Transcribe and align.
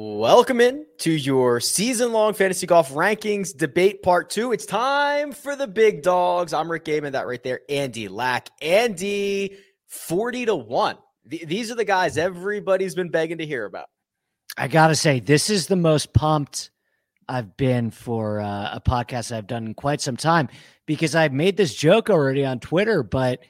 Welcome 0.00 0.60
in 0.60 0.86
to 0.98 1.10
your 1.10 1.58
season 1.58 2.12
long 2.12 2.32
fantasy 2.32 2.68
golf 2.68 2.92
rankings 2.92 3.56
debate 3.56 4.00
part 4.00 4.30
two. 4.30 4.52
It's 4.52 4.64
time 4.64 5.32
for 5.32 5.56
the 5.56 5.66
big 5.66 6.04
dogs. 6.04 6.52
I'm 6.52 6.70
Rick 6.70 6.84
Gehman, 6.84 7.12
that 7.12 7.26
right 7.26 7.42
there, 7.42 7.62
Andy 7.68 8.06
Lack. 8.06 8.48
Andy, 8.62 9.56
40 9.88 10.46
to 10.46 10.54
1. 10.54 10.98
these 11.24 11.72
are 11.72 11.74
the 11.74 11.84
guys 11.84 12.16
everybody's 12.16 12.94
been 12.94 13.08
begging 13.08 13.38
to 13.38 13.46
hear 13.46 13.64
about. 13.64 13.88
I 14.56 14.68
got 14.68 14.86
to 14.88 14.94
say, 14.94 15.18
this 15.18 15.50
is 15.50 15.66
the 15.66 15.74
most 15.74 16.12
pumped 16.12 16.70
I've 17.28 17.56
been 17.56 17.90
for 17.90 18.40
uh, 18.40 18.74
a 18.74 18.80
podcast 18.80 19.34
I've 19.36 19.48
done 19.48 19.66
in 19.66 19.74
quite 19.74 20.00
some 20.00 20.16
time 20.16 20.48
because 20.86 21.16
I've 21.16 21.32
made 21.32 21.56
this 21.56 21.74
joke 21.74 22.08
already 22.08 22.44
on 22.44 22.60
Twitter, 22.60 23.02
but 23.02 23.40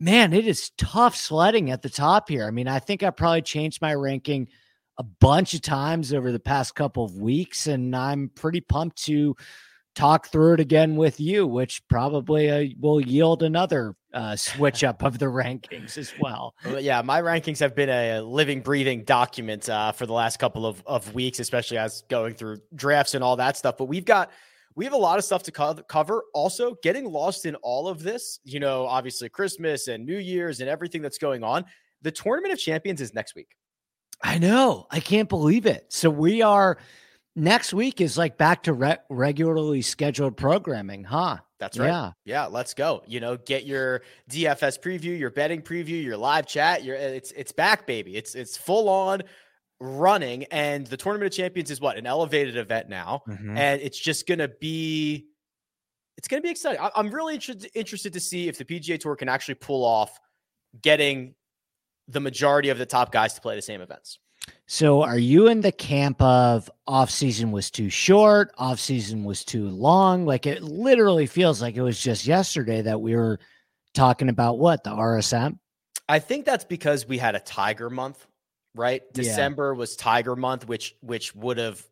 man, 0.00 0.32
it 0.32 0.46
is 0.46 0.70
tough 0.78 1.14
sledding 1.14 1.70
at 1.70 1.82
the 1.82 1.90
top 1.90 2.30
here. 2.30 2.46
I 2.46 2.50
mean, 2.50 2.66
I 2.66 2.78
think 2.78 3.02
I 3.02 3.10
probably 3.10 3.42
changed 3.42 3.82
my 3.82 3.94
ranking– 3.94 4.48
a 4.98 5.02
bunch 5.02 5.54
of 5.54 5.62
times 5.62 6.12
over 6.12 6.32
the 6.32 6.40
past 6.40 6.74
couple 6.74 7.04
of 7.04 7.16
weeks, 7.16 7.66
and 7.66 7.94
I'm 7.94 8.30
pretty 8.34 8.60
pumped 8.60 9.04
to 9.04 9.36
talk 9.94 10.28
through 10.28 10.54
it 10.54 10.60
again 10.60 10.94
with 10.96 11.18
you, 11.18 11.46
which 11.46 11.86
probably 11.88 12.50
uh, 12.50 12.64
will 12.78 13.00
yield 13.00 13.42
another 13.42 13.96
uh, 14.12 14.36
switch 14.36 14.84
up 14.84 15.02
of 15.02 15.18
the 15.18 15.26
rankings 15.26 15.98
as 15.98 16.12
well. 16.20 16.54
Yeah, 16.78 17.02
my 17.02 17.20
rankings 17.20 17.58
have 17.60 17.74
been 17.74 17.88
a 17.88 18.20
living, 18.20 18.60
breathing 18.60 19.04
document 19.04 19.68
uh, 19.68 19.92
for 19.92 20.06
the 20.06 20.12
last 20.12 20.38
couple 20.38 20.66
of, 20.66 20.82
of 20.86 21.12
weeks, 21.14 21.40
especially 21.40 21.78
as 21.78 22.04
going 22.08 22.34
through 22.34 22.58
drafts 22.74 23.14
and 23.14 23.24
all 23.24 23.36
that 23.36 23.56
stuff. 23.56 23.76
But 23.76 23.86
we've 23.86 24.04
got 24.04 24.30
we 24.76 24.84
have 24.84 24.92
a 24.92 24.98
lot 24.98 25.18
of 25.18 25.24
stuff 25.24 25.42
to 25.44 25.52
co- 25.52 25.82
cover. 25.88 26.22
Also, 26.34 26.76
getting 26.82 27.06
lost 27.06 27.46
in 27.46 27.54
all 27.56 27.88
of 27.88 28.02
this, 28.02 28.40
you 28.44 28.60
know, 28.60 28.86
obviously 28.86 29.28
Christmas 29.30 29.88
and 29.88 30.04
New 30.04 30.18
Year's 30.18 30.60
and 30.60 30.68
everything 30.68 31.00
that's 31.00 31.18
going 31.18 31.42
on. 31.42 31.64
The 32.02 32.12
Tournament 32.12 32.52
of 32.52 32.58
Champions 32.58 33.00
is 33.00 33.14
next 33.14 33.34
week. 33.34 33.48
I 34.26 34.38
know. 34.38 34.88
I 34.90 34.98
can't 34.98 35.28
believe 35.28 35.66
it. 35.66 35.86
So 35.88 36.10
we 36.10 36.42
are 36.42 36.78
next 37.36 37.72
week 37.72 38.00
is 38.00 38.18
like 38.18 38.36
back 38.36 38.64
to 38.64 38.72
re- 38.72 38.98
regularly 39.08 39.82
scheduled 39.82 40.36
programming, 40.36 41.04
huh? 41.04 41.36
That's 41.60 41.78
right. 41.78 41.86
Yeah. 41.86 42.12
Yeah, 42.24 42.46
let's 42.46 42.74
go. 42.74 43.04
You 43.06 43.20
know, 43.20 43.36
get 43.36 43.64
your 43.64 44.02
DFS 44.28 44.80
preview, 44.80 45.16
your 45.16 45.30
betting 45.30 45.62
preview, 45.62 46.02
your 46.02 46.16
live 46.16 46.44
chat, 46.44 46.82
your 46.82 46.96
it's 46.96 47.30
it's 47.32 47.52
back 47.52 47.86
baby. 47.86 48.16
It's 48.16 48.34
it's 48.34 48.56
full 48.56 48.88
on 48.88 49.22
running 49.78 50.44
and 50.50 50.88
the 50.88 50.96
Tournament 50.96 51.32
of 51.32 51.36
Champions 51.36 51.70
is 51.70 51.80
what? 51.80 51.96
An 51.96 52.04
elevated 52.04 52.56
event 52.56 52.88
now. 52.88 53.22
Mm-hmm. 53.28 53.56
And 53.56 53.80
it's 53.80 53.98
just 53.98 54.26
going 54.26 54.40
to 54.40 54.48
be 54.48 55.28
it's 56.18 56.26
going 56.26 56.42
to 56.42 56.44
be 56.44 56.50
exciting. 56.50 56.80
I, 56.80 56.90
I'm 56.96 57.10
really 57.10 57.36
interested 57.36 58.12
to 58.12 58.20
see 58.20 58.48
if 58.48 58.58
the 58.58 58.64
PGA 58.64 58.98
Tour 58.98 59.14
can 59.14 59.28
actually 59.28 59.54
pull 59.54 59.84
off 59.84 60.18
getting 60.82 61.35
the 62.08 62.20
majority 62.20 62.68
of 62.68 62.78
the 62.78 62.86
top 62.86 63.12
guys 63.12 63.34
to 63.34 63.40
play 63.40 63.56
the 63.56 63.62
same 63.62 63.80
events. 63.80 64.18
So 64.66 65.02
are 65.02 65.18
you 65.18 65.48
in 65.48 65.60
the 65.60 65.72
camp 65.72 66.20
of 66.20 66.70
off 66.86 67.10
season 67.10 67.52
was 67.52 67.70
too 67.70 67.90
short, 67.90 68.52
off 68.58 68.80
season 68.80 69.24
was 69.24 69.44
too 69.44 69.68
long? 69.68 70.24
Like 70.24 70.46
it 70.46 70.62
literally 70.62 71.26
feels 71.26 71.62
like 71.62 71.76
it 71.76 71.82
was 71.82 72.00
just 72.00 72.26
yesterday 72.26 72.82
that 72.82 73.00
we 73.00 73.14
were 73.14 73.38
talking 73.94 74.28
about 74.28 74.58
what 74.58 74.84
the 74.84 74.90
RSM. 74.90 75.58
I 76.08 76.18
think 76.18 76.44
that's 76.44 76.64
because 76.64 77.06
we 77.06 77.18
had 77.18 77.34
a 77.34 77.40
Tiger 77.40 77.90
month, 77.90 78.24
right? 78.74 79.02
December 79.12 79.72
yeah. 79.72 79.78
was 79.78 79.96
Tiger 79.96 80.36
month, 80.36 80.68
which 80.68 80.94
which 81.00 81.34
would 81.34 81.58
have 81.58 81.84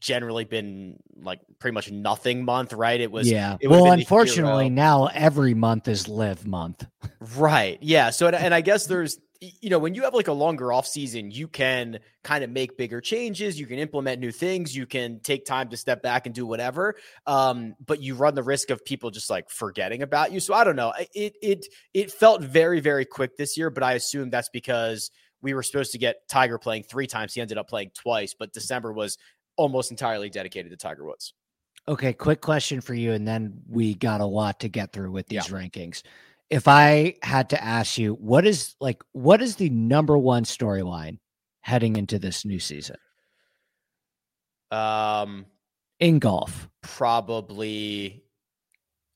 generally 0.00 0.44
been 0.44 0.98
like 1.16 1.40
pretty 1.58 1.74
much 1.74 1.90
nothing 1.90 2.44
month, 2.44 2.72
right? 2.72 3.00
It 3.00 3.10
was 3.10 3.30
yeah. 3.30 3.56
It 3.60 3.68
well, 3.68 3.90
unfortunately, 3.92 4.70
now 4.70 5.06
every 5.06 5.54
month 5.54 5.88
is 5.88 6.08
LIV 6.08 6.46
month, 6.46 6.86
right? 7.36 7.78
Yeah. 7.80 8.10
So 8.10 8.28
and 8.28 8.54
I 8.54 8.60
guess 8.60 8.86
there's 8.86 9.18
you 9.40 9.70
know, 9.70 9.78
when 9.78 9.94
you 9.94 10.02
have 10.02 10.12
like 10.12 10.28
a 10.28 10.32
longer 10.32 10.70
off 10.70 10.86
season, 10.86 11.30
you 11.30 11.48
can 11.48 11.98
kind 12.22 12.44
of 12.44 12.50
make 12.50 12.76
bigger 12.76 13.00
changes. 13.00 13.58
You 13.58 13.66
can 13.66 13.78
implement 13.78 14.20
new 14.20 14.32
things. 14.32 14.76
You 14.76 14.84
can 14.86 15.20
take 15.20 15.46
time 15.46 15.70
to 15.70 15.78
step 15.78 16.02
back 16.02 16.26
and 16.26 16.34
do 16.34 16.44
whatever. 16.44 16.96
Um, 17.26 17.74
but 17.84 18.02
you 18.02 18.14
run 18.14 18.34
the 18.34 18.42
risk 18.42 18.68
of 18.68 18.84
people 18.84 19.10
just 19.10 19.30
like 19.30 19.48
forgetting 19.48 20.02
about 20.02 20.32
you. 20.32 20.40
So 20.40 20.52
I 20.52 20.64
don't 20.64 20.76
know. 20.76 20.92
It 21.14 21.36
it 21.40 21.66
it 21.94 22.12
felt 22.12 22.42
very 22.42 22.80
very 22.80 23.06
quick 23.06 23.36
this 23.36 23.56
year, 23.56 23.70
but 23.70 23.82
I 23.82 23.94
assume 23.94 24.28
that's 24.28 24.50
because 24.50 25.10
we 25.40 25.54
were 25.54 25.62
supposed 25.62 25.92
to 25.92 25.98
get 25.98 26.28
Tiger 26.28 26.58
playing 26.58 26.82
three 26.82 27.06
times. 27.06 27.32
He 27.32 27.40
ended 27.40 27.56
up 27.56 27.68
playing 27.68 27.92
twice, 27.94 28.34
but 28.38 28.52
December 28.52 28.92
was 28.92 29.16
almost 29.56 29.90
entirely 29.90 30.28
dedicated 30.28 30.70
to 30.70 30.76
Tiger 30.76 31.06
Woods. 31.06 31.32
Okay, 31.88 32.12
quick 32.12 32.42
question 32.42 32.82
for 32.82 32.92
you, 32.92 33.12
and 33.12 33.26
then 33.26 33.62
we 33.66 33.94
got 33.94 34.20
a 34.20 34.26
lot 34.26 34.60
to 34.60 34.68
get 34.68 34.92
through 34.92 35.12
with 35.12 35.28
these 35.28 35.48
yeah. 35.48 35.56
rankings 35.56 36.02
if 36.50 36.66
I 36.66 37.14
had 37.22 37.50
to 37.50 37.64
ask 37.64 37.96
you, 37.96 38.14
what 38.14 38.44
is 38.44 38.74
like 38.80 39.02
what 39.12 39.40
is 39.40 39.56
the 39.56 39.70
number 39.70 40.18
one 40.18 40.44
storyline 40.44 41.18
heading 41.60 41.96
into 41.96 42.18
this 42.18 42.44
new 42.44 42.58
season? 42.58 42.96
Um 44.70 45.46
in 46.00 46.18
golf. 46.18 46.68
Probably 46.82 48.24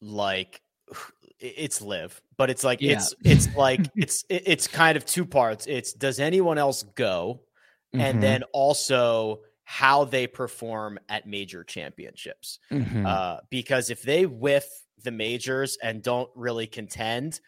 like 0.01 0.61
it's 1.41 1.83
LIV, 1.83 2.23
but 2.37 2.51
it's 2.51 2.63
like 2.65 2.81
yeah. 2.81 2.93
it's 2.93 3.15
it's 3.25 3.55
like 3.57 3.81
it's 3.97 4.25
it's 4.29 4.69
kind 4.69 4.97
of 4.97 5.05
two 5.05 5.27
parts. 5.27 5.67
It's 5.67 5.93
does 5.93 6.21
anyone 6.21 6.57
else 6.57 6.85
go? 6.95 7.41
Mm-hmm. 7.93 8.01
And 8.01 8.23
then 8.23 8.43
also 8.53 9.41
how 9.65 10.05
they 10.05 10.27
perform 10.27 10.99
at 11.09 11.27
major 11.27 11.65
championships. 11.65 12.59
Mm-hmm. 12.71 13.07
Uh, 13.07 13.39
because 13.51 13.91
if 13.91 14.03
they 14.03 14.27
whiff 14.27 14.69
the 15.05 15.11
majors 15.11 15.79
and 15.83 16.03
don't 16.03 16.31
really 16.35 16.67
contend, 16.67 17.41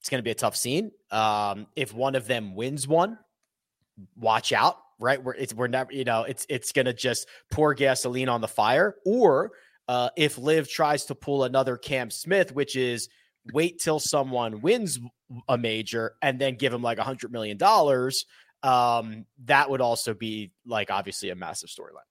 it's 0.00 0.08
going 0.10 0.18
to 0.18 0.22
be 0.22 0.30
a 0.30 0.34
tough 0.34 0.56
scene. 0.56 0.90
Um, 1.10 1.66
if 1.74 1.94
one 1.94 2.14
of 2.14 2.26
them 2.26 2.54
wins 2.54 2.86
one, 2.86 3.18
watch 4.16 4.52
out. 4.52 4.76
Right, 5.00 5.22
we're 5.22 5.34
it's 5.34 5.52
we're 5.52 5.66
never 5.66 5.92
you 5.92 6.04
know 6.04 6.22
it's 6.22 6.46
it's 6.48 6.70
going 6.70 6.86
to 6.86 6.92
just 6.92 7.26
pour 7.50 7.74
gasoline 7.74 8.28
on 8.28 8.40
the 8.40 8.48
fire. 8.48 8.94
Or 9.04 9.50
uh, 9.88 10.10
if 10.16 10.38
LIV 10.38 10.68
tries 10.68 11.06
to 11.06 11.16
pull 11.16 11.44
another 11.44 11.76
Cam 11.76 12.10
Smith, 12.10 12.54
which 12.54 12.76
is 12.76 13.08
wait 13.52 13.80
till 13.80 13.98
someone 13.98 14.60
wins 14.60 15.00
a 15.48 15.58
major 15.58 16.14
and 16.22 16.38
then 16.38 16.54
give 16.54 16.72
him 16.72 16.80
like 16.80 16.98
a 16.98 17.02
hundred 17.02 17.32
million 17.32 17.56
dollars, 17.56 18.24
um, 18.62 19.26
that 19.46 19.68
would 19.68 19.80
also 19.80 20.14
be 20.14 20.52
like 20.64 20.90
obviously 20.90 21.30
a 21.30 21.34
massive 21.34 21.68
storyline. 21.68 22.08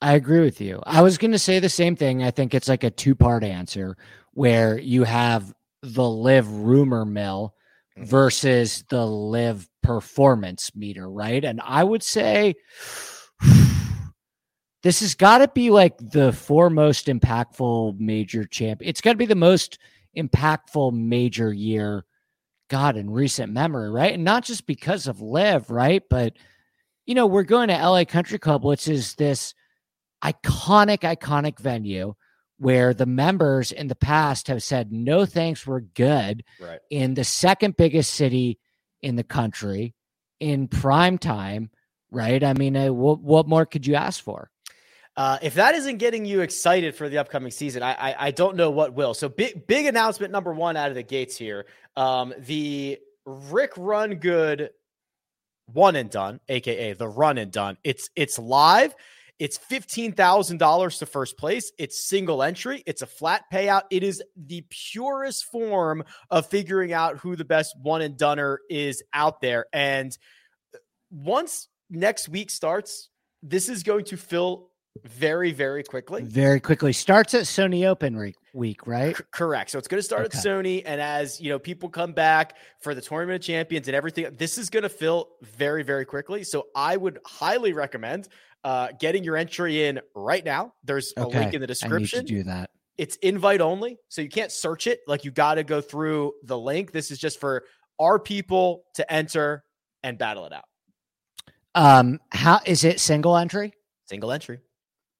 I 0.00 0.14
agree 0.14 0.40
with 0.40 0.60
you. 0.60 0.80
I 0.86 1.02
was 1.02 1.18
going 1.18 1.32
to 1.32 1.38
say 1.38 1.58
the 1.58 1.68
same 1.68 1.96
thing. 1.96 2.22
I 2.22 2.30
think 2.30 2.54
it's 2.54 2.68
like 2.68 2.84
a 2.84 2.90
two 2.90 3.14
part 3.14 3.42
answer 3.42 3.96
where 4.32 4.78
you 4.78 5.04
have 5.04 5.52
the 5.82 6.08
LIV 6.08 6.48
rumor 6.50 7.04
mill 7.04 7.54
mm-hmm. 7.96 8.08
versus 8.08 8.84
the 8.90 9.04
LIV 9.04 9.68
performance 9.82 10.70
meter, 10.76 11.10
right? 11.10 11.44
And 11.44 11.60
I 11.64 11.82
would 11.82 12.02
say 12.02 12.54
this 14.82 15.00
has 15.00 15.16
got 15.16 15.38
to 15.38 15.48
be 15.48 15.70
like 15.70 15.98
the 15.98 16.32
foremost 16.32 17.06
impactful 17.06 17.98
major 17.98 18.44
champ. 18.44 18.80
It's 18.84 19.00
got 19.00 19.12
to 19.12 19.18
be 19.18 19.26
the 19.26 19.34
most 19.34 19.78
impactful 20.16 20.92
major 20.92 21.52
year, 21.52 22.04
God, 22.70 22.96
in 22.96 23.10
recent 23.10 23.52
memory, 23.52 23.90
right? 23.90 24.14
And 24.14 24.24
not 24.24 24.44
just 24.44 24.64
because 24.66 25.08
of 25.08 25.20
LIV, 25.20 25.70
right? 25.70 26.02
But, 26.08 26.34
you 27.04 27.16
know, 27.16 27.26
we're 27.26 27.42
going 27.42 27.68
to 27.68 27.74
LA 27.74 28.04
Country 28.04 28.38
Club, 28.38 28.64
which 28.64 28.86
is 28.86 29.16
this 29.16 29.54
iconic, 30.24 31.00
iconic 31.00 31.58
venue 31.58 32.14
where 32.58 32.92
the 32.92 33.06
members 33.06 33.70
in 33.70 33.86
the 33.86 33.94
past 33.94 34.48
have 34.48 34.62
said, 34.62 34.92
no 34.92 35.24
thanks, 35.24 35.66
we're 35.66 35.80
good. 35.80 36.44
Right. 36.60 36.80
In 36.90 37.14
the 37.14 37.24
second 37.24 37.76
biggest 37.76 38.14
city 38.14 38.58
in 39.00 39.16
the 39.16 39.24
country 39.24 39.94
in 40.40 40.68
prime 40.68 41.18
time, 41.18 41.70
right? 42.10 42.42
I 42.42 42.54
mean, 42.54 42.76
uh, 42.76 42.92
what, 42.92 43.20
what 43.20 43.48
more 43.48 43.64
could 43.64 43.86
you 43.86 43.94
ask 43.94 44.22
for? 44.22 44.50
Uh, 45.16 45.38
if 45.42 45.54
that 45.54 45.74
isn't 45.74 45.98
getting 45.98 46.24
you 46.24 46.42
excited 46.42 46.94
for 46.94 47.08
the 47.08 47.18
upcoming 47.18 47.50
season, 47.50 47.82
I, 47.82 47.92
I, 47.92 48.26
I 48.26 48.30
don't 48.30 48.56
know 48.56 48.70
what 48.70 48.94
will. 48.94 49.14
So 49.14 49.28
big 49.28 49.66
big 49.66 49.86
announcement 49.86 50.30
number 50.30 50.52
one 50.52 50.76
out 50.76 50.90
of 50.90 50.94
the 50.94 51.02
gates 51.02 51.36
here. 51.36 51.66
Um, 51.96 52.32
the 52.38 53.00
Rick 53.26 53.72
Run 53.76 54.14
Good 54.14 54.70
one 55.66 55.96
and 55.96 56.08
done, 56.08 56.38
aka 56.48 56.92
the 56.92 57.08
run 57.08 57.36
and 57.36 57.50
done. 57.50 57.78
It's 57.82 58.08
it's 58.14 58.38
live. 58.38 58.94
It's 59.38 59.58
$15,000 59.58 60.98
to 60.98 61.06
first 61.06 61.38
place. 61.38 61.70
It's 61.78 61.98
single 61.98 62.42
entry. 62.42 62.82
It's 62.86 63.02
a 63.02 63.06
flat 63.06 63.44
payout. 63.52 63.82
It 63.90 64.02
is 64.02 64.22
the 64.36 64.64
purest 64.68 65.44
form 65.44 66.04
of 66.30 66.46
figuring 66.46 66.92
out 66.92 67.18
who 67.18 67.36
the 67.36 67.44
best 67.44 67.76
one 67.80 68.02
and 68.02 68.16
doneer 68.16 68.58
is 68.68 69.02
out 69.12 69.40
there. 69.40 69.66
And 69.72 70.16
uh, 70.74 70.78
once 71.10 71.68
next 71.88 72.28
week 72.28 72.50
starts, 72.50 73.10
this 73.42 73.68
is 73.68 73.84
going 73.84 74.06
to 74.06 74.16
fill 74.16 74.70
very, 75.04 75.52
very 75.52 75.84
quickly. 75.84 76.22
Very 76.22 76.60
quickly. 76.60 76.92
Starts 76.92 77.34
at 77.34 77.42
Sony 77.42 77.86
Open 77.86 78.32
week, 78.52 78.86
right? 78.86 79.16
C- 79.16 79.24
correct. 79.30 79.70
So 79.70 79.78
it's 79.78 79.88
going 79.88 79.98
to 79.98 80.04
start 80.04 80.26
okay. 80.26 80.38
at 80.38 80.44
Sony. 80.44 80.82
And 80.84 81.00
as 81.00 81.40
you 81.40 81.50
know, 81.50 81.58
people 81.58 81.88
come 81.88 82.12
back 82.12 82.56
for 82.80 82.94
the 82.94 83.00
tournament 83.00 83.42
of 83.42 83.46
champions 83.46 83.88
and 83.88 83.94
everything, 83.94 84.26
this 84.36 84.58
is 84.58 84.70
going 84.70 84.82
to 84.82 84.88
fill 84.88 85.28
very, 85.42 85.82
very 85.82 86.04
quickly. 86.04 86.44
So 86.44 86.66
I 86.74 86.96
would 86.96 87.18
highly 87.24 87.72
recommend 87.72 88.28
uh, 88.64 88.88
getting 88.98 89.24
your 89.24 89.36
entry 89.36 89.84
in 89.84 90.00
right 90.14 90.44
now. 90.44 90.74
There's 90.84 91.12
okay. 91.16 91.36
a 91.36 91.40
link 91.40 91.54
in 91.54 91.60
the 91.60 91.66
description. 91.66 92.24
do 92.24 92.42
that. 92.44 92.70
It's 92.96 93.16
invite 93.16 93.60
only, 93.60 93.98
so 94.08 94.22
you 94.22 94.28
can't 94.28 94.50
search 94.50 94.86
it. 94.86 95.00
Like 95.06 95.24
you 95.24 95.30
got 95.30 95.54
to 95.54 95.64
go 95.64 95.80
through 95.80 96.32
the 96.42 96.58
link. 96.58 96.90
This 96.90 97.10
is 97.10 97.18
just 97.18 97.38
for 97.38 97.64
our 98.00 98.18
people 98.18 98.84
to 98.94 99.12
enter 99.12 99.64
and 100.02 100.18
battle 100.18 100.46
it 100.46 100.52
out. 100.52 100.64
Um, 101.74 102.18
how 102.30 102.60
is 102.66 102.84
it 102.84 102.98
single 102.98 103.36
entry? 103.36 103.72
Single 104.06 104.32
entry. 104.32 104.60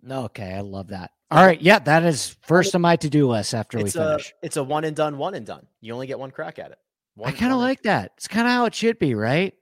Okay, 0.09 0.53
I 0.55 0.61
love 0.61 0.89
that. 0.89 1.11
All 1.31 1.45
right, 1.45 1.61
yeah, 1.61 1.79
that 1.81 2.05
is 2.05 2.37
first 2.43 2.75
on 2.75 2.81
my 2.81 2.97
to 2.97 3.11
do 3.11 3.29
list 3.29 3.55
after 3.55 3.79
it's 3.79 3.95
we 3.95 4.01
finish. 4.01 4.31
A, 4.31 4.47
it's 4.47 4.57
a 4.57 4.65
one 4.65 4.85
and 4.85 4.97
done, 4.97 5.19
one 5.19 5.35
and 5.35 5.45
done. 5.45 5.67
You 5.81 5.93
only 5.93 6.07
get 6.07 6.19
one 6.19 6.31
crack 6.31 6.59
at 6.59 6.71
it. 6.71 6.79
One, 7.17 7.29
I 7.29 7.37
kind 7.37 7.53
of 7.53 7.59
like 7.59 7.83
that. 7.83 8.13
It's 8.17 8.29
kind 8.29 8.47
of 8.47 8.53
how 8.53 8.65
it 8.65 8.75
should 8.75 8.99
be, 8.99 9.15
right? 9.15 9.53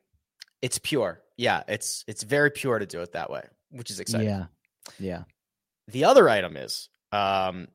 It's 0.63 0.79
pure. 0.79 1.23
Yeah, 1.37 1.63
it's 1.67 2.05
it's 2.07 2.23
very 2.23 2.51
pure 2.51 2.79
to 2.79 2.87
do 2.87 3.01
it 3.01 3.13
that 3.13 3.31
way, 3.31 3.43
which 3.71 3.91
is 3.91 4.01
exciting. 4.01 4.29
Yeah, 4.29 4.47
yeah. 4.99 5.23
The 5.89 6.05
other 6.05 6.29
item 6.29 6.57
is 6.57 6.89
um, 7.13 7.69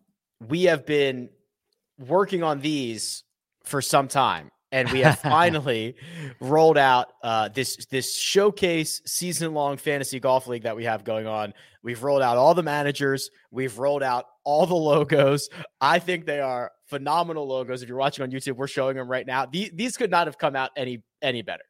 we 0.47 0.63
have 0.63 0.85
been 0.85 1.29
working 1.99 2.43
on 2.43 2.59
these 2.61 3.23
for 3.63 3.81
some 3.81 4.07
time, 4.07 4.51
and 4.71 4.89
we 4.91 4.99
have 5.01 5.19
finally 5.21 5.95
rolled 6.39 6.77
out 6.77 7.13
uh, 7.23 7.49
this 7.49 7.85
this 7.87 8.15
showcase 8.15 9.01
season 9.05 9.53
long 9.53 9.77
fantasy 9.77 10.19
golf 10.19 10.47
league 10.47 10.63
that 10.63 10.75
we 10.75 10.85
have 10.85 11.03
going 11.03 11.27
on. 11.27 11.53
We've 11.83 12.01
rolled 12.03 12.21
out 12.21 12.37
all 12.37 12.53
the 12.53 12.63
managers. 12.63 13.29
We've 13.49 13.77
rolled 13.77 14.03
out 14.03 14.25
all 14.43 14.65
the 14.65 14.75
logos. 14.75 15.49
I 15.79 15.99
think 15.99 16.25
they 16.25 16.39
are 16.39 16.71
phenomenal 16.85 17.47
logos. 17.47 17.81
If 17.81 17.89
you're 17.89 17.97
watching 17.97 18.23
on 18.23 18.31
YouTube, 18.31 18.55
we're 18.55 18.67
showing 18.67 18.97
them 18.97 19.09
right 19.09 19.25
now. 19.25 19.45
These, 19.45 19.71
these 19.73 19.97
could 19.97 20.11
not 20.11 20.27
have 20.27 20.37
come 20.37 20.55
out 20.55 20.71
any 20.75 21.03
any 21.21 21.41
better. 21.41 21.63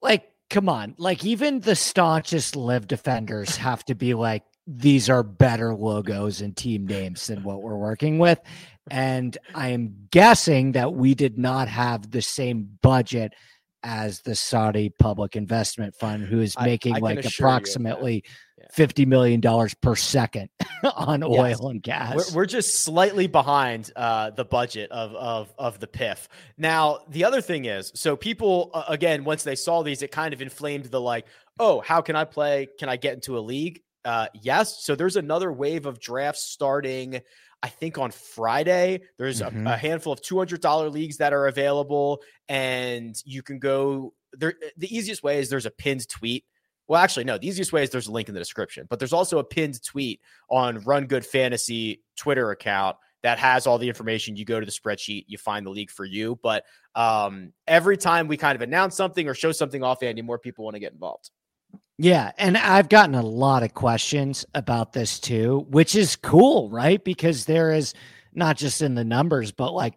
Like, 0.00 0.28
come 0.54 0.68
on! 0.68 0.94
Like 0.98 1.24
even 1.24 1.60
the 1.60 1.74
staunchest 1.74 2.54
LIV 2.54 2.86
defenders 2.86 3.56
have 3.56 3.84
to 3.86 3.94
be 3.94 4.14
like, 4.14 4.44
these 4.66 5.10
are 5.10 5.24
better 5.24 5.74
logos 5.74 6.40
and 6.40 6.56
team 6.56 6.86
names 6.86 7.26
than 7.26 7.42
what 7.42 7.60
we're 7.60 7.76
working 7.76 8.18
with. 8.18 8.40
And 8.88 9.36
I 9.54 9.70
am 9.70 10.06
guessing 10.10 10.72
that 10.72 10.94
we 10.94 11.14
did 11.14 11.36
not 11.36 11.68
have 11.68 12.10
the 12.10 12.22
same 12.22 12.78
budget 12.82 13.34
as 13.82 14.20
the 14.20 14.34
Saudi 14.34 14.90
Public 14.90 15.34
Investment 15.36 15.94
Fund, 15.96 16.24
who 16.24 16.40
is 16.40 16.56
making 16.58 16.94
I, 16.94 16.98
I 16.98 17.00
like 17.00 17.24
approximately 17.24 18.24
$50 18.76 19.06
million 19.06 19.40
per 19.80 19.96
second 19.96 20.48
on 20.96 21.22
oil 21.22 21.48
yes. 21.48 21.60
and 21.60 21.82
gas. 21.82 22.32
We're, 22.32 22.40
we're, 22.40 22.46
just 22.46 22.80
slightly 22.80 23.26
behind 23.26 23.90
uh, 23.96 24.30
the 24.30 24.44
budget 24.44 24.90
of, 24.90 25.14
of, 25.14 25.54
of 25.58 25.80
the 25.80 25.86
PIF. 25.86 26.28
Now, 26.56 26.98
the 27.08 27.24
other 27.24 27.40
thing 27.40 27.64
is 27.64 27.92
so 27.94 28.16
people, 28.16 28.70
uh, 28.74 28.84
again, 28.88 29.24
once 29.24 29.42
they 29.42 29.56
saw 29.56 29.82
these, 29.82 30.02
it 30.02 30.10
kind 30.10 30.34
of 30.34 30.42
inflamed 30.42 30.86
the 30.86 31.00
like, 31.00 31.26
oh, 31.58 31.80
how 31.80 32.00
can 32.00 32.16
I 32.16 32.24
play? 32.24 32.68
Can 32.78 32.88
I 32.88 32.96
get 32.96 33.14
into 33.14 33.38
a 33.38 33.40
league? 33.40 33.80
Uh, 34.04 34.26
yes. 34.34 34.84
So 34.84 34.94
there's 34.94 35.16
another 35.16 35.50
wave 35.50 35.86
of 35.86 35.98
drafts 35.98 36.42
starting. 36.42 37.22
I 37.62 37.68
think 37.68 37.96
on 37.96 38.10
Friday, 38.10 39.00
there's 39.16 39.40
mm-hmm. 39.40 39.66
a, 39.66 39.72
a, 39.72 39.76
handful 39.76 40.12
of 40.12 40.20
$200 40.20 40.92
leagues 40.92 41.16
that 41.16 41.32
are 41.32 41.46
available, 41.46 42.22
and 42.46 43.16
you 43.24 43.42
can 43.42 43.58
go 43.58 44.12
there. 44.34 44.52
The 44.76 44.94
easiest 44.94 45.22
way 45.22 45.38
is 45.38 45.48
there's 45.48 45.64
a 45.64 45.70
pinned 45.70 46.06
tweet. 46.06 46.44
Well, 46.86 47.00
actually, 47.00 47.24
no, 47.24 47.38
the 47.38 47.46
easiest 47.46 47.72
way 47.72 47.82
is 47.82 47.90
there's 47.90 48.08
a 48.08 48.12
link 48.12 48.28
in 48.28 48.34
the 48.34 48.40
description, 48.40 48.86
but 48.90 48.98
there's 48.98 49.12
also 49.12 49.38
a 49.38 49.44
pinned 49.44 49.82
tweet 49.82 50.20
on 50.50 50.80
Run 50.80 51.06
Good 51.06 51.24
Fantasy 51.24 52.02
Twitter 52.16 52.50
account 52.50 52.96
that 53.22 53.38
has 53.38 53.66
all 53.66 53.78
the 53.78 53.88
information. 53.88 54.36
You 54.36 54.44
go 54.44 54.60
to 54.60 54.66
the 54.66 54.72
spreadsheet, 54.72 55.24
you 55.28 55.38
find 55.38 55.64
the 55.64 55.70
league 55.70 55.90
for 55.90 56.04
you. 56.04 56.38
But 56.42 56.64
um, 56.94 57.54
every 57.66 57.96
time 57.96 58.28
we 58.28 58.36
kind 58.36 58.54
of 58.54 58.60
announce 58.60 58.96
something 58.96 59.26
or 59.26 59.34
show 59.34 59.50
something 59.50 59.82
off, 59.82 60.02
Andy, 60.02 60.20
more 60.20 60.38
people 60.38 60.64
want 60.64 60.74
to 60.74 60.80
get 60.80 60.92
involved. 60.92 61.30
Yeah, 61.96 62.32
and 62.36 62.58
I've 62.58 62.90
gotten 62.90 63.14
a 63.14 63.22
lot 63.22 63.62
of 63.62 63.72
questions 63.72 64.44
about 64.54 64.92
this 64.92 65.18
too, 65.18 65.64
which 65.70 65.94
is 65.94 66.16
cool, 66.16 66.68
right? 66.68 67.02
Because 67.02 67.46
there 67.46 67.72
is 67.72 67.94
not 68.34 68.58
just 68.58 68.82
in 68.82 68.94
the 68.94 69.04
numbers, 69.04 69.52
but 69.52 69.72
like 69.72 69.94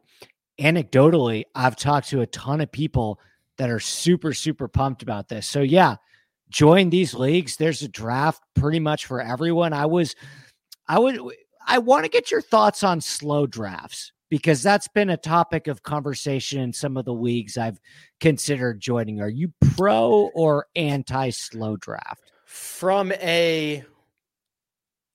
anecdotally, 0.58 1.44
I've 1.54 1.76
talked 1.76 2.10
to 2.10 2.22
a 2.22 2.28
ton 2.28 2.62
of 2.62 2.72
people 2.72 3.20
that 3.58 3.70
are 3.70 3.80
super 3.80 4.34
super 4.34 4.68
pumped 4.68 5.02
about 5.02 5.28
this. 5.28 5.48
So 5.48 5.62
yeah, 5.62 5.96
join 6.50 6.90
these 6.90 7.14
leagues. 7.14 7.58
There's 7.58 7.82
a 7.82 7.88
draft 7.88 8.42
pretty 8.56 8.80
much 8.80 9.06
for 9.06 9.22
everyone. 9.22 9.74
I 9.74 9.86
was 9.86 10.16
I 10.88 11.00
would 11.00 11.20
I 11.66 11.80
want 11.80 12.06
to 12.06 12.10
get 12.10 12.32
your 12.32 12.42
thoughts 12.42 12.84
on 12.84 13.02
slow 13.02 13.46
drafts 13.46 14.12
because 14.30 14.62
that's 14.62 14.88
been 14.88 15.10
a 15.10 15.18
topic 15.18 15.68
of 15.68 15.84
conversation 15.84 16.60
in 16.62 16.74
some 16.74 16.98
of 16.98 17.06
the 17.06 17.14
leagues 17.14 17.58
I've 17.58 17.80
considered 18.20 18.80
joining. 18.80 19.22
Are 19.22 19.30
you 19.30 19.54
pro 19.76 20.30
or 20.34 20.68
anti 20.76 21.30
slow 21.30 21.76
draft? 21.78 22.32
From 22.46 23.12
a 23.14 23.84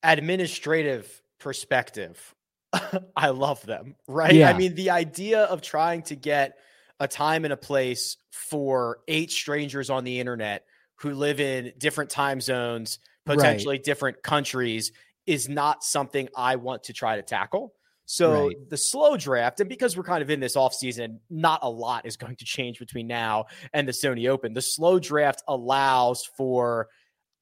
administrative 0.02 1.22
perspective, 1.38 2.34
I 3.16 3.30
love 3.30 3.64
them, 3.64 3.96
right? 4.06 4.34
Yeah. 4.34 4.50
I 4.50 4.52
mean, 4.52 4.74
the 4.74 4.90
idea 4.90 5.44
of 5.44 5.62
trying 5.62 6.02
to 6.02 6.16
get 6.16 6.58
a 7.00 7.08
time 7.08 7.44
and 7.44 7.52
a 7.52 7.56
place 7.56 8.16
for 8.30 8.98
eight 9.08 9.30
strangers 9.30 9.90
on 9.90 10.04
the 10.04 10.20
internet 10.20 10.64
who 11.02 11.10
live 11.14 11.40
in 11.40 11.72
different 11.78 12.10
time 12.10 12.40
zones, 12.40 13.00
potentially 13.26 13.76
right. 13.76 13.84
different 13.84 14.22
countries, 14.22 14.92
is 15.26 15.48
not 15.48 15.84
something 15.84 16.28
I 16.36 16.56
want 16.56 16.84
to 16.84 16.92
try 16.92 17.16
to 17.16 17.22
tackle. 17.22 17.74
So 18.06 18.48
right. 18.48 18.56
the 18.68 18.76
slow 18.76 19.16
draft, 19.16 19.60
and 19.60 19.68
because 19.68 19.96
we're 19.96 20.02
kind 20.02 20.22
of 20.22 20.30
in 20.30 20.40
this 20.40 20.56
off 20.56 20.74
season, 20.74 21.20
not 21.30 21.60
a 21.62 21.70
lot 21.70 22.06
is 22.06 22.16
going 22.16 22.36
to 22.36 22.44
change 22.44 22.78
between 22.78 23.06
now 23.06 23.46
and 23.72 23.86
the 23.86 23.92
Sony 23.92 24.28
Open. 24.28 24.52
The 24.52 24.62
slow 24.62 24.98
draft 24.98 25.42
allows 25.48 26.24
for 26.36 26.88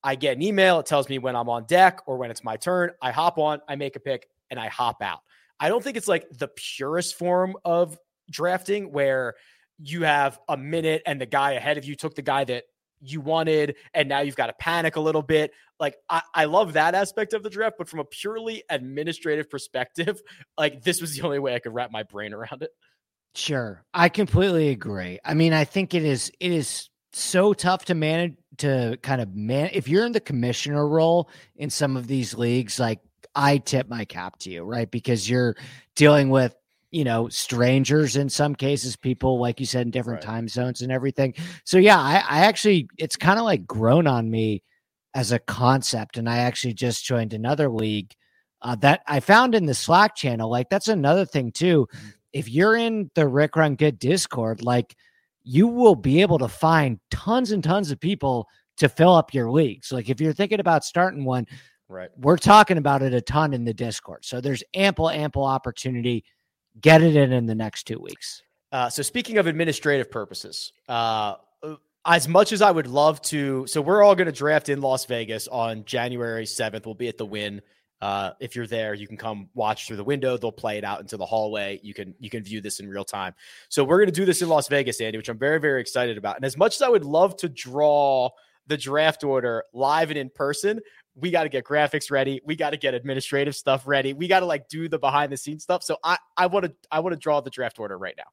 I 0.03 0.15
get 0.15 0.37
an 0.37 0.43
email, 0.43 0.81
it 0.81 0.87
tells 0.87 1.09
me 1.09 1.19
when 1.19 1.37
I'm 1.37 1.49
on 1.49 1.65
deck 1.65 2.01
or 2.07 2.17
when 2.17 2.31
it's 2.31 2.45
my 2.45 2.57
turn. 2.57 2.93
I 3.03 3.11
hop 3.11 3.39
on, 3.39 3.61
I 3.69 3.77
make 3.77 3.97
a 3.97 4.01
pick, 4.01 4.29
and 4.51 4.59
I 4.59 4.69
hop 4.69 5.03
out. 5.03 5.21
I 5.59 5.69
don't 5.69 5.85
think 5.85 5.97
it's 5.97 6.09
like 6.09 6.27
the 6.31 6.49
purest 6.49 7.17
form 7.17 7.55
of 7.65 7.99
drafting 8.31 8.93
where 8.93 9.35
you 9.83 10.03
have 10.03 10.39
a 10.49 10.57
minute 10.57 11.03
and 11.07 11.21
the 11.21 11.27
guy 11.27 11.53
ahead 11.53 11.79
of 11.79 11.85
you 11.85 11.97
took 11.97 12.15
the 12.15 12.23
guy 12.23 12.45
that 12.45 12.65
you 13.01 13.21
wanted 13.21 13.77
and 13.95 14.09
now 14.09 14.21
you've 14.21 14.37
got 14.37 14.47
to 14.47 14.53
panic 14.55 14.97
a 14.97 15.01
little 15.01 15.23
bit. 15.23 15.53
Like 15.79 15.97
I, 16.09 16.23
I 16.35 16.45
love 16.45 16.75
that 16.75 16.95
aspect 16.95 17.33
of 17.33 17.43
the 17.43 17.51
draft 17.51 17.77
but 17.79 17.89
from 17.89 18.01
a 18.01 18.05
purely 18.05 18.63
administrative 18.69 19.49
perspective 19.49 20.21
like 20.59 20.83
this 20.83 21.01
was 21.01 21.17
the 21.17 21.23
only 21.23 21.39
way 21.39 21.55
i 21.55 21.59
could 21.59 21.75
wrap 21.75 21.91
my 21.91 22.03
brain 22.03 22.33
around 22.33 22.63
it. 22.63 22.71
Sure 23.35 23.85
i 23.95 24.09
completely 24.09 24.69
agree. 24.69 25.19
I 25.25 25.35
mean 25.35 25.53
i 25.53 25.65
think 25.65 25.95
it 25.95 26.05
is 26.05 26.31
it 26.41 26.53
is 26.53 26.89
so 27.13 27.53
tough 27.53 27.87
to 27.87 27.95
manage 27.95 28.35
to 28.59 28.99
kind 29.03 29.21
of 29.21 29.35
man 29.35 29.71
if 29.73 29.89
you're 29.89 30.07
in 30.07 30.13
the 30.13 30.21
commissioner 30.21 30.87
role 30.87 31.29
in 31.57 31.71
some 31.71 31.97
of 31.97 32.07
these 32.07 32.35
leagues 32.35 32.79
like 32.79 33.01
i 33.35 33.59
tip 33.59 33.89
my 33.89 34.05
cap 34.05 34.39
to 34.39 34.51
you 34.51 34.63
right? 34.63 34.91
Because 34.91 35.29
you're 35.29 35.57
dealing 35.97 36.31
with 36.31 36.55
you 36.91 37.05
know 37.05 37.29
strangers 37.29 38.17
in 38.17 38.29
some 38.29 38.55
cases 38.55 38.97
people 38.97 39.39
like 39.39 39.61
you 39.61 39.67
said 39.67 39.83
in 39.83 39.91
different 39.91 40.25
right. 40.25 40.33
time 40.33 40.49
zones 40.49 40.83
and 40.83 40.91
everything 40.91 41.35
so 41.65 41.79
yeah 41.79 41.99
i, 41.99 42.17
I 42.29 42.41
actually 42.47 42.89
it's 42.99 43.17
kind 43.17 43.39
of 43.39 43.45
like 43.45 43.67
grown 43.67 44.07
on 44.07 44.31
me 44.31 44.63
as 45.15 45.33
a 45.33 45.39
concept 45.39 46.17
and 46.17 46.29
i 46.29 46.39
actually 46.39 46.75
just 46.75 47.05
joined 47.05 47.33
another 47.33 47.69
league 47.69 48.13
uh, 48.63 48.77
that 48.77 49.03
i 49.07 49.21
found 49.21 49.55
in 49.55 49.67
the 49.67 49.75
slack 49.75 50.17
channel 50.17 50.51
like 50.51 50.69
that's 50.69 50.89
another 50.89 51.25
thing 51.25 51.53
too 51.53 51.87
mm-hmm. 51.93 52.09
if 52.33 52.49
you're 52.49 52.77
in 52.77 53.11
the 53.15 53.27
rick 53.27 53.57
run 53.57 53.77
good 53.77 53.99
discord 53.99 54.63
like 54.63 54.97
you 55.43 55.67
will 55.67 55.95
be 55.97 56.21
able 56.21 56.39
to 56.39 56.49
find 56.49 57.01
tons 57.11 57.51
and 57.51 57.65
tons 57.65 57.91
of 57.91 57.99
people 57.99 58.47
to 58.77 58.89
fill 58.89 59.15
up 59.15 59.33
your 59.33 59.51
leagues. 59.51 59.91
like 59.93 60.09
if 60.09 60.21
you're 60.21 60.33
thinking 60.33 60.61
about 60.61 60.85
starting 60.85 61.25
one 61.25 61.47
right 61.89 62.11
we're 62.17 62.37
talking 62.37 62.79
about 62.79 63.03
it 63.03 63.15
a 63.15 63.21
ton 63.21 63.53
in 63.53 63.65
the 63.65 63.75
discord 63.75 64.25
so 64.25 64.41
there's 64.41 64.65
ample 64.75 65.09
ample 65.09 65.45
opportunity 65.45 66.25
get 66.81 67.03
it 67.03 67.17
in 67.17 67.33
in 67.33 67.47
the 67.47 67.55
next 67.55 67.85
two 67.85 67.99
weeks. 67.99 68.43
Uh, 68.73 68.89
so 68.89 69.03
speaking 69.03 69.39
of 69.39 69.47
administrative 69.47 70.11
purposes, 70.11 70.73
uh, 70.89 71.35
as 72.05 72.29
much 72.29 72.53
as 72.53 72.63
I 72.63 72.71
would 72.71 72.87
love 72.87 73.21
to, 73.23 73.67
so 73.67 73.81
we're 73.81 74.03
all 74.03 74.15
going 74.15 74.27
to 74.27 74.33
draft 74.33 74.69
in 74.69 74.81
Las 74.81 75.05
Vegas 75.05 75.49
on 75.49 75.85
January 75.85 76.45
7th. 76.45 76.87
We'll 76.87 76.95
be 76.95 77.09
at 77.09 77.19
the 77.19 77.27
Wynn. 77.27 77.61
Uh, 78.01 78.31
if 78.41 78.57
you're 78.57 78.67
there, 78.67 78.95
you 78.95 79.07
can 79.07 79.19
come 79.19 79.51
watch 79.55 79.87
through 79.87 79.99
the 79.99 80.05
window. 80.05 80.39
They'll 80.39 80.53
play 80.53 80.79
it 80.79 80.85
out 80.85 81.01
into 81.01 81.19
the 81.19 81.27
hallway. 81.27 81.81
You 81.83 81.93
can 81.93 82.15
you 82.19 82.31
can 82.31 82.43
view 82.43 82.63
this 82.63 82.81
in 82.81 82.89
real 82.89 83.05
time. 83.05 83.35
So 83.69 83.85
we're 83.85 83.99
going 83.99 84.07
to 84.07 84.13
do 84.13 84.25
this 84.25 84.41
in 84.41 84.49
Las 84.49 84.69
Vegas, 84.69 85.03
Andy, 85.03 85.19
which 85.19 85.29
I'm 85.29 85.39
very 85.39 85.61
very 85.61 85.83
excited 85.83 86.17
about. 86.17 86.37
And 86.37 86.45
as 86.47 86.57
much 86.57 86.77
as 86.77 86.83
I 86.83 86.89
would 86.89 87.05
love 87.05 87.37
to 87.39 87.49
draw 87.51 88.31
the 88.67 88.79
draft 88.79 89.23
order 89.23 89.65
live 89.75 90.09
and 90.09 90.19
in 90.19 90.31
person, 90.31 90.81
we 91.15 91.31
got 91.31 91.45
to 91.45 91.49
get 91.49 91.65
graphics 91.65 92.11
ready. 92.11 92.41
We 92.45 92.57
got 92.57 92.71
to 92.71 92.77
get 92.77 92.95
administrative 92.95 93.57
stuff 93.57 93.87
ready. 93.87 94.13
We 94.13 94.29
got 94.29 94.41
to 94.41 94.47
like 94.47 94.69
do 94.69 94.89
the 94.89 94.99
behind 94.99 95.33
the 95.33 95.37
scenes 95.37 95.63
stuff. 95.63 95.83
So 95.83 95.97
I 96.03 96.19
I 96.37 96.47
want 96.47 96.67
to 96.67 96.75
I 96.91 97.01
want 97.01 97.15
to 97.15 97.19
draw 97.19 97.41
the 97.41 97.51
draft 97.51 97.79
order 97.79 97.99
right 97.99 98.15
now. 98.17 98.25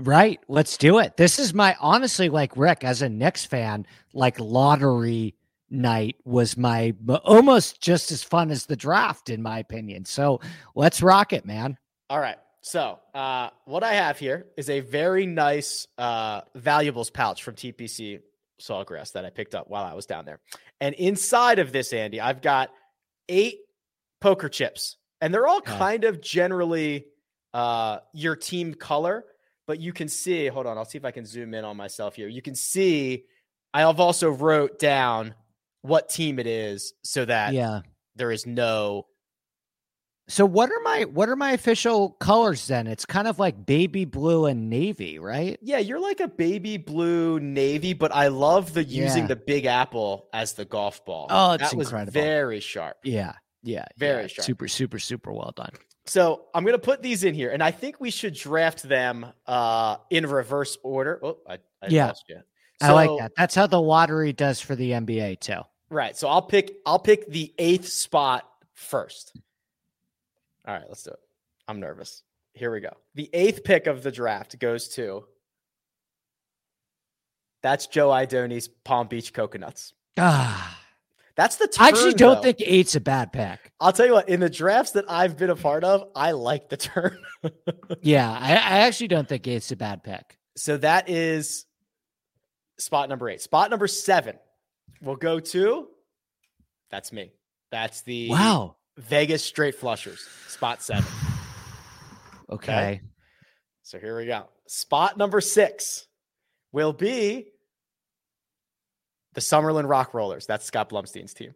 Right. 0.00 0.40
Let's 0.48 0.76
do 0.76 0.98
it. 0.98 1.16
This 1.16 1.38
is 1.38 1.54
my 1.54 1.76
honestly 1.80 2.28
like 2.28 2.56
Rick 2.56 2.84
as 2.84 3.02
a 3.02 3.08
Knicks 3.08 3.44
fan, 3.44 3.86
like 4.12 4.38
lottery 4.40 5.36
night 5.70 6.16
was 6.24 6.56
my 6.56 6.94
almost 7.24 7.80
just 7.80 8.12
as 8.12 8.22
fun 8.22 8.50
as 8.50 8.66
the 8.66 8.76
draft 8.76 9.30
in 9.30 9.42
my 9.42 9.58
opinion. 9.58 10.04
So 10.04 10.40
let's 10.74 11.02
rock 11.02 11.32
it, 11.32 11.44
man. 11.44 11.78
All 12.10 12.20
right. 12.20 12.36
So, 12.60 12.98
uh, 13.12 13.50
what 13.66 13.84
I 13.84 13.92
have 13.92 14.18
here 14.18 14.46
is 14.56 14.70
a 14.70 14.80
very 14.80 15.26
nice 15.26 15.86
uh, 15.98 16.40
valuables 16.54 17.10
pouch 17.10 17.42
from 17.42 17.56
TPC 17.56 18.20
Sawgrass 18.60 19.12
that 19.12 19.24
I 19.24 19.30
picked 19.30 19.54
up 19.54 19.68
while 19.68 19.84
I 19.84 19.94
was 19.94 20.06
down 20.06 20.24
there. 20.24 20.40
And 20.80 20.94
inside 20.94 21.58
of 21.58 21.72
this, 21.72 21.92
Andy, 21.92 22.20
I've 22.20 22.42
got 22.42 22.70
eight 23.28 23.58
poker 24.20 24.48
chips, 24.48 24.96
and 25.20 25.32
they're 25.32 25.46
all 25.46 25.60
kind 25.60 26.04
of 26.04 26.20
generally 26.20 27.06
uh, 27.52 27.98
your 28.12 28.36
team 28.36 28.74
color, 28.74 29.24
but 29.66 29.80
you 29.80 29.92
can 29.92 30.08
see. 30.08 30.46
Hold 30.46 30.66
on, 30.66 30.78
I'll 30.78 30.84
see 30.84 30.98
if 30.98 31.04
I 31.04 31.10
can 31.10 31.24
zoom 31.24 31.54
in 31.54 31.64
on 31.64 31.76
myself 31.76 32.14
here. 32.16 32.28
You 32.28 32.42
can 32.42 32.54
see 32.54 33.24
I 33.74 33.80
have 33.80 33.98
also 33.98 34.30
wrote 34.30 34.78
down 34.78 35.34
what 35.82 36.08
team 36.08 36.38
it 36.38 36.46
is 36.46 36.94
so 37.02 37.24
that 37.24 37.52
yeah. 37.52 37.80
there 38.14 38.30
is 38.30 38.46
no 38.46 39.06
So 40.26 40.46
what 40.46 40.70
are 40.70 40.80
my 40.82 41.02
what 41.04 41.28
are 41.28 41.36
my 41.36 41.52
official 41.52 42.10
colors 42.12 42.66
then? 42.66 42.86
It's 42.86 43.04
kind 43.04 43.28
of 43.28 43.38
like 43.38 43.66
baby 43.66 44.06
blue 44.06 44.46
and 44.46 44.70
navy, 44.70 45.18
right? 45.18 45.58
Yeah, 45.60 45.78
you're 45.78 46.00
like 46.00 46.20
a 46.20 46.28
baby 46.28 46.78
blue 46.78 47.38
navy, 47.40 47.92
but 47.92 48.10
I 48.14 48.28
love 48.28 48.72
the 48.72 48.82
using 48.84 49.24
Yeah. 49.24 49.28
the 49.28 49.36
big 49.36 49.66
apple 49.66 50.28
as 50.32 50.54
the 50.54 50.64
golf 50.64 51.04
ball. 51.04 51.26
Oh, 51.28 51.52
it's 51.52 51.70
that 51.70 51.76
was 51.76 51.88
incredible. 51.88 52.12
very 52.12 52.60
sharp. 52.60 52.96
Yeah. 53.04 53.34
Yeah. 53.62 53.84
Very 53.98 54.22
yeah. 54.22 54.26
sharp. 54.28 54.46
Super, 54.46 54.66
super, 54.68 54.98
super 54.98 55.30
well 55.32 55.52
done. 55.54 55.72
So 56.06 56.46
I'm 56.54 56.64
gonna 56.64 56.78
put 56.78 57.02
these 57.02 57.22
in 57.24 57.34
here, 57.34 57.50
and 57.50 57.62
I 57.62 57.70
think 57.70 58.00
we 58.00 58.10
should 58.10 58.34
draft 58.34 58.82
them 58.82 59.26
uh 59.46 59.96
in 60.08 60.26
reverse 60.26 60.78
order. 60.82 61.20
Oh, 61.22 61.38
I, 61.46 61.54
I 61.82 61.88
Yeah. 61.88 62.06
lost 62.06 62.24
you. 62.30 62.40
I 62.80 62.92
like 62.92 63.10
that. 63.18 63.32
That's 63.36 63.54
how 63.54 63.66
the 63.66 63.80
lottery 63.80 64.32
does 64.32 64.58
for 64.60 64.74
the 64.74 64.92
NBA 64.92 65.36
too. 65.40 65.60
Right. 65.90 66.16
So 66.16 66.28
I'll 66.28 66.42
pick 66.42 66.76
I'll 66.86 66.98
pick 66.98 67.28
the 67.30 67.52
eighth 67.58 67.88
spot 67.88 68.48
first. 68.72 69.36
All 70.66 70.74
right, 70.74 70.84
let's 70.88 71.02
do 71.02 71.10
it. 71.10 71.18
I'm 71.68 71.80
nervous. 71.80 72.22
Here 72.54 72.72
we 72.72 72.80
go. 72.80 72.92
The 73.14 73.28
eighth 73.32 73.64
pick 73.64 73.86
of 73.86 74.02
the 74.02 74.12
draft 74.12 74.58
goes 74.58 74.88
to 74.90 75.24
that's 77.62 77.86
Joe 77.86 78.08
Idoni's 78.10 78.68
Palm 78.68 79.08
Beach 79.08 79.32
Coconuts. 79.32 79.94
Ah. 80.18 80.78
That's 81.36 81.56
the 81.56 81.68
I 81.80 81.88
actually 81.88 82.14
don't 82.14 82.36
though. 82.36 82.42
think 82.42 82.58
eight's 82.60 82.94
a 82.94 83.00
bad 83.00 83.32
pick. 83.32 83.72
I'll 83.80 83.92
tell 83.92 84.06
you 84.06 84.12
what, 84.12 84.28
in 84.28 84.38
the 84.38 84.50
drafts 84.50 84.92
that 84.92 85.04
I've 85.08 85.36
been 85.36 85.50
a 85.50 85.56
part 85.56 85.82
of, 85.82 86.04
I 86.14 86.30
like 86.32 86.68
the 86.68 86.76
turn. 86.76 87.18
Yeah, 88.02 88.30
I, 88.30 88.52
I 88.52 88.78
actually 88.86 89.08
don't 89.08 89.28
think 89.28 89.46
eight's 89.48 89.70
a 89.72 89.76
bad 89.76 90.02
pick. 90.04 90.38
so 90.56 90.76
that 90.78 91.08
is 91.10 91.66
spot 92.78 93.08
number 93.08 93.28
eight. 93.28 93.40
Spot 93.42 93.68
number 93.70 93.86
seven 93.88 94.36
will 95.02 95.16
go 95.16 95.40
to 95.40 95.88
that's 96.90 97.12
me. 97.12 97.32
That's 97.70 98.02
the 98.02 98.28
Wow. 98.30 98.76
Vegas 98.96 99.44
straight 99.44 99.74
flushers. 99.74 100.26
Spot 100.48 100.82
seven. 100.82 101.04
Okay. 102.50 103.00
So 103.82 103.98
here 103.98 104.16
we 104.16 104.26
go. 104.26 104.44
Spot 104.66 105.16
number 105.16 105.40
six 105.40 106.06
will 106.72 106.92
be 106.92 107.46
the 109.32 109.40
Summerlin 109.40 109.88
Rock 109.88 110.12
Rollers. 110.14 110.46
That's 110.46 110.64
Scott 110.64 110.90
Blumstein's 110.90 111.34
team. 111.34 111.54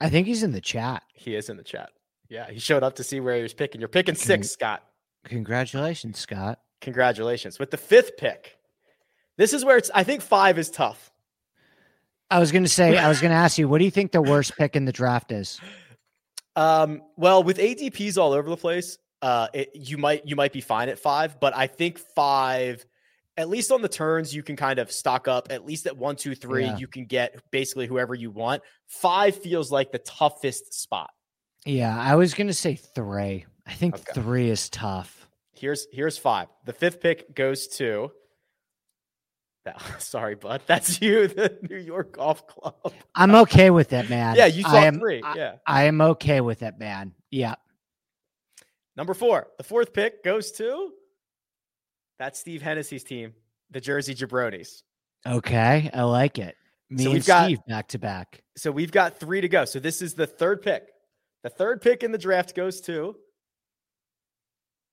I 0.00 0.08
think 0.10 0.26
he's 0.26 0.42
in 0.42 0.52
the 0.52 0.60
chat. 0.60 1.02
He 1.14 1.34
is 1.34 1.48
in 1.48 1.56
the 1.56 1.64
chat. 1.64 1.90
Yeah, 2.28 2.48
he 2.50 2.58
showed 2.58 2.82
up 2.82 2.96
to 2.96 3.02
see 3.02 3.18
where 3.18 3.34
he 3.34 3.42
was 3.42 3.54
picking. 3.54 3.80
You're 3.80 3.88
picking 3.88 4.14
six, 4.14 4.50
Scott. 4.50 4.84
Congratulations, 5.24 6.18
Scott. 6.18 6.60
Congratulations. 6.80 7.58
With 7.58 7.70
the 7.70 7.76
fifth 7.76 8.16
pick, 8.16 8.56
this 9.36 9.52
is 9.52 9.64
where 9.64 9.76
it's, 9.76 9.90
I 9.94 10.04
think 10.04 10.22
five 10.22 10.58
is 10.58 10.70
tough. 10.70 11.10
I 12.30 12.38
was 12.38 12.52
going 12.52 12.62
to 12.62 12.70
say, 12.70 12.96
I 12.96 13.08
was 13.08 13.20
going 13.20 13.32
to 13.32 13.36
ask 13.36 13.58
you, 13.58 13.68
what 13.68 13.78
do 13.78 13.84
you 13.84 13.90
think 13.90 14.12
the 14.12 14.22
worst 14.22 14.56
pick 14.56 14.76
in 14.76 14.84
the 14.84 14.92
draft 14.92 15.32
is? 15.32 15.60
Um, 16.60 17.02
well, 17.16 17.42
with 17.42 17.58
ADPs 17.58 18.18
all 18.18 18.32
over 18.32 18.48
the 18.50 18.56
place, 18.56 18.98
uh, 19.22 19.48
it, 19.54 19.70
you 19.74 19.96
might 19.98 20.26
you 20.26 20.36
might 20.36 20.52
be 20.52 20.60
fine 20.60 20.88
at 20.88 20.98
five, 20.98 21.40
but 21.40 21.56
I 21.56 21.66
think 21.66 21.98
five, 21.98 22.84
at 23.36 23.48
least 23.48 23.70
on 23.72 23.80
the 23.82 23.88
turns, 23.88 24.34
you 24.34 24.42
can 24.42 24.56
kind 24.56 24.78
of 24.78 24.92
stock 24.92 25.26
up. 25.28 25.48
At 25.50 25.64
least 25.64 25.86
at 25.86 25.96
one, 25.96 26.16
two, 26.16 26.34
three, 26.34 26.64
Yeah. 26.64 26.76
you 26.76 26.86
can 26.86 27.06
get 27.06 27.40
basically 27.50 27.86
whoever 27.86 28.14
you 28.14 28.30
want. 28.30 28.62
Five 28.86 29.36
feels 29.36 29.70
like 29.72 29.90
the 29.92 29.98
toughest 30.00 30.74
spot. 30.74 31.10
Yeah, 31.64 31.98
I 31.98 32.14
was 32.16 32.34
going 32.34 32.46
to 32.48 32.54
say 32.54 32.74
three. 32.74 33.46
I 33.66 33.72
think 33.72 33.94
Okay. 33.94 34.12
three 34.14 34.50
is 34.50 34.68
tough. 34.68 35.28
Here's 35.54 35.86
here's 35.92 36.18
five. 36.18 36.48
The 36.66 36.72
fifth 36.72 37.00
pick 37.00 37.34
goes 37.34 37.68
to. 37.78 38.10
That- 39.64 39.80
sorry, 40.02 40.34
bud. 40.34 40.62
That's 40.66 41.00
you, 41.00 41.26
the 41.28 41.58
New 41.68 41.76
York 41.78 42.12
Golf 42.16 42.46
Club. 42.46 42.92
I'm 43.14 43.34
okay 43.34 43.70
with 43.70 43.92
it, 43.92 44.08
man. 44.10 44.36
Yeah, 44.36 44.46
you 44.46 44.62
saw 44.62 44.72
I 44.72 44.84
am, 44.86 44.98
three. 44.98 45.22
Yeah. 45.34 45.56
I 45.66 45.84
am 45.84 46.00
okay 46.00 46.40
with 46.40 46.62
it, 46.62 46.78
man. 46.78 47.12
Yeah. 47.30 47.54
Number 48.96 49.14
four, 49.14 49.48
the 49.58 49.64
fourth 49.64 49.92
pick 49.92 50.22
goes 50.24 50.50
to. 50.52 50.92
That's 52.18 52.38
Steve 52.38 52.60
Hennessy's 52.60 53.04
team, 53.04 53.32
the 53.70 53.80
Jersey 53.80 54.14
Jabronis. 54.14 54.82
Okay. 55.26 55.90
I 55.94 56.02
like 56.02 56.38
it. 56.38 56.54
Me 56.90 57.04
So 57.04 57.10
and 57.10 57.14
we've 57.14 57.26
got- 57.26 57.66
back 57.66 57.88
to 57.88 57.98
back. 57.98 58.42
So 58.56 58.70
we've 58.70 58.90
got 58.92 59.18
three 59.18 59.40
to 59.40 59.48
go. 59.48 59.64
So 59.64 59.78
this 59.78 60.02
is 60.02 60.14
the 60.14 60.26
third 60.26 60.60
pick. 60.60 60.88
The 61.42 61.48
third 61.50 61.80
pick 61.80 62.02
in 62.02 62.12
the 62.12 62.18
draft 62.18 62.54
goes 62.54 62.80
to 62.82 63.16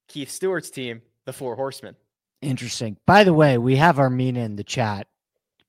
Keith 0.07 0.29
Stewart's 0.31 0.69
team, 0.69 1.01
the 1.25 1.33
Four 1.33 1.55
Horsemen. 1.57 1.95
Interesting. 2.41 2.97
By 3.05 3.23
the 3.23 3.33
way, 3.33 3.57
we 3.57 3.75
have 3.77 3.97
Armina 3.97 4.37
in 4.37 4.55
the 4.55 4.63
chat 4.63 5.07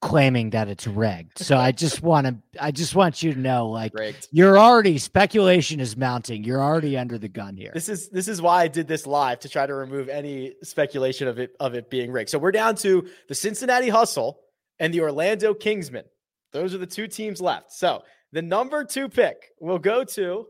claiming 0.00 0.50
that 0.50 0.68
it's 0.68 0.86
rigged. 0.86 1.38
So 1.38 1.56
I 1.56 1.72
just 1.72 2.02
want 2.04 2.26
to 2.26 2.36
I 2.60 2.70
just 2.70 2.94
want 2.94 3.22
you 3.22 3.34
to 3.34 3.38
know 3.38 3.68
like 3.68 3.94
Rigged. 3.94 4.28
you're 4.30 4.58
already 4.58 4.98
speculation 4.98 5.80
is 5.80 5.96
mounting. 5.96 6.44
You're 6.44 6.62
already 6.62 6.96
under 6.96 7.18
the 7.18 7.28
gun 7.28 7.56
here. 7.56 7.70
This 7.74 7.88
is 7.88 8.08
this 8.08 8.28
is 8.28 8.40
why 8.40 8.62
I 8.62 8.68
did 8.68 8.86
this 8.86 9.06
live 9.06 9.40
to 9.40 9.48
try 9.48 9.66
to 9.66 9.74
remove 9.74 10.08
any 10.08 10.54
speculation 10.62 11.26
of 11.28 11.38
it 11.38 11.54
of 11.58 11.74
it 11.74 11.90
being 11.90 12.12
rigged. 12.12 12.30
So 12.30 12.38
we're 12.38 12.52
down 12.52 12.76
to 12.76 13.08
the 13.28 13.34
Cincinnati 13.34 13.88
Hustle 13.88 14.40
and 14.78 14.92
the 14.92 15.00
Orlando 15.00 15.54
Kingsmen. 15.54 16.04
Those 16.52 16.74
are 16.74 16.78
the 16.78 16.86
two 16.86 17.08
teams 17.08 17.40
left. 17.40 17.72
So 17.72 18.02
the 18.32 18.42
number 18.42 18.84
two 18.84 19.08
pick 19.08 19.50
will 19.60 19.78
go 19.78 20.04
to 20.04 20.46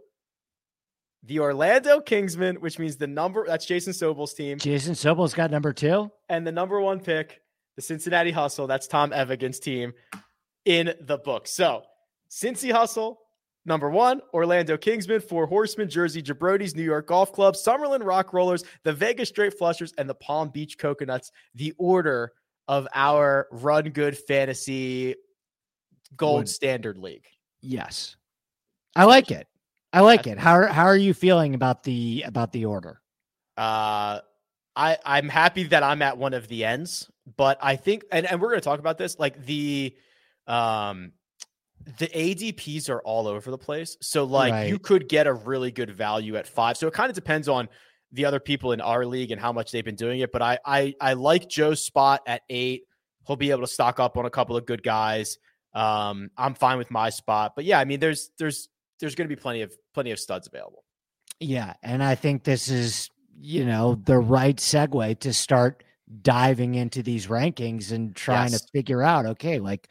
the 1.24 1.40
Orlando 1.40 2.00
Kingsmen, 2.00 2.58
which 2.58 2.78
means 2.78 2.96
the 2.96 3.06
number 3.06 3.44
that's 3.46 3.66
Jason 3.66 3.92
Sobel's 3.92 4.34
team, 4.34 4.58
Jason 4.58 4.94
Sobel's 4.94 5.34
got 5.34 5.50
number 5.50 5.72
two. 5.72 6.10
and 6.28 6.46
the 6.46 6.52
number 6.52 6.80
one 6.80 7.00
pick, 7.00 7.42
the 7.76 7.82
Cincinnati 7.82 8.30
Hustle. 8.30 8.66
That's 8.66 8.86
Tom 8.86 9.12
Evigan's 9.12 9.58
team 9.58 9.92
in 10.64 10.94
the 11.00 11.18
book. 11.18 11.46
So 11.48 11.82
Cincy 12.30 12.70
Hustle, 12.72 13.20
number 13.64 13.90
one, 13.90 14.20
Orlando 14.32 14.76
Kingsmen, 14.76 15.22
Four 15.22 15.46
Horsemen, 15.46 15.88
Jersey 15.88 16.22
Jabronis, 16.22 16.76
New 16.76 16.82
York 16.82 17.06
Golf 17.08 17.32
Club, 17.32 17.54
Summerlin 17.54 18.04
Rock 18.04 18.32
Rollers, 18.32 18.64
the 18.84 18.92
Vegas 18.92 19.28
Straight 19.28 19.58
Flushers, 19.58 19.92
and 19.98 20.08
the 20.08 20.14
Palm 20.14 20.50
Beach 20.50 20.78
Coconuts. 20.78 21.30
The 21.54 21.74
order 21.78 22.32
of 22.68 22.86
our 22.94 23.48
Run 23.50 23.90
Good 23.90 24.16
Fantasy 24.16 25.14
Gold 26.16 26.48
Standard 26.48 26.98
League. 26.98 27.26
Yes. 27.60 28.16
I 28.94 29.04
like 29.04 29.30
it. 29.30 29.46
I 29.92 30.00
like 30.00 30.26
it. 30.26 30.38
How 30.38 30.52
are- 30.54 30.66
how 30.66 30.84
are 30.84 30.96
you 30.96 31.14
feeling 31.14 31.54
about 31.54 31.82
the 31.82 32.24
about 32.26 32.52
the 32.52 32.66
order? 32.66 33.00
Uh, 33.56 34.20
I 34.76 34.98
I'm 35.04 35.28
happy 35.28 35.64
that 35.64 35.82
I'm 35.82 36.02
at 36.02 36.18
one 36.18 36.34
of 36.34 36.46
the 36.48 36.64
ends, 36.64 37.10
but 37.36 37.58
I 37.62 37.76
think 37.76 38.04
and, 38.12 38.26
and 38.26 38.40
we're 38.40 38.50
gonna 38.50 38.60
talk 38.60 38.78
about 38.80 38.98
this 38.98 39.18
like 39.18 39.44
the 39.44 39.96
um 40.46 41.12
the 41.98 42.06
ADPs 42.08 42.90
are 42.90 43.00
all 43.00 43.26
over 43.26 43.50
the 43.50 43.58
place. 43.58 43.96
So 44.02 44.24
like 44.24 44.52
you 44.68 44.78
could 44.78 45.08
get 45.08 45.26
a 45.26 45.32
really 45.32 45.70
good 45.70 45.90
value 45.90 46.36
at 46.36 46.46
five. 46.46 46.76
So 46.76 46.86
it 46.86 46.92
kind 46.94 47.08
of 47.08 47.14
depends 47.14 47.48
on 47.48 47.68
the 48.12 48.26
other 48.26 48.40
people 48.40 48.72
in 48.72 48.80
our 48.80 49.06
league 49.06 49.30
and 49.30 49.40
how 49.40 49.52
much 49.52 49.70
they've 49.72 49.84
been 49.84 49.94
doing 49.96 50.20
it. 50.20 50.30
But 50.30 50.42
I 50.42 50.58
I 50.64 50.94
I 51.00 51.12
like 51.14 51.48
Joe's 51.48 51.82
spot 51.84 52.20
at 52.26 52.42
eight. 52.50 52.82
He'll 53.26 53.36
be 53.36 53.50
able 53.50 53.62
to 53.62 53.66
stock 53.66 54.00
up 54.00 54.16
on 54.16 54.26
a 54.26 54.30
couple 54.30 54.56
of 54.56 54.64
good 54.66 54.82
guys. 54.82 55.38
Um, 55.74 56.30
I'm 56.36 56.54
fine 56.54 56.78
with 56.78 56.90
my 56.90 57.10
spot. 57.10 57.52
But 57.56 57.64
yeah, 57.64 57.78
I 57.80 57.84
mean 57.84 58.00
there's 58.00 58.30
there's 58.38 58.68
there's 59.00 59.14
gonna 59.14 59.28
be 59.28 59.36
plenty 59.36 59.62
of 59.62 59.72
plenty 59.94 60.10
of 60.10 60.18
studs 60.18 60.46
available. 60.46 60.84
Yeah, 61.40 61.74
and 61.82 62.02
I 62.02 62.14
think 62.16 62.44
this 62.44 62.68
is, 62.68 63.10
you 63.40 63.64
know, 63.64 63.94
the 63.94 64.18
right 64.18 64.56
segue 64.56 65.20
to 65.20 65.32
start 65.32 65.84
diving 66.22 66.74
into 66.74 67.02
these 67.02 67.26
rankings 67.26 67.92
and 67.92 68.16
trying 68.16 68.50
Yes. 68.52 68.62
to 68.62 68.68
figure 68.72 69.02
out, 69.02 69.26
okay, 69.26 69.58
like 69.60 69.88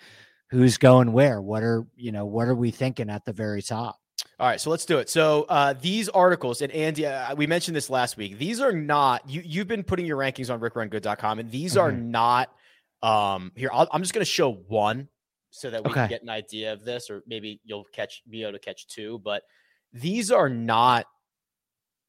who's 0.50 0.78
going 0.78 1.12
where? 1.14 1.42
What 1.42 1.64
are, 1.64 1.86
you 1.96 2.12
know, 2.12 2.26
what 2.26 2.48
are 2.48 2.56
we 2.56 2.72
thinking 2.72 3.10
at 3.10 3.24
the 3.26 3.34
very 3.34 3.62
top? 3.62 3.98
All 4.40 4.48
right, 4.48 4.60
so 4.60 4.70
let's 4.70 4.86
do 4.86 4.98
it. 4.98 5.10
So 5.10 5.44
uh, 5.50 5.74
these 5.80 6.10
articles, 6.10 6.62
and 6.62 6.72
Andy, 6.72 7.06
uh, 7.06 7.36
we 7.36 7.48
mentioned 7.48 7.76
this 7.76 7.90
last 7.90 8.18
week. 8.18 8.38
These 8.38 8.60
are 8.62 8.72
not 8.72 9.28
you. 9.30 9.42
You've 9.46 9.68
been 9.68 9.84
putting 9.84 10.06
your 10.06 10.18
rankings 10.18 10.52
on 10.54 10.60
RickRunGood.com, 10.60 11.40
and 11.40 11.52
these 11.52 11.76
are 11.78 11.92
Mhm. 11.92 12.06
not. 12.06 12.50
Um, 13.04 13.52
here, 13.56 13.70
I'll, 13.72 13.88
I'm 13.92 14.02
just 14.02 14.14
going 14.14 14.26
to 14.26 14.30
show 14.32 14.52
one 14.54 15.08
so 15.58 15.70
that 15.70 15.84
we 15.84 15.92
can 15.92 16.10
get 16.10 16.22
an 16.22 16.30
idea 16.30 16.74
of 16.74 16.84
this, 16.84 17.10
or 17.10 17.24
maybe 17.28 17.60
you'll 17.64 17.86
catch 17.94 18.22
be 18.30 18.44
able 18.44 18.54
to 18.54 18.60
catch 18.60 18.88
two. 18.88 19.20
But 19.20 19.44
these 19.94 20.32
are 20.32 20.50
not 20.50 21.06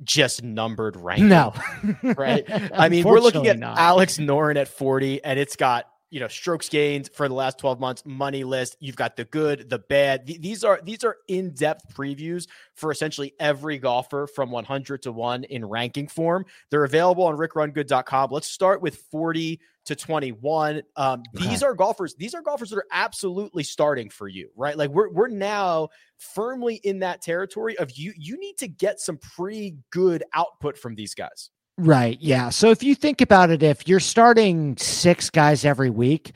just 0.04 0.42
numbered 0.42 0.94
rankings. 0.94 1.28
No. 1.28 2.14
right? 2.14 2.44
I 2.74 2.88
mean, 2.88 3.04
we're 3.04 3.20
looking 3.20 3.46
at 3.46 3.58
not. 3.58 3.78
Alex 3.78 4.18
Noren 4.18 4.56
at 4.56 4.68
40, 4.68 5.24
and 5.24 5.38
it's 5.38 5.56
got 5.56 5.86
you 6.10 6.20
know 6.20 6.28
strokes 6.28 6.68
gained 6.68 7.10
for 7.14 7.28
the 7.28 7.34
last 7.34 7.58
12 7.58 7.78
months, 7.80 8.02
money 8.06 8.44
list. 8.44 8.76
You've 8.80 8.96
got 8.96 9.16
the 9.16 9.24
good, 9.24 9.68
the 9.68 9.78
bad. 9.78 10.26
Th- 10.26 10.40
These 10.40 10.64
are 10.64 10.80
these 10.82 11.04
are 11.04 11.16
in-depth 11.28 11.94
previews 11.94 12.46
for 12.74 12.90
essentially 12.90 13.34
every 13.40 13.78
golfer 13.78 14.26
from 14.26 14.50
100 14.50 15.02
to 15.02 15.12
1 15.12 15.44
in 15.44 15.64
ranking 15.66 16.08
form. 16.08 16.44
They're 16.70 16.84
available 16.84 17.24
on 17.24 17.36
rickrungood.com. 17.36 18.30
Let's 18.30 18.48
start 18.48 18.80
with 18.80 18.96
40 19.10 19.60
to 19.86 19.96
21. 19.96 20.82
Um, 20.96 21.22
These 21.32 21.62
are 21.62 21.74
golfers. 21.74 22.14
These 22.14 22.34
are 22.34 22.42
golfers 22.42 22.70
that 22.70 22.76
are 22.76 22.86
absolutely 22.92 23.62
starting 23.62 24.10
for 24.10 24.28
you, 24.28 24.50
right? 24.56 24.76
Like 24.76 24.90
we're 24.90 25.10
we're 25.10 25.28
now 25.28 25.88
firmly 26.18 26.76
in 26.84 26.98
that 27.00 27.22
territory 27.22 27.76
of 27.78 27.90
you. 27.92 28.12
You 28.16 28.38
need 28.38 28.58
to 28.58 28.68
get 28.68 29.00
some 29.00 29.16
pretty 29.18 29.76
good 29.90 30.24
output 30.34 30.76
from 30.76 30.94
these 30.94 31.14
guys. 31.14 31.50
Right. 31.78 32.18
Yeah. 32.20 32.48
So 32.50 32.70
if 32.70 32.82
you 32.82 32.96
think 32.96 33.20
about 33.20 33.50
it, 33.50 33.62
if 33.62 33.86
you're 33.86 34.00
starting 34.00 34.76
six 34.76 35.30
guys 35.30 35.64
every 35.64 35.90
week, 35.90 36.32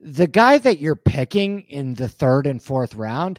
the 0.00 0.26
guy 0.26 0.56
that 0.56 0.78
you're 0.80 0.96
picking 0.96 1.60
in 1.62 1.94
the 1.94 2.08
third 2.08 2.46
and 2.46 2.62
fourth 2.62 2.94
round, 2.94 3.38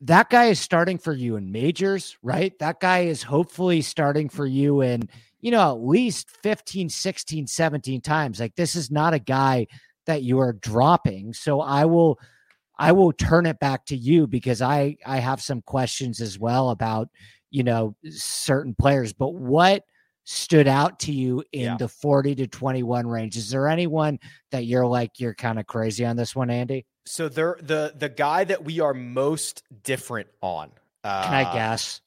that 0.00 0.28
guy 0.28 0.46
is 0.46 0.58
starting 0.58 0.98
for 0.98 1.12
you 1.12 1.36
in 1.36 1.52
majors, 1.52 2.16
right? 2.22 2.52
That 2.58 2.80
guy 2.80 3.00
is 3.00 3.22
hopefully 3.22 3.80
starting 3.80 4.28
for 4.28 4.44
you 4.44 4.80
in, 4.80 5.08
you 5.40 5.52
know, 5.52 5.70
at 5.70 5.84
least 5.84 6.30
15, 6.42 6.88
16, 6.88 7.46
17 7.46 8.00
times. 8.00 8.40
Like 8.40 8.56
this 8.56 8.74
is 8.74 8.90
not 8.90 9.14
a 9.14 9.20
guy 9.20 9.68
that 10.06 10.24
you 10.24 10.40
are 10.40 10.52
dropping. 10.54 11.32
So 11.32 11.60
I 11.60 11.84
will 11.84 12.18
I 12.76 12.90
will 12.90 13.12
turn 13.12 13.46
it 13.46 13.60
back 13.60 13.86
to 13.86 13.96
you 13.96 14.26
because 14.26 14.60
I 14.60 14.96
I 15.06 15.18
have 15.18 15.40
some 15.40 15.62
questions 15.62 16.20
as 16.20 16.40
well 16.40 16.70
about, 16.70 17.08
you 17.50 17.62
know, 17.62 17.94
certain 18.10 18.74
players. 18.74 19.12
But 19.12 19.34
what 19.34 19.84
stood 20.30 20.68
out 20.68 20.98
to 20.98 21.10
you 21.10 21.42
in 21.52 21.62
yeah. 21.62 21.76
the 21.78 21.88
40 21.88 22.34
to 22.34 22.46
21 22.46 23.06
range? 23.06 23.36
Is 23.36 23.48
there 23.48 23.66
anyone 23.66 24.18
that 24.50 24.66
you're 24.66 24.86
like 24.86 25.18
you're 25.18 25.34
kind 25.34 25.58
of 25.58 25.66
crazy 25.66 26.04
on 26.04 26.16
this 26.16 26.36
one, 26.36 26.50
Andy? 26.50 26.84
So 27.06 27.30
they're 27.30 27.56
the 27.62 27.94
the 27.96 28.10
guy 28.10 28.44
that 28.44 28.62
we 28.62 28.80
are 28.80 28.92
most 28.92 29.62
different 29.82 30.28
on. 30.42 30.70
Uh, 31.02 31.24
Can 31.24 31.34
I 31.34 31.44
uh, 31.44 31.52
guess? 31.54 32.02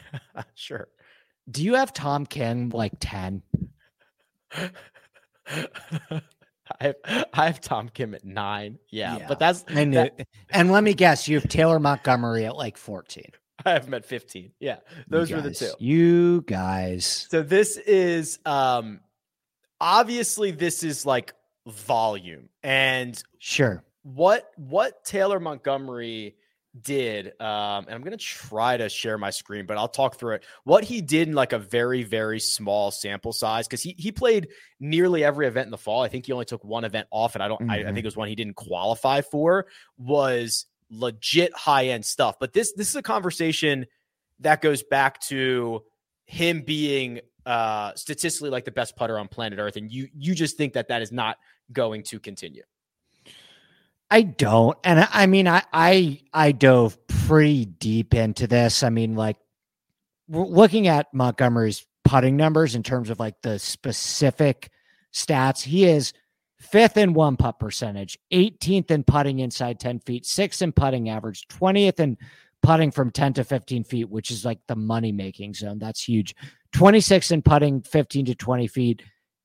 sure. 0.54 0.88
Do 1.50 1.62
you 1.62 1.74
have 1.74 1.92
Tom 1.92 2.24
Kim 2.24 2.70
like 2.70 2.94
10? 2.98 3.42
I 4.52 4.70
have, 6.80 6.96
I 7.32 7.46
have 7.46 7.60
Tom 7.60 7.90
Kim 7.90 8.14
at 8.14 8.24
nine. 8.24 8.78
Yeah, 8.90 9.18
yeah. 9.18 9.28
but 9.28 9.38
that's 9.38 9.64
and, 9.68 9.94
that, 9.94 10.26
and 10.50 10.72
let 10.72 10.82
me 10.82 10.94
guess, 10.94 11.28
you 11.28 11.38
have 11.38 11.48
Taylor 11.48 11.78
Montgomery 11.78 12.46
at 12.46 12.56
like 12.56 12.76
14. 12.76 13.30
I 13.64 13.72
have 13.72 13.92
at 13.92 14.04
15. 14.04 14.52
Yeah, 14.60 14.78
those 15.08 15.30
were 15.30 15.40
the 15.40 15.52
two. 15.52 15.72
You 15.78 16.42
guys. 16.42 17.26
So 17.30 17.42
this 17.42 17.76
is 17.76 18.38
um 18.44 19.00
obviously 19.80 20.50
this 20.50 20.82
is 20.82 21.06
like 21.06 21.34
volume 21.66 22.48
and 22.62 23.20
sure 23.38 23.84
what 24.02 24.50
what 24.56 25.04
Taylor 25.04 25.40
Montgomery 25.40 26.36
did 26.82 27.28
um 27.40 27.86
and 27.86 27.90
I'm 27.90 28.02
going 28.02 28.16
to 28.16 28.22
try 28.22 28.76
to 28.76 28.88
share 28.90 29.16
my 29.16 29.30
screen 29.30 29.64
but 29.64 29.78
I'll 29.78 29.88
talk 29.88 30.18
through 30.18 30.34
it. 30.34 30.44
What 30.64 30.84
he 30.84 31.00
did 31.00 31.28
in 31.28 31.34
like 31.34 31.52
a 31.52 31.58
very 31.58 32.02
very 32.02 32.38
small 32.38 32.90
sample 32.90 33.32
size 33.32 33.66
cuz 33.66 33.82
he 33.82 33.94
he 33.98 34.12
played 34.12 34.48
nearly 34.78 35.24
every 35.24 35.46
event 35.46 35.66
in 35.66 35.70
the 35.70 35.78
fall. 35.78 36.02
I 36.02 36.08
think 36.08 36.26
he 36.26 36.32
only 36.32 36.44
took 36.44 36.62
one 36.64 36.84
event 36.84 37.08
off 37.10 37.34
and 37.34 37.42
I 37.42 37.48
don't 37.48 37.60
mm-hmm. 37.60 37.70
I, 37.70 37.74
I, 37.74 37.78
think 37.78 37.88
mm-hmm. 37.88 37.98
it 37.98 38.04
was 38.04 38.16
one 38.16 38.28
he 38.28 38.34
didn't 38.34 38.56
qualify 38.56 39.22
for 39.22 39.66
was 39.96 40.66
legit 40.90 41.54
high 41.54 41.86
end 41.86 42.04
stuff. 42.04 42.36
But 42.38 42.52
this 42.52 42.72
this 42.72 42.88
is 42.88 42.96
a 42.96 43.02
conversation 43.02 43.86
that 44.40 44.60
goes 44.60 44.82
back 44.82 45.20
to 45.22 45.82
him 46.26 46.62
being 46.62 47.20
uh 47.44 47.92
statistically 47.94 48.50
like 48.50 48.64
the 48.64 48.72
best 48.72 48.96
putter 48.96 49.18
on 49.18 49.28
planet 49.28 49.60
earth 49.60 49.76
and 49.76 49.90
you 49.90 50.08
you 50.12 50.34
just 50.34 50.56
think 50.56 50.72
that 50.72 50.88
that 50.88 51.00
is 51.00 51.12
not 51.12 51.36
going 51.72 52.02
to 52.02 52.18
continue 52.18 52.64
I 54.10 54.22
don't. 54.22 54.78
And 54.84 55.08
I 55.12 55.26
mean, 55.26 55.48
I, 55.48 55.62
I, 55.72 56.20
I 56.32 56.52
dove 56.52 56.96
pretty 57.08 57.64
deep 57.64 58.14
into 58.14 58.46
this. 58.46 58.82
I 58.82 58.90
mean, 58.90 59.16
like 59.16 59.36
looking 60.28 60.86
at 60.86 61.12
Montgomery's 61.12 61.84
putting 62.04 62.36
numbers 62.36 62.74
in 62.74 62.82
terms 62.82 63.10
of 63.10 63.18
like 63.18 63.42
the 63.42 63.58
specific 63.58 64.70
stats, 65.12 65.62
he 65.62 65.86
is 65.86 66.12
fifth 66.66 66.96
in 66.96 67.14
one 67.14 67.36
putt 67.36 67.58
percentage, 67.58 68.18
18th 68.32 68.90
in 68.90 69.04
putting 69.04 69.38
inside 69.40 69.80
10 69.80 70.00
feet, 70.00 70.26
sixth 70.26 70.62
in 70.62 70.72
putting 70.72 71.08
average, 71.08 71.46
20th 71.48 72.00
in 72.00 72.18
putting 72.62 72.90
from 72.90 73.10
10 73.10 73.34
to 73.34 73.44
15 73.44 73.84
feet, 73.84 74.08
which 74.08 74.30
is 74.30 74.44
like 74.44 74.58
the 74.66 74.76
money 74.76 75.12
making 75.12 75.54
zone. 75.54 75.78
That's 75.78 76.02
huge. 76.02 76.34
26th 76.74 77.32
in 77.32 77.42
putting 77.42 77.82
15 77.82 78.26
to 78.26 78.34
20 78.34 78.66
feet, 78.66 79.02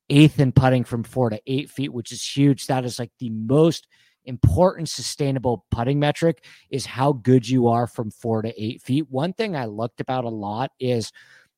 eighth 0.09 0.39
in 0.39 0.51
putting 0.51 0.83
from 0.83 1.03
four 1.03 1.29
to 1.29 1.39
eight 1.47 1.69
feet, 1.69 1.93
which 1.93 2.11
is 2.11 2.25
huge. 2.25 2.67
That 2.67 2.85
is 2.85 2.99
like 2.99 3.11
the 3.19 3.29
most 3.29 3.87
important 4.25 4.89
sustainable 4.89 5.65
putting 5.71 5.99
metric 5.99 6.43
is 6.69 6.85
how 6.85 7.13
good 7.13 7.47
you 7.47 7.67
are 7.67 7.87
from 7.87 8.11
four 8.11 8.41
to 8.41 8.61
eight 8.61 8.81
feet. 8.81 9.09
One 9.09 9.33
thing 9.33 9.55
I 9.55 9.65
looked 9.65 10.01
about 10.01 10.25
a 10.25 10.29
lot 10.29 10.71
is 10.79 11.11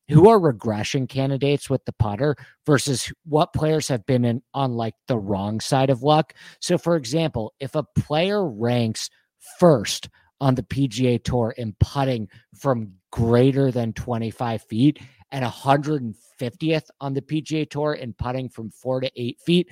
who 0.09 0.27
are 0.29 0.39
regression 0.39 1.07
candidates 1.07 1.69
with 1.69 1.83
the 1.85 1.93
putter 1.93 2.35
versus 2.65 3.11
what 3.25 3.53
players 3.53 3.87
have 3.87 4.05
been 4.05 4.25
in 4.25 4.41
on 4.53 4.73
like 4.73 4.95
the 5.07 5.17
wrong 5.17 5.59
side 5.59 5.89
of 5.89 6.03
luck. 6.03 6.33
So, 6.59 6.77
for 6.77 6.95
example, 6.95 7.53
if 7.59 7.75
a 7.75 7.85
player 7.97 8.45
ranks 8.45 9.09
first 9.59 10.09
on 10.41 10.55
the 10.55 10.63
PGA 10.63 11.23
Tour 11.23 11.53
in 11.57 11.75
putting 11.79 12.27
from 12.55 12.93
greater 13.11 13.71
than 13.71 13.93
25 13.93 14.63
feet 14.63 14.99
and 15.31 15.45
150th 15.45 16.87
on 16.99 17.13
the 17.13 17.21
PGA 17.21 17.69
Tour 17.69 17.93
in 17.93 18.13
putting 18.13 18.49
from 18.49 18.71
four 18.71 18.99
to 18.99 19.11
eight 19.15 19.39
feet, 19.39 19.69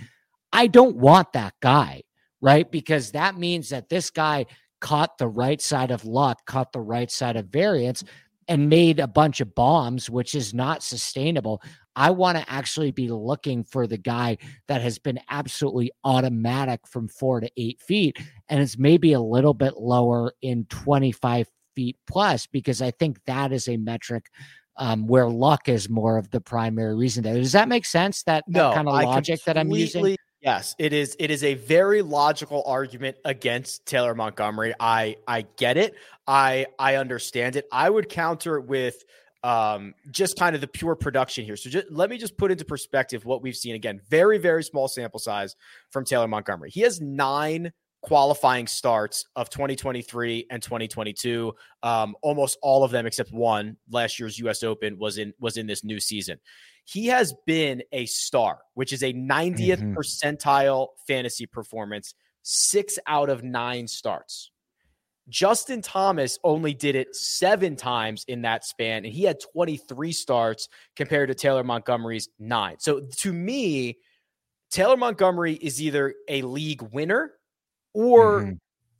I 0.54 0.68
don't 0.68 0.98
want 0.98 1.34
that 1.34 1.54
guy 1.62 2.04
right? 2.42 2.70
Because 2.70 3.12
that 3.12 3.38
means 3.38 3.70
that 3.70 3.90
this 3.90 4.10
guy 4.10 4.48
caught 4.82 5.18
the 5.18 5.28
right 5.28 5.62
side 5.62 5.92
of 5.92 6.06
luck, 6.06 6.46
caught 6.46 6.74
the 6.74 6.82
right 6.82 7.10
side 7.10 7.38
of 7.38 7.46
variance, 7.46 8.04
and 8.52 8.68
made 8.68 9.00
a 9.00 9.08
bunch 9.08 9.40
of 9.40 9.56
bombs, 9.56 10.10
which 10.10 10.36
is 10.36 10.54
not 10.54 10.84
sustainable. 10.84 11.64
I 11.96 12.10
want 12.10 12.38
to 12.38 12.52
actually 12.52 12.92
be 12.92 13.08
looking 13.08 13.64
for 13.64 13.88
the 13.88 13.98
guy 13.98 14.40
that 14.68 14.82
has 14.82 15.00
been 15.00 15.22
absolutely 15.30 15.90
automatic 16.04 16.86
from 16.86 17.08
four 17.08 17.40
to 17.40 17.50
eight 17.56 17.80
feet 17.80 18.18
and 18.50 18.60
is 18.60 18.78
maybe 18.78 19.14
a 19.14 19.22
little 19.22 19.54
bit 19.54 19.78
lower 19.78 20.34
in 20.42 20.66
25 20.66 21.48
feet 21.78 21.96
plus, 22.08 22.46
because 22.46 22.82
I 22.82 22.92
think 22.92 23.24
that 23.24 23.54
is 23.54 23.70
a 23.70 23.78
metric 23.78 24.26
um, 24.76 25.08
where 25.08 25.30
luck 25.30 25.70
is 25.70 25.90
more 25.90 26.18
of 26.18 26.30
the 26.32 26.42
primary 26.42 26.94
reason 26.94 27.24
there. 27.24 27.36
Does 27.36 27.54
that 27.54 27.70
make 27.70 27.86
sense? 27.86 28.24
That, 28.24 28.44
that 28.50 28.60
no, 28.60 28.74
kind 28.74 28.90
of 28.90 28.96
logic 28.96 29.46
that 29.46 29.58
I'm 29.58 29.72
using? 29.72 30.18
Yes, 30.42 30.76
it 30.80 30.92
is. 30.92 31.16
It 31.20 31.30
is 31.30 31.44
a 31.44 31.54
very 31.54 32.02
logical 32.02 32.64
argument 32.66 33.16
against 33.26 33.86
Taylor 33.86 34.16
Montgomery. 34.16 34.74
I 34.80 35.18
I 35.28 35.46
get 35.56 35.78
it. 35.78 35.94
I 36.26 36.66
I 36.80 36.96
understand 36.96 37.56
it. 37.56 37.68
I 37.72 37.90
would 37.90 38.10
counter 38.10 38.58
it 38.58 38.66
with 38.66 39.04
um, 39.44 39.94
just 40.10 40.38
kind 40.38 40.56
of 40.56 40.62
the 40.62 40.68
pure 40.68 40.96
production 40.96 41.46
here. 41.46 41.56
So 41.56 41.70
just 41.70 41.92
let 41.92 42.10
me 42.10 42.18
just 42.18 42.38
put 42.38 42.52
into 42.52 42.66
perspective 42.66 43.24
what 43.24 43.44
we've 43.44 43.56
seen. 43.56 43.76
Again, 43.76 44.02
very 44.10 44.40
very 44.40 44.64
small 44.64 44.88
sample 44.88 45.20
size 45.20 45.56
from 45.92 46.06
Taylor 46.06 46.28
Montgomery. 46.28 46.72
He 46.72 46.82
has 46.82 47.00
nine 47.00 47.72
qualifying 48.02 48.66
starts 48.66 49.26
of 49.36 49.52
2023 49.52 50.48
and 50.50 50.64
2022. 50.64 51.54
Um, 51.84 52.16
almost 52.24 52.58
all 52.64 52.84
of 52.84 52.90
them 52.90 53.06
except 53.06 53.32
one, 53.32 53.78
last 53.92 54.20
year's 54.20 54.40
U.S. 54.40 54.64
Open, 54.64 54.98
was 54.98 55.20
in 55.20 55.34
was 55.40 55.58
in 55.58 55.68
this 55.68 55.84
new 55.84 56.00
season 56.00 56.40
he 56.86 57.08
has 57.08 57.34
been 57.46 57.84
a 57.92 58.06
star, 58.06 58.60
which 58.74 58.94
is 58.94 59.04
a 59.04 59.14
90th 59.14 59.78
mm-hmm. 59.78 59.94
percentile 59.94 60.88
fantasy 61.08 61.46
performance, 61.46 62.14
six 62.44 62.98
out 63.08 63.30
of 63.30 63.44
nine 63.44 63.88
starts. 63.88 64.52
Justin 65.30 65.82
Thomas 65.82 66.38
only 66.44 66.74
did 66.74 66.96
it 66.96 67.16
seven 67.16 67.76
times 67.76 68.26
in 68.28 68.42
that 68.42 68.66
span, 68.66 69.06
and 69.06 69.14
he 69.14 69.24
had 69.24 69.40
23 69.54 70.12
starts 70.12 70.68
compared 70.96 71.30
to 71.30 71.36
Taylor 71.36 71.64
Montgomery's 71.64 72.28
nine. 72.40 72.78
So 72.80 73.08
to 73.20 73.32
me, 73.32 74.00
Taylor 74.72 74.98
Montgomery 74.98 75.54
is 75.54 75.82
either 75.82 76.16
a 76.28 76.42
league 76.42 76.82
winner 76.82 77.34
or 77.94 78.42
mm-hmm. 78.42 78.54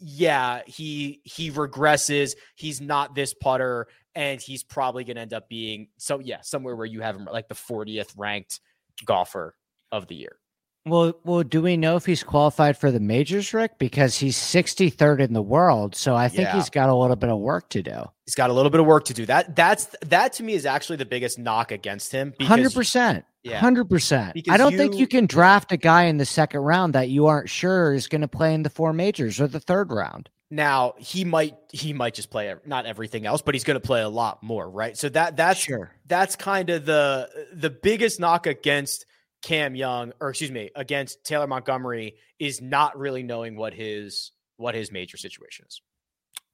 Yeah, 0.04 0.62
he 0.66 1.22
he 1.24 1.52
regresses. 1.52 2.34
He's 2.56 2.82
not 2.82 3.16
this 3.16 3.34
putter 3.34 3.88
and 4.16 4.42
he's 4.42 4.64
probably 4.64 5.04
going 5.04 5.16
to 5.16 5.22
end 5.22 5.34
up 5.34 5.48
being 5.48 5.88
so 5.98 6.20
yeah 6.20 6.42
somewhere 6.42 6.76
where 6.76 6.86
you 6.86 7.02
have 7.02 7.16
him 7.16 7.28
like 7.32 7.48
the 7.48 7.56
40th 7.56 8.14
ranked 8.18 8.60
golfer 9.06 9.56
of 9.92 10.08
the 10.08 10.16
year 10.16 10.38
well 10.86 11.14
well 11.24 11.44
do 11.44 11.62
we 11.62 11.78
know 11.78 11.96
if 11.96 12.06
he's 12.06 12.24
qualified 12.24 12.78
for 12.78 12.92
the 12.92 13.00
majors 13.00 13.54
rick 13.54 13.78
because 13.78 14.18
he's 14.18 14.38
63rd 14.38 15.20
in 15.20 15.34
the 15.34 15.42
world 15.42 15.96
so 15.96 16.16
i 16.16 16.28
think 16.28 16.48
yeah. 16.48 16.56
he's 16.56 16.70
got 16.70 16.90
a 16.90 16.96
little 16.96 17.16
bit 17.16 17.30
of 17.30 17.38
work 17.38 17.70
to 17.70 17.82
do 17.82 18.04
he's 18.26 18.36
got 18.36 18.50
a 18.50 18.54
little 18.54 18.72
bit 18.72 18.80
of 18.80 18.86
work 18.86 19.06
to 19.06 19.14
do 19.14 19.26
that 19.26 19.56
that's 19.56 19.96
that 20.06 20.34
to 20.34 20.44
me 20.44 20.54
is 20.54 20.66
actually 20.66 20.96
the 20.96 21.06
biggest 21.06 21.38
knock 21.38 21.72
against 21.72 22.12
him 22.12 22.34
100% 22.40 23.24
yeah. 23.44 23.60
100% 23.60 24.50
i 24.50 24.58
don't 24.58 24.72
you, 24.72 24.78
think 24.78 24.96
you 24.96 25.08
can 25.08 25.26
draft 25.26 25.72
a 25.72 25.78
guy 25.78 26.04
in 26.04 26.18
the 26.18 26.26
second 26.26 26.62
round 26.62 26.94
that 26.94 27.10
you 27.10 27.28
aren't 27.28 27.50
sure 27.50 27.94
is 27.94 28.08
going 28.08 28.22
to 28.22 28.28
play 28.28 28.54
in 28.54 28.64
the 28.64 28.70
four 28.70 28.94
majors 28.94 29.40
or 29.40 29.48
the 29.48 29.60
third 29.60 29.92
round 29.92 30.30
now 30.52 30.94
he 30.98 31.24
might 31.24 31.56
he 31.72 31.94
might 31.94 32.14
just 32.14 32.30
play 32.30 32.54
not 32.66 32.86
everything 32.86 33.26
else, 33.26 33.42
but 33.42 33.56
he's 33.56 33.64
going 33.64 33.80
to 33.80 33.88
play 33.88 34.02
a 34.02 34.10
lot 34.10 34.44
more, 34.44 34.70
right? 34.70 34.98
So 34.98 35.08
that 35.08 35.38
that's 35.38 35.62
sure. 35.62 35.94
that's 36.06 36.36
kind 36.36 36.70
of 36.70 36.86
the 36.86 37.30
the 37.54 37.70
biggest 37.70 38.20
knock 38.20 38.46
against 38.46 39.06
Cam 39.42 39.76
Young, 39.76 40.14
or 40.20 40.30
excuse 40.30 40.52
me, 40.52 40.70
against 40.76 41.24
Taylor 41.24 41.48
Montgomery 41.48 42.16
is 42.40 42.62
not 42.62 42.98
really 42.98 43.24
knowing 43.24 43.56
what 43.56 43.74
his 43.74 44.32
what 44.58 44.76
his 44.76 44.92
major 44.92 45.18
situation 45.18 45.66
is. 45.68 45.82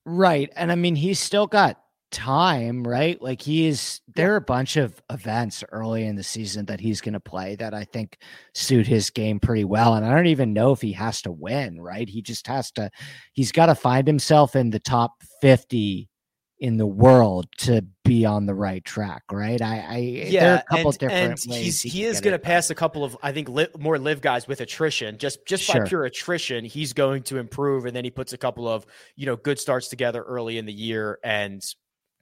Right, 0.06 0.52
and 0.56 0.72
I 0.72 0.76
mean 0.76 0.96
he's 0.96 1.20
still 1.20 1.48
got 1.48 1.80
time, 2.12 2.88
right? 2.88 3.22
Like 3.22 3.42
he 3.42 3.68
is 3.68 4.02
there 4.16 4.34
are 4.34 4.38
a 4.38 4.42
bunch 4.42 4.78
of 4.78 5.02
events 5.10 5.64
early 5.72 6.06
in 6.06 6.16
the 6.16 6.24
season 6.24 6.66
that 6.68 6.80
he's 6.80 7.02
going 7.02 7.14
to 7.14 7.20
play 7.20 7.56
that 7.56 7.74
I 7.74 7.84
think 7.84 8.18
suit 8.54 8.88
his 8.88 9.10
game 9.10 9.40
pretty 9.40 9.66
well 9.66 9.96
and 9.96 10.06
I 10.06 10.16
don't 10.16 10.28
even 10.28 10.54
know 10.54 10.72
if 10.72 10.82
he 10.82 10.94
has 10.94 11.22
to 11.24 11.32
win, 11.32 11.82
right? 11.82 12.08
He 12.08 12.22
just 12.22 12.48
has 12.48 12.72
to 12.72 12.90
he's 13.34 13.52
got 13.52 13.66
to 13.68 13.76
find 13.76 14.08
himself 14.08 14.56
in 14.56 14.70
the 14.70 14.80
top 14.80 15.22
50 15.42 16.10
in 16.60 16.78
the 16.78 16.86
world 16.86 17.48
to 17.58 17.84
be 18.04 18.26
on 18.26 18.46
the 18.46 18.56
right 18.56 18.84
track, 18.84 19.24
right? 19.32 19.62
I, 19.62 19.80
I 19.80 19.98
yeah, 19.98 20.56
a 20.60 20.64
couple 20.64 20.90
and, 20.92 21.00
different 21.00 21.46
and 21.46 21.52
ways. 21.52 21.82
He, 21.82 21.90
he 21.90 22.04
is 22.06 22.20
going 22.20 22.34
to 22.34 22.40
pass 22.40 22.70
a 22.70 22.76
couple 22.76 23.04
of, 23.04 23.16
I 23.22 23.32
think, 23.32 23.50
li- 23.50 23.68
more 23.78 23.98
LIV 24.00 24.22
guys 24.22 24.48
with 24.48 24.62
attrition. 24.62 25.18
Just 25.18 25.46
just 25.46 25.64
sure. 25.64 25.82
by 25.82 25.88
pure 25.88 26.06
attrition, 26.06 26.66
he's 26.66 26.94
going 26.94 27.24
to 27.24 27.38
improve, 27.38 27.86
and 27.86 27.96
then 27.96 28.04
he 28.04 28.10
puts 28.10 28.34
a 28.34 28.38
couple 28.38 28.68
of 28.68 28.86
you 29.16 29.26
know 29.26 29.36
good 29.36 29.60
starts 29.60 29.88
together 29.88 30.24
early 30.24 30.58
in 30.58 30.66
the 30.66 30.74
year, 30.74 31.20
and 31.24 31.64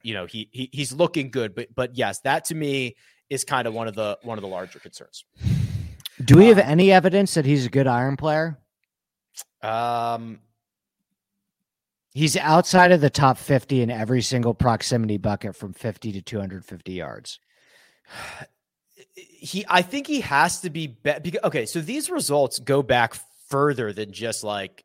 you 0.03 0.13
know 0.13 0.25
he, 0.25 0.49
he 0.51 0.69
he's 0.73 0.91
looking 0.91 1.31
good. 1.31 1.55
But 1.55 1.73
but 1.73 1.95
yes, 1.95 2.19
that 2.21 2.45
to 2.45 2.55
me 2.55 2.95
is 3.29 3.45
kind 3.45 3.67
of 3.67 3.73
one 3.73 3.87
of 3.87 3.95
the 3.95 4.17
one 4.23 4.37
of 4.37 4.41
the 4.41 4.49
larger 4.49 4.79
concerns. 4.79 5.23
Do 6.23 6.37
we 6.37 6.47
have 6.47 6.59
um, 6.59 6.65
any 6.67 6.91
evidence 6.91 7.33
that 7.35 7.45
he's 7.45 7.65
a 7.65 7.69
good 7.69 7.87
iron 7.87 8.17
player? 8.17 8.57
Um, 9.61 10.39
He's 12.15 12.37
outside 12.37 12.93
of 12.93 13.01
the 13.01 13.09
top 13.09 13.37
50 13.37 13.81
in 13.81 13.91
every 13.91 14.21
single 14.21 14.53
proximity 14.53 15.17
bucket 15.17 15.53
from 15.53 15.73
50 15.73 16.13
to 16.13 16.21
250 16.21 16.91
yards. 16.91 17.39
He, 19.17 19.63
I 19.69 19.81
think 19.81 20.07
he 20.07 20.21
has 20.21 20.61
to 20.61 20.69
be, 20.69 20.87
be 20.87 21.37
okay. 21.43 21.65
So 21.65 21.79
these 21.79 22.09
results 22.09 22.59
go 22.59 22.81
back 22.81 23.15
further 23.49 23.93
than 23.93 24.11
just 24.11 24.43
like 24.43 24.83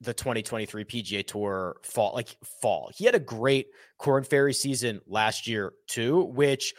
the 0.00 0.12
2023 0.12 0.84
PGA 0.84 1.26
Tour 1.26 1.76
fall, 1.82 2.12
like 2.14 2.36
fall. 2.60 2.90
He 2.94 3.04
had 3.04 3.14
a 3.14 3.20
great 3.20 3.68
Korn 3.98 4.24
Ferry 4.24 4.52
season 4.52 5.00
last 5.06 5.46
year 5.46 5.72
too, 5.88 6.24
which 6.24 6.74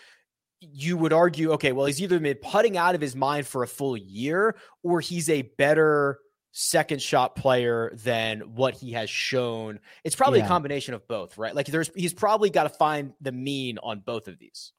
you 0.60 0.98
would 0.98 1.14
argue, 1.14 1.54
okay, 1.54 1.72
well, 1.72 1.86
he's 1.86 2.02
either 2.02 2.20
been 2.20 2.36
putting 2.36 2.78
out 2.78 2.96
of 2.96 3.02
his 3.02 3.16
mind 3.16 3.48
for 3.48 3.64
a 3.64 3.68
full 3.68 3.98
year 3.98 4.56
or 4.84 5.02
he's 5.02 5.30
a 5.30 5.42
better 5.58 6.20
second 6.60 7.00
shot 7.00 7.36
player 7.36 7.92
than 7.94 8.40
what 8.56 8.74
he 8.74 8.94
has 8.94 9.12
shown. 9.12 9.80
It's 10.04 10.16
probably 10.16 10.40
yeah. 10.40 10.46
a 10.46 10.48
combination 10.48 10.96
of 10.96 11.08
both, 11.08 11.38
right? 11.38 11.54
Like 11.54 11.68
there's 11.68 11.92
he's 11.96 12.16
probably 12.16 12.50
got 12.50 12.64
to 12.64 12.70
find 12.70 13.14
the 13.22 13.32
mean 13.32 13.78
on 13.78 14.00
both 14.00 14.28
of 14.28 14.40
these. 14.40 14.74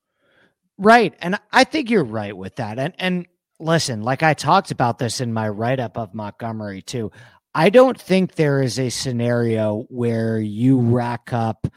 Right. 0.77 1.15
And 1.21 1.39
I 1.53 1.63
think 1.63 1.89
you're 1.89 2.03
right 2.05 2.37
with 2.37 2.57
that. 2.57 2.81
And 2.81 2.95
and 2.99 3.27
listen, 3.61 4.03
like 4.03 4.25
I 4.25 4.35
talked 4.35 4.73
about 4.73 4.99
this 4.99 5.21
in 5.21 5.33
my 5.33 5.49
write 5.49 5.79
up 5.79 5.97
of 5.97 6.15
Montgomery 6.15 6.83
too. 6.83 7.13
I 7.55 7.71
don't 7.71 8.01
think 8.01 8.35
there 8.35 8.61
is 8.61 8.81
a 8.81 8.91
scenario 8.91 9.87
where 9.89 10.39
you 10.39 10.81
rack 10.81 11.33
up 11.33 11.69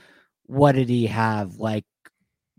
what 0.47 0.73
did 0.73 0.89
he 0.89 1.07
have 1.07 1.57
like 1.57 1.85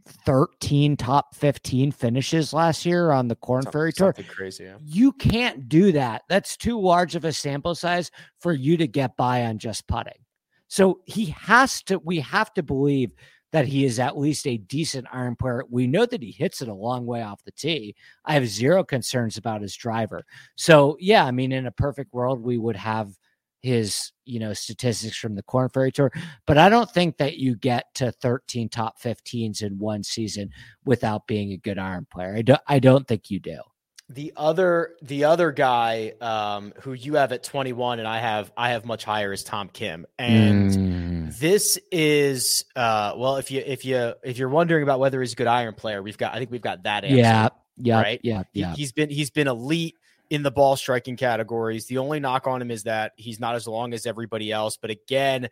13 0.04 0.96
top 0.96 1.34
15 1.34 1.92
finishes 1.92 2.52
last 2.52 2.84
year 2.84 3.10
on 3.10 3.28
the 3.28 3.36
Korn 3.36 3.64
Ferry 3.64 3.92
Tour. 3.92 4.12
Crazy. 4.12 4.64
Yeah. 4.64 4.76
You 4.80 5.12
can't 5.12 5.68
do 5.68 5.92
that. 5.92 6.22
That's 6.28 6.56
too 6.56 6.80
large 6.80 7.14
of 7.14 7.24
a 7.24 7.32
sample 7.32 7.74
size 7.74 8.10
for 8.40 8.52
you 8.52 8.76
to 8.76 8.86
get 8.86 9.16
by 9.16 9.44
on 9.44 9.58
just 9.58 9.86
putting. 9.86 10.18
So 10.68 11.00
he 11.04 11.26
has 11.26 11.82
to, 11.84 11.98
we 11.98 12.20
have 12.20 12.52
to 12.54 12.62
believe 12.62 13.12
that 13.52 13.66
he 13.66 13.84
is 13.84 13.98
at 13.98 14.18
least 14.18 14.46
a 14.46 14.56
decent 14.56 15.06
iron 15.12 15.36
player. 15.36 15.62
We 15.70 15.86
know 15.86 16.06
that 16.06 16.22
he 16.22 16.30
hits 16.30 16.62
it 16.62 16.68
a 16.68 16.74
long 16.74 17.04
way 17.04 17.22
off 17.22 17.44
the 17.44 17.52
tee. 17.52 17.94
I 18.24 18.32
have 18.34 18.48
zero 18.48 18.82
concerns 18.82 19.36
about 19.36 19.60
his 19.60 19.76
driver. 19.76 20.24
So, 20.56 20.96
yeah, 20.98 21.24
I 21.24 21.30
mean, 21.30 21.52
in 21.52 21.66
a 21.66 21.72
perfect 21.72 22.14
world, 22.14 22.42
we 22.42 22.56
would 22.56 22.76
have 22.76 23.14
his 23.62 24.12
you 24.24 24.40
know 24.40 24.52
statistics 24.52 25.16
from 25.16 25.34
the 25.34 25.42
Korn 25.42 25.68
Ferry 25.68 25.92
Tour, 25.92 26.12
but 26.46 26.58
I 26.58 26.68
don't 26.68 26.90
think 26.90 27.18
that 27.18 27.38
you 27.38 27.56
get 27.56 27.94
to 27.96 28.12
13 28.12 28.68
top 28.68 29.00
15s 29.00 29.62
in 29.62 29.78
one 29.78 30.02
season 30.02 30.50
without 30.84 31.26
being 31.26 31.52
a 31.52 31.56
good 31.56 31.78
iron 31.78 32.06
player. 32.10 32.34
I 32.36 32.42
don't 32.42 32.60
I 32.66 32.78
don't 32.78 33.06
think 33.06 33.30
you 33.30 33.40
do. 33.40 33.58
The 34.08 34.32
other 34.36 34.94
the 35.00 35.24
other 35.24 35.52
guy 35.52 36.12
um, 36.20 36.74
who 36.82 36.92
you 36.92 37.14
have 37.14 37.32
at 37.32 37.42
21 37.44 37.98
and 37.98 38.06
I 38.06 38.18
have 38.18 38.52
I 38.56 38.70
have 38.70 38.84
much 38.84 39.04
higher 39.04 39.32
is 39.32 39.44
Tom 39.44 39.70
Kim. 39.72 40.06
And 40.18 40.70
mm. 40.70 41.38
this 41.38 41.78
is 41.90 42.64
uh, 42.76 43.14
well 43.16 43.36
if 43.36 43.50
you 43.50 43.62
if 43.64 43.84
you 43.84 44.14
if 44.22 44.38
you're 44.38 44.48
wondering 44.48 44.82
about 44.82 44.98
whether 44.98 45.20
he's 45.20 45.32
a 45.32 45.36
good 45.36 45.46
iron 45.46 45.74
player, 45.74 46.02
we've 46.02 46.18
got 46.18 46.34
I 46.34 46.38
think 46.38 46.50
we've 46.50 46.60
got 46.60 46.82
that 46.82 47.04
answer. 47.04 47.16
Yeah. 47.16 47.48
Yeah, 47.78 48.02
right. 48.02 48.20
Yeah, 48.22 48.42
yeah. 48.52 48.74
He, 48.74 48.82
has 48.82 48.92
been 48.92 49.08
he's 49.08 49.30
been 49.30 49.48
elite 49.48 49.96
in 50.32 50.42
the 50.42 50.50
ball 50.50 50.76
striking 50.76 51.14
categories. 51.14 51.84
The 51.84 51.98
only 51.98 52.18
knock 52.18 52.46
on 52.46 52.62
him 52.62 52.70
is 52.70 52.84
that 52.84 53.12
he's 53.16 53.38
not 53.38 53.54
as 53.54 53.68
long 53.68 53.92
as 53.92 54.06
everybody 54.06 54.50
else. 54.50 54.78
But 54.78 54.90
again, 54.90 55.46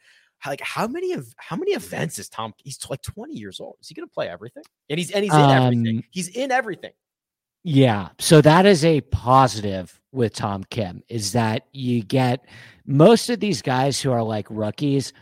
like 0.47 0.63
how 0.63 0.87
many 0.87 1.13
of 1.13 1.29
how 1.37 1.57
many 1.57 1.73
events 1.73 2.19
is 2.19 2.31
Tom? 2.31 2.55
He's 2.57 2.79
like 2.89 3.03
20 3.03 3.35
years 3.35 3.61
old. 3.61 3.77
Is 3.83 3.89
he 3.89 3.95
going 3.95 4.09
to 4.09 4.13
play 4.13 4.31
everything? 4.31 4.63
And 4.89 4.99
he's 4.99 5.11
and 5.11 5.23
he's 5.23 5.35
in 5.35 5.41
um, 5.41 5.51
everything. 5.51 6.05
He's 6.11 6.29
in 6.29 6.51
everything. 6.51 6.93
Yeah. 7.63 8.09
So 8.19 8.41
that 8.41 8.65
is 8.65 8.83
a 8.87 9.03
positive 9.03 10.01
with 10.13 10.33
Tom 10.33 10.65
Kim 10.65 11.03
is 11.11 11.33
that 11.33 11.67
you 11.73 12.03
get 12.03 12.47
most 12.87 13.29
of 13.29 13.39
these 13.39 13.61
guys 13.61 14.01
who 14.01 14.11
are 14.11 14.23
like 14.23 14.47
rookies 14.49 15.13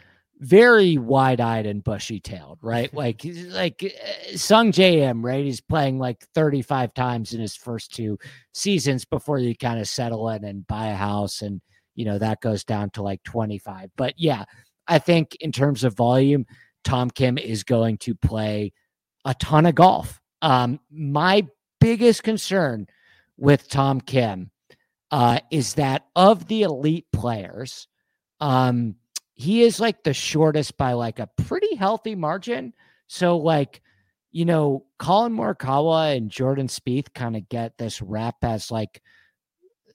very 0.41 0.99
wide-eyed 0.99 1.67
and 1.67 1.83
bushy-tailed, 1.83 2.59
right? 2.63 2.93
like 2.95 3.23
like 3.49 3.95
Sung 4.35 4.73
Sungjae 4.73 5.09
Im, 5.09 5.25
right? 5.25 5.45
He's 5.45 5.61
playing 5.61 5.99
like 5.99 6.25
35 6.35 6.95
times 6.95 7.33
in 7.33 7.41
his 7.41 7.57
first 7.57 7.95
two 7.95 8.19
seasons 8.53 9.05
before 9.05 9.39
you 9.39 9.57
kind 9.57 9.81
of 9.81 9.89
settle 9.89 10.29
in 10.31 10.45
and 10.45 10.67
buy 10.67 10.89
a 10.89 10.95
house 10.97 11.43
and 11.43 11.61
you 11.95 12.05
know 12.05 12.19
that 12.19 12.41
goes 12.41 12.65
down 12.65 12.91
to 12.91 13.03
like 13.03 13.23
25. 13.25 13.91
But 13.97 14.15
yeah, 14.17 14.45
I 14.87 14.99
think 14.99 15.35
in 15.41 15.53
terms 15.53 15.85
of 15.85 15.97
volume, 15.97 16.47
Tom 16.85 17.11
Kim 17.11 17.39
is 17.39 17.65
going 17.65 17.99
to 17.99 18.15
play 18.15 18.73
a 19.25 19.35
ton 19.35 19.67
of 19.67 19.75
golf. 19.75 20.21
Um 20.43 20.79
my 20.91 21.47
biggest 21.81 22.23
concern 22.23 22.87
with 23.37 23.69
Tom 23.69 24.01
Kim 24.01 24.51
uh 25.11 25.41
is 25.51 25.75
that 25.75 26.07
of 26.15 26.47
the 26.47 26.63
elite 26.63 27.07
players, 27.13 27.89
um 28.41 28.95
he 29.39 29.63
is 29.63 29.79
like 29.79 30.03
the 30.03 30.13
shortest 30.13 30.77
by 30.77 30.95
like 30.95 31.21
a 31.21 31.31
pretty 31.45 31.77
healthy 31.77 32.17
margin. 32.17 32.75
So 33.07 33.39
like, 33.39 33.81
you 34.33 34.45
know, 34.45 34.85
Collin 34.99 35.33
Morikawa 35.33 36.17
and 36.17 36.29
Jordan 36.29 36.67
Spieth 36.67 37.15
kind 37.15 37.37
of 37.37 37.49
get 37.49 37.79
this 37.79 38.03
rap 38.03 38.35
as 38.43 38.73
like, 38.73 39.01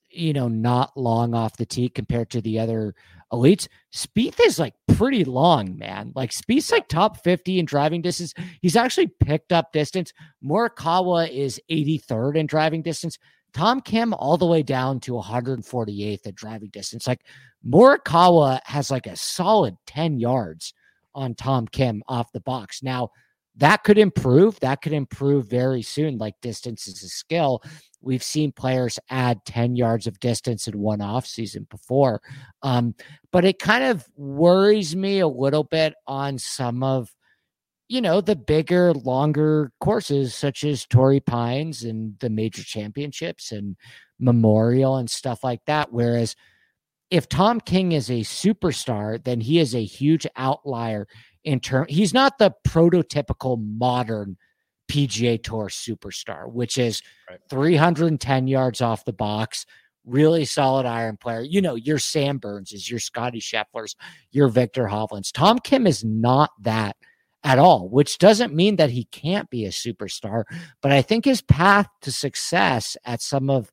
you 0.09 0.31
know, 0.31 0.47
not 0.47 0.95
long 0.95 1.33
off 1.33 1.57
the 1.57 1.65
tee 1.65 1.89
compared 1.89 2.29
to 2.29 2.39
the 2.39 2.57
other 2.57 2.95
elites. 3.33 3.67
Spieth 3.93 4.39
is 4.45 4.59
like 4.59 4.75
pretty 4.95 5.25
long, 5.25 5.77
man. 5.77 6.13
Like 6.15 6.31
Spieth's 6.31 6.71
like 6.71 6.87
top 6.87 7.21
50 7.21 7.59
in 7.59 7.65
driving 7.65 8.01
distance. 8.01 8.33
He's 8.61 8.77
actually 8.77 9.07
picked 9.07 9.51
up 9.51 9.73
distance. 9.73 10.13
Morikawa 10.41 11.29
is 11.29 11.59
83rd 11.69 12.37
in 12.37 12.45
driving 12.45 12.81
distance. 12.81 13.19
Tom 13.53 13.81
Kim 13.81 14.13
all 14.13 14.37
the 14.37 14.47
way 14.47 14.63
down 14.63 15.01
to 15.01 15.11
148th 15.11 16.27
at 16.27 16.35
driving 16.35 16.69
distance. 16.69 17.05
Like 17.05 17.25
Morikawa 17.67 18.59
has 18.65 18.91
like 18.91 19.07
a 19.07 19.15
solid 19.15 19.77
10 19.87 20.19
yards 20.19 20.73
on 21.15 21.35
Tom 21.35 21.67
Kim 21.67 22.03
off 22.07 22.31
the 22.31 22.41
box. 22.41 22.83
Now, 22.83 23.09
that 23.57 23.83
could 23.83 23.97
improve. 23.97 24.59
That 24.61 24.81
could 24.81 24.93
improve 24.93 25.47
very 25.47 25.83
soon. 25.83 26.17
Like 26.17 26.33
distance 26.41 26.87
is 26.87 27.03
a 27.03 27.07
skill. 27.07 27.61
We've 28.01 28.23
seen 28.23 28.51
players 28.51 28.99
add 29.09 29.45
10 29.45 29.75
yards 29.75 30.07
of 30.07 30.19
distance 30.19 30.67
in 30.67 30.79
one 30.79 31.01
off 31.01 31.25
season 31.25 31.67
before. 31.69 32.21
Um, 32.63 32.95
but 33.31 33.45
it 33.45 33.59
kind 33.59 33.83
of 33.83 34.05
worries 34.15 34.95
me 34.95 35.19
a 35.19 35.27
little 35.27 35.63
bit 35.63 35.93
on 36.07 36.39
some 36.39 36.83
of 36.83 37.13
you 37.89 38.01
know, 38.01 38.21
the 38.21 38.35
bigger, 38.35 38.91
longer 38.93 39.71
courses 39.79 40.33
such 40.33 40.63
as 40.63 40.85
Torrey 40.85 41.19
Pines 41.19 41.83
and 41.83 42.17
the 42.19 42.29
major 42.29 42.63
championships 42.63 43.51
and 43.51 43.75
Memorial 44.19 44.97
and 44.97 45.09
stuff 45.09 45.43
like 45.43 45.59
that. 45.67 45.91
Whereas 45.91 46.35
if 47.13 47.29
Tom 47.29 47.61
Kim 47.61 47.91
is 47.91 48.09
a 48.09 48.21
superstar, 48.21 49.23
then 49.23 49.39
he 49.39 49.59
is 49.59 49.75
a 49.75 49.85
huge 49.85 50.25
outlier 50.35 51.07
in 51.43 51.59
term. 51.59 51.85
He's 51.87 52.11
not 52.11 52.39
the 52.39 52.55
prototypical 52.67 53.63
modern 53.63 54.35
PGA 54.89 55.41
Tour 55.41 55.67
superstar, 55.67 56.51
which 56.51 56.79
is 56.79 57.03
right. 57.29 57.39
310 57.51 58.47
yards 58.47 58.81
off 58.81 59.05
the 59.05 59.13
box, 59.13 59.67
really 60.03 60.43
solid 60.43 60.87
iron 60.87 61.15
player. 61.17 61.41
You 61.41 61.61
know, 61.61 61.75
your 61.75 61.99
Sam 61.99 62.39
Burns 62.39 62.71
is 62.71 62.89
your 62.89 62.99
Scotty 62.99 63.39
Schefflers, 63.39 63.95
your 64.31 64.47
Viktor 64.47 64.85
Hovlands. 64.85 65.31
Tom 65.31 65.59
Kim 65.59 65.85
is 65.85 66.03
not 66.03 66.49
that 66.61 66.95
at 67.43 67.59
all, 67.59 67.89
which 67.89 68.17
doesn't 68.17 68.55
mean 68.55 68.77
that 68.77 68.89
he 68.89 69.03
can't 69.05 69.51
be 69.51 69.65
a 69.65 69.69
superstar. 69.69 70.45
But 70.81 70.91
I 70.91 71.03
think 71.03 71.25
his 71.25 71.43
path 71.43 71.89
to 72.01 72.11
success 72.11 72.97
at 73.05 73.21
some 73.21 73.51
of 73.51 73.71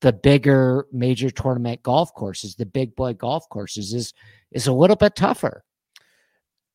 the 0.00 0.12
bigger 0.12 0.86
major 0.92 1.30
tournament 1.30 1.82
golf 1.82 2.12
courses, 2.14 2.54
the 2.54 2.66
big 2.66 2.94
boy 2.96 3.14
golf 3.14 3.48
courses, 3.48 3.92
is 3.92 4.12
is 4.52 4.66
a 4.66 4.72
little 4.72 4.96
bit 4.96 5.14
tougher. 5.14 5.64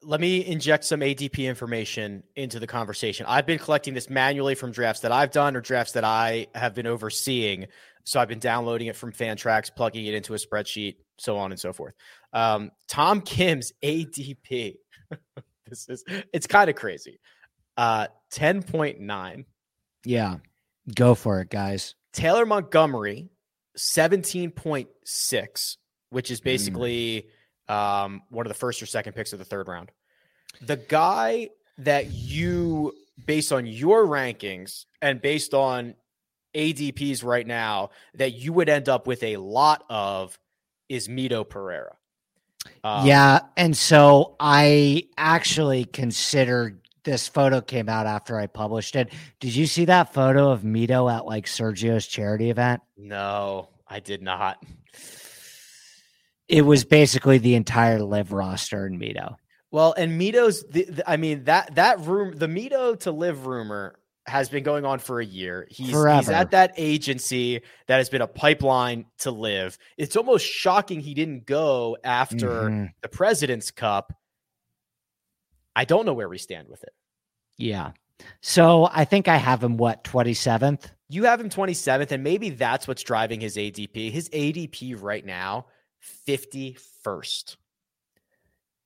Let 0.04 0.20
me 0.20 0.44
inject 0.46 0.84
some 0.84 1.02
ADP 1.02 1.48
information 1.48 2.24
into 2.36 2.60
the 2.60 2.66
conversation. 2.66 3.26
I've 3.30 3.46
been 3.46 3.60
collecting 3.60 3.94
this 3.94 4.10
manually 4.10 4.56
from 4.56 4.72
drafts 4.72 5.02
that 5.02 5.12
I've 5.12 5.30
done 5.30 5.56
or 5.56 5.62
drafts 5.62 5.94
that 5.94 6.04
I 6.04 6.48
have 6.56 6.74
been 6.74 6.88
overseeing. 6.88 7.68
So 8.04 8.20
I've 8.20 8.28
been 8.28 8.40
downloading 8.40 8.88
it 8.88 8.96
from 8.96 9.12
Fantrax, 9.12 9.70
plugging 9.76 10.08
it 10.08 10.16
into 10.16 10.34
a 10.34 10.38
spreadsheet, 10.38 10.96
so 11.20 11.38
on 11.38 11.52
and 11.52 11.60
so 11.60 11.72
forth. 11.72 11.94
Um, 12.34 12.72
Tom 12.88 13.22
Kim's 13.22 13.74
ADP 13.84 14.78
this 15.68 15.90
is 15.90 16.04
it's 16.34 16.48
kind 16.48 16.70
of 16.70 16.76
crazy. 16.76 17.20
Uh 17.78 18.08
10.9. 18.34 19.46
Yeah. 20.06 20.38
Go 20.96 21.16
for 21.16 21.42
it, 21.42 21.50
guys. 21.50 21.96
Taylor 22.14 22.46
Montgomery 22.46 23.30
17.6, 23.78 25.78
which 26.10 26.32
is 26.32 26.42
mm. 26.42 26.44
basically 26.44 27.28
mm. 27.70 27.74
um 27.74 28.22
one 28.30 28.46
of 28.46 28.50
the 28.50 28.58
first 28.58 28.82
or 28.82 28.86
second 28.86 29.14
picks 29.14 29.34
of 29.34 29.40
the 29.40 29.46
third 29.46 29.68
round. 29.68 29.92
the 30.62 30.78
guy 30.78 31.50
that 31.78 32.12
you, 32.12 32.94
based 33.26 33.52
on 33.52 33.66
your 33.66 34.06
rankings 34.06 34.86
and 35.02 35.22
based 35.22 35.54
on 35.54 35.96
ADPs 36.56 37.24
right 37.24 37.48
now, 37.48 37.90
that 38.16 38.34
you 38.34 38.54
would 38.54 38.70
end 38.70 38.90
up 38.90 39.08
with 39.08 39.24
a 39.24 39.38
lot 39.38 39.84
of 39.90 40.38
is 40.90 41.08
Mito 41.08 41.48
Pereira. 41.48 41.96
Um, 42.84 43.08
yeah, 43.08 43.40
and 43.58 43.76
so 43.76 44.36
I 44.40 45.06
actually 45.18 45.86
considered 45.86 46.81
this 47.04 47.28
photo 47.28 47.62
came 47.62 47.90
out 47.90 48.06
after 48.06 48.38
I 48.38 48.48
published 48.48 48.96
it. 48.96 49.12
Did 49.40 49.56
you 49.56 49.66
see 49.66 49.86
that 49.86 50.14
photo 50.14 50.52
of 50.52 50.62
Mito 50.62 51.12
at 51.12 51.26
like 51.26 51.46
Sergio's 51.46 52.08
charity 52.08 52.50
event? 52.50 52.82
No, 52.98 53.70
I 53.88 54.00
did 54.00 54.22
not. 54.22 54.64
It 56.48 56.64
was 56.64 56.84
basically 56.84 57.38
the 57.38 57.56
entire 57.56 58.02
LIV 58.02 58.34
roster 58.34 58.86
in 58.86 59.00
Mito. 59.00 59.36
Well, 59.72 59.94
and 59.98 60.20
Mito's, 60.20 60.64
the, 60.70 60.84
the, 60.84 61.10
I 61.10 61.18
mean 61.18 61.46
that 61.46 61.76
that 61.76 62.02
room, 62.02 62.36
the 62.36 62.48
Mito 62.48 63.00
to 63.02 63.12
LIV 63.12 63.48
rumor 63.48 63.96
has 64.28 64.50
been 64.50 64.64
going 64.64 64.86
on 64.86 65.00
for 65.00 65.20
a 65.20 65.26
year. 65.26 65.68
He's, 65.70 65.88
he's 65.88 66.30
at 66.30 66.52
that 66.52 66.74
agency 66.78 67.62
that 67.88 67.98
has 67.98 68.10
been 68.10 68.22
a 68.22 68.28
pipeline 68.28 69.06
to 69.20 69.32
LIV. 69.32 69.78
It's 69.98 70.16
almost 70.16 70.46
shocking 70.46 71.00
he 71.00 71.14
didn't 71.14 71.46
go 71.46 71.98
after 72.04 72.48
mm-hmm. 72.48 72.86
the 73.02 73.08
President's 73.10 73.72
Cup. 73.72 74.14
I 75.76 75.86
don't 75.86 76.06
know 76.06 76.14
where 76.14 76.30
we 76.30 76.38
stand 76.38 76.68
with 76.70 76.84
it. 76.84 76.94
Yeah. 77.58 77.92
So 78.42 78.88
I 78.92 79.06
think 79.06 79.28
I 79.28 79.38
have 79.38 79.64
him 79.64 79.78
what 79.78 80.04
27th. 80.04 80.92
You 81.10 81.26
have 81.26 81.42
him 81.42 81.50
27th, 81.50 82.12
and 82.12 82.24
maybe 82.24 82.52
that's 82.52 82.88
what's 82.88 83.04
driving 83.04 83.42
his 83.42 83.58
ADP. 83.58 84.12
His 84.12 84.30
ADP 84.30 85.02
right 85.02 85.26
now, 85.26 85.66
51st. 86.28 87.58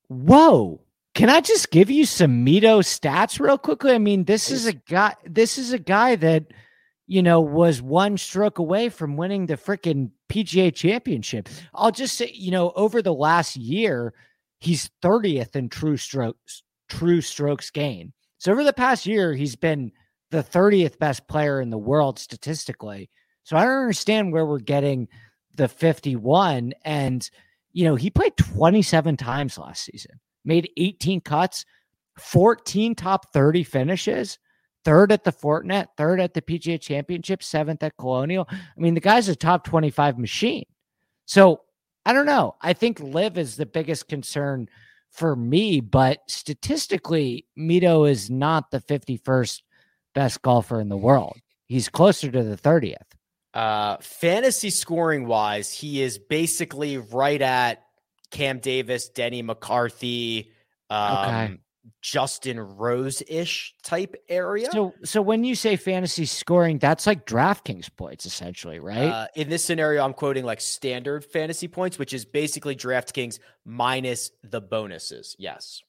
Whoa. 0.08 0.80
Can 1.14 1.30
I 1.30 1.40
just 1.40 1.70
give 1.70 1.90
you 1.90 2.04
some 2.04 2.44
Mito 2.44 2.80
stats 2.80 3.40
real 3.40 3.56
quickly? 3.56 3.92
I 3.92 3.98
mean, 3.98 4.24
this 4.24 4.50
is 4.50 4.66
a 4.66 4.74
guy. 4.74 5.14
This 5.24 5.56
is 5.56 5.72
a 5.72 5.78
guy 5.78 6.16
that 6.16 6.52
you 7.06 7.22
know 7.22 7.40
was 7.40 7.80
one 7.80 8.18
stroke 8.18 8.58
away 8.58 8.90
from 8.90 9.16
winning 9.16 9.46
the 9.46 9.56
freaking 9.56 10.10
PGA 10.28 10.74
Championship. 10.74 11.48
I'll 11.72 11.90
just 11.90 12.18
say, 12.18 12.30
you 12.34 12.50
know, 12.50 12.70
over 12.76 13.00
the 13.00 13.14
last 13.14 13.56
year, 13.56 14.12
he's 14.60 14.90
30th 15.02 15.56
in 15.56 15.70
true 15.70 15.96
strokes, 15.96 16.62
true 16.88 17.20
strokes 17.20 17.70
gain. 17.70 18.12
So 18.38 18.52
over 18.52 18.64
the 18.64 18.72
past 18.72 19.06
year, 19.06 19.34
he's 19.34 19.56
been 19.56 19.92
the 20.30 20.42
30th 20.42 20.98
best 20.98 21.26
player 21.28 21.60
in 21.60 21.70
the 21.70 21.78
world 21.78 22.18
statistically. 22.18 23.10
So 23.44 23.56
I 23.56 23.64
don't 23.64 23.80
understand 23.80 24.32
where 24.32 24.46
we're 24.46 24.58
getting 24.58 25.08
the 25.54 25.68
51. 25.68 26.72
And, 26.84 27.28
you 27.72 27.84
know, 27.84 27.94
he 27.94 28.10
played 28.10 28.36
27 28.36 29.16
times 29.16 29.56
last 29.56 29.84
season 29.84 30.20
made 30.46 30.70
18 30.78 31.20
cuts, 31.20 31.66
14 32.18 32.94
top 32.94 33.32
30 33.32 33.64
finishes, 33.64 34.38
third 34.84 35.12
at 35.12 35.24
the 35.24 35.32
Fortinet, 35.32 35.88
third 35.98 36.20
at 36.20 36.32
the 36.32 36.40
PGA 36.40 36.80
Championship, 36.80 37.42
seventh 37.42 37.82
at 37.82 37.96
Colonial. 37.98 38.46
I 38.50 38.56
mean, 38.78 38.94
the 38.94 39.00
guy's 39.00 39.28
a 39.28 39.36
top 39.36 39.64
25 39.64 40.18
machine. 40.18 40.64
So 41.26 41.62
I 42.06 42.12
don't 42.12 42.26
know. 42.26 42.54
I 42.62 42.72
think 42.72 43.00
LIV 43.00 43.36
is 43.36 43.56
the 43.56 43.66
biggest 43.66 44.08
concern 44.08 44.68
for 45.10 45.34
me, 45.34 45.80
but 45.80 46.18
statistically, 46.28 47.46
Mito 47.58 48.08
is 48.08 48.30
not 48.30 48.70
the 48.70 48.80
51st 48.80 49.62
best 50.14 50.42
golfer 50.42 50.80
in 50.80 50.88
the 50.88 50.96
world. 50.96 51.38
He's 51.66 51.88
closer 51.88 52.30
to 52.30 52.42
the 52.42 52.56
30th. 52.56 52.96
Uh, 53.54 53.96
fantasy 54.00 54.70
scoring 54.70 55.26
wise, 55.26 55.72
he 55.72 56.02
is 56.02 56.18
basically 56.18 56.98
right 56.98 57.40
at 57.40 57.82
Cam 58.30 58.58
Davis, 58.58 59.08
Denny 59.08 59.42
McCarthy, 59.42 60.52
um, 60.90 61.16
okay. 61.16 61.58
Justin 62.00 62.60
Rose 62.60 63.22
ish 63.28 63.74
type 63.82 64.14
area. 64.28 64.68
So, 64.72 64.94
so 65.04 65.22
when 65.22 65.44
you 65.44 65.54
say 65.54 65.76
fantasy 65.76 66.24
scoring, 66.24 66.78
that's 66.78 67.06
like 67.06 67.26
DraftKings 67.26 67.94
points 67.96 68.26
essentially, 68.26 68.78
right? 68.78 69.08
Uh, 69.08 69.26
in 69.34 69.48
this 69.48 69.64
scenario, 69.64 70.04
I'm 70.04 70.12
quoting 70.12 70.44
like 70.44 70.60
standard 70.60 71.24
fantasy 71.24 71.68
points, 71.68 71.98
which 71.98 72.12
is 72.12 72.24
basically 72.24 72.76
DraftKings 72.76 73.38
minus 73.64 74.30
the 74.42 74.60
bonuses. 74.60 75.36
Yes. 75.38 75.82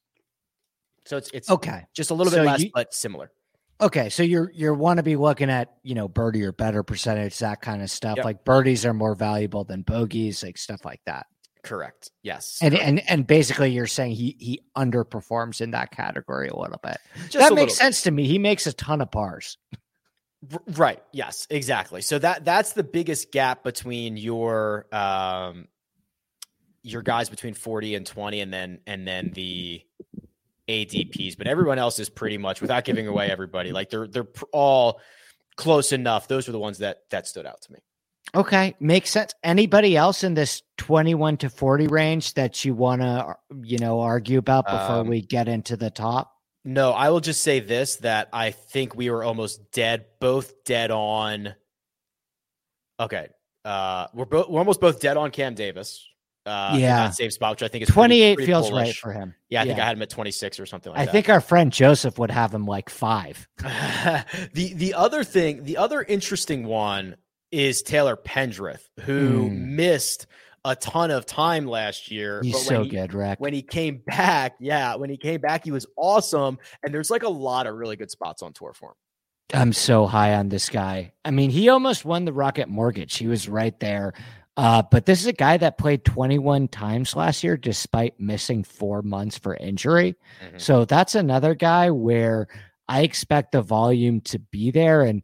So 1.05 1.17
it's 1.17 1.29
it's 1.33 1.49
okay, 1.49 1.85
just 1.93 2.11
a 2.11 2.13
little 2.13 2.31
so 2.31 2.39
bit 2.39 2.45
less, 2.45 2.63
you, 2.63 2.71
but 2.73 2.93
similar. 2.93 3.31
Okay, 3.79 4.09
so 4.09 4.23
you're 4.23 4.51
you're 4.53 4.73
want 4.73 4.97
to 4.97 5.03
be 5.03 5.15
looking 5.15 5.49
at 5.49 5.75
you 5.83 5.95
know 5.95 6.07
birdie 6.07 6.43
or 6.43 6.51
better 6.51 6.83
percentage, 6.83 7.37
that 7.39 7.61
kind 7.61 7.81
of 7.81 7.89
stuff. 7.89 8.17
Yep. 8.17 8.25
Like 8.25 8.43
birdies 8.43 8.85
are 8.85 8.93
more 8.93 9.15
valuable 9.15 9.63
than 9.63 9.83
bogeys, 9.83 10.43
like 10.43 10.57
stuff 10.57 10.83
like 10.83 10.99
that. 11.05 11.27
Correct. 11.67 12.11
Yes. 12.23 12.59
And 12.61 12.73
correct. 12.73 12.87
and 12.87 13.09
and 13.09 13.27
basically 13.27 13.71
you're 13.71 13.87
saying 13.87 14.13
he 14.13 14.35
he 14.39 14.61
underperforms 14.75 15.61
in 15.61 15.71
that 15.71 15.91
category 15.91 16.47
a 16.47 16.55
little 16.55 16.79
bit. 16.81 16.97
Just 17.29 17.37
that 17.37 17.53
makes 17.53 17.75
sense 17.75 18.01
bit. 18.01 18.09
to 18.09 18.11
me. 18.11 18.27
He 18.27 18.39
makes 18.39 18.67
a 18.67 18.73
ton 18.73 19.01
of 19.01 19.11
pars. 19.11 19.57
Right. 20.67 21.01
Yes, 21.11 21.47
exactly. 21.49 22.01
So 22.01 22.19
that 22.19 22.45
that's 22.45 22.73
the 22.73 22.83
biggest 22.83 23.31
gap 23.31 23.63
between 23.63 24.17
your 24.17 24.87
um 24.95 25.67
your 26.83 27.01
guys 27.01 27.29
between 27.29 27.53
40 27.53 27.95
and 27.95 28.05
20 28.05 28.39
and 28.39 28.53
then 28.53 28.79
and 28.87 29.07
then 29.07 29.31
the 29.33 29.81
ADPs, 30.67 31.37
but 31.37 31.47
everyone 31.47 31.79
else 31.79 31.99
is 31.99 32.09
pretty 32.09 32.37
much 32.37 32.61
without 32.61 32.83
giving 32.83 33.07
away 33.07 33.29
everybody. 33.29 33.71
Like 33.71 33.89
they're 33.89 34.07
they're 34.07 34.27
all 34.51 34.99
close 35.55 35.91
enough. 35.91 36.27
Those 36.27 36.47
were 36.47 36.53
the 36.53 36.59
ones 36.59 36.79
that 36.79 36.99
that 37.09 37.27
stood 37.27 37.45
out 37.45 37.61
to 37.63 37.73
me. 37.73 37.79
Okay, 38.35 38.75
makes 38.79 39.09
sense. 39.09 39.33
Anybody 39.43 39.95
else 39.95 40.23
in 40.23 40.33
this 40.33 40.61
21 40.77 41.37
to 41.37 41.49
40 41.49 41.87
range 41.87 42.33
that 42.33 42.65
you 42.65 42.73
want 42.73 43.01
to, 43.01 43.35
you 43.63 43.77
know, 43.77 44.01
argue 44.01 44.37
about 44.37 44.65
before 44.65 44.97
um, 44.97 45.07
we 45.07 45.21
get 45.21 45.47
into 45.47 45.77
the 45.77 45.89
top? 45.89 46.33
No, 46.65 46.91
I 46.91 47.09
will 47.09 47.21
just 47.21 47.41
say 47.41 47.61
this 47.61 47.97
that 47.97 48.27
I 48.33 48.51
think 48.51 48.95
we 48.95 49.09
were 49.09 49.23
almost 49.23 49.71
dead, 49.71 50.05
both 50.19 50.65
dead 50.65 50.91
on. 50.91 51.55
Okay. 52.99 53.29
Uh, 53.63 54.07
we're 54.13 54.25
both 54.25 54.49
we're 54.49 54.59
almost 54.59 54.81
both 54.81 54.99
dead 54.99 55.17
on 55.17 55.31
Cam 55.31 55.55
Davis. 55.55 56.05
Uh, 56.45 56.77
yeah, 56.77 57.09
same 57.09 57.29
spot, 57.29 57.51
which 57.51 57.63
I 57.63 57.67
think 57.67 57.83
is 57.83 57.89
28 57.89 58.19
pretty, 58.19 58.35
pretty 58.35 58.51
feels 58.51 58.69
bullish. 58.69 58.87
right 58.87 58.95
for 58.95 59.11
him. 59.11 59.35
Yeah, 59.49 59.59
I 59.59 59.63
yeah. 59.63 59.71
think 59.71 59.81
I 59.81 59.85
had 59.85 59.97
him 59.97 60.01
at 60.01 60.09
26 60.09 60.61
or 60.61 60.65
something 60.65 60.93
like 60.93 61.01
I 61.01 61.05
that. 61.05 61.09
I 61.09 61.11
think 61.11 61.29
our 61.29 61.41
friend 61.41 61.73
Joseph 61.73 62.17
would 62.17 62.31
have 62.31 62.53
him 62.53 62.65
like 62.65 62.89
five. 62.89 63.47
the 63.57 64.73
the 64.73 64.93
other 64.93 65.25
thing, 65.25 65.65
the 65.65 65.75
other 65.75 66.01
interesting 66.01 66.65
one 66.65 67.17
is 67.51 67.81
Taylor 67.81 68.17
Pendrith, 68.17 68.83
who 69.01 69.49
mm. 69.49 69.57
missed 69.57 70.27
a 70.65 70.75
ton 70.75 71.11
of 71.11 71.25
time 71.25 71.65
last 71.65 72.11
year. 72.11 72.41
He's 72.43 72.65
so 72.65 72.83
he, 72.83 72.89
good, 72.89 73.13
Rick. 73.13 73.39
When 73.39 73.53
he 73.53 73.61
came 73.61 74.01
back, 74.05 74.55
yeah, 74.59 74.95
when 74.95 75.09
he 75.09 75.17
came 75.17 75.39
back, 75.39 75.63
he 75.63 75.71
was 75.71 75.85
awesome. 75.95 76.59
And 76.83 76.93
there's 76.93 77.09
like 77.09 77.23
a 77.23 77.29
lot 77.29 77.67
of 77.67 77.75
really 77.75 77.95
good 77.95 78.11
spots 78.11 78.41
on 78.41 78.53
tour 78.53 78.73
for 78.73 78.89
him. 78.89 78.95
I'm 79.53 79.71
so 79.71 80.07
high 80.07 80.35
on 80.35 80.49
this 80.49 80.69
guy. 80.69 81.13
I 81.23 81.31
mean, 81.31 81.49
he 81.49 81.69
almost 81.69 82.03
won 82.03 82.25
the 82.25 82.33
Rocket 82.33 82.67
Mortgage. 82.67 83.17
He 83.17 83.27
was 83.27 83.47
right 83.47 83.79
there. 83.79 84.13
Uh, 84.57 84.81
but 84.81 85.05
this 85.05 85.21
is 85.21 85.27
a 85.27 85.33
guy 85.33 85.55
that 85.55 85.77
played 85.77 86.03
21 86.03 86.67
times 86.67 87.15
last 87.15 87.43
year 87.43 87.55
despite 87.55 88.19
missing 88.19 88.63
four 88.63 89.01
months 89.03 89.37
for 89.37 89.55
injury. 89.55 90.15
Mm-hmm. 90.43 90.57
So 90.57 90.83
that's 90.83 91.15
another 91.15 91.55
guy 91.55 91.91
where 91.91 92.47
I 92.89 93.03
expect 93.03 93.51
the 93.51 93.61
volume 93.61 94.19
to 94.21 94.39
be 94.39 94.71
there. 94.71 95.03
And 95.03 95.21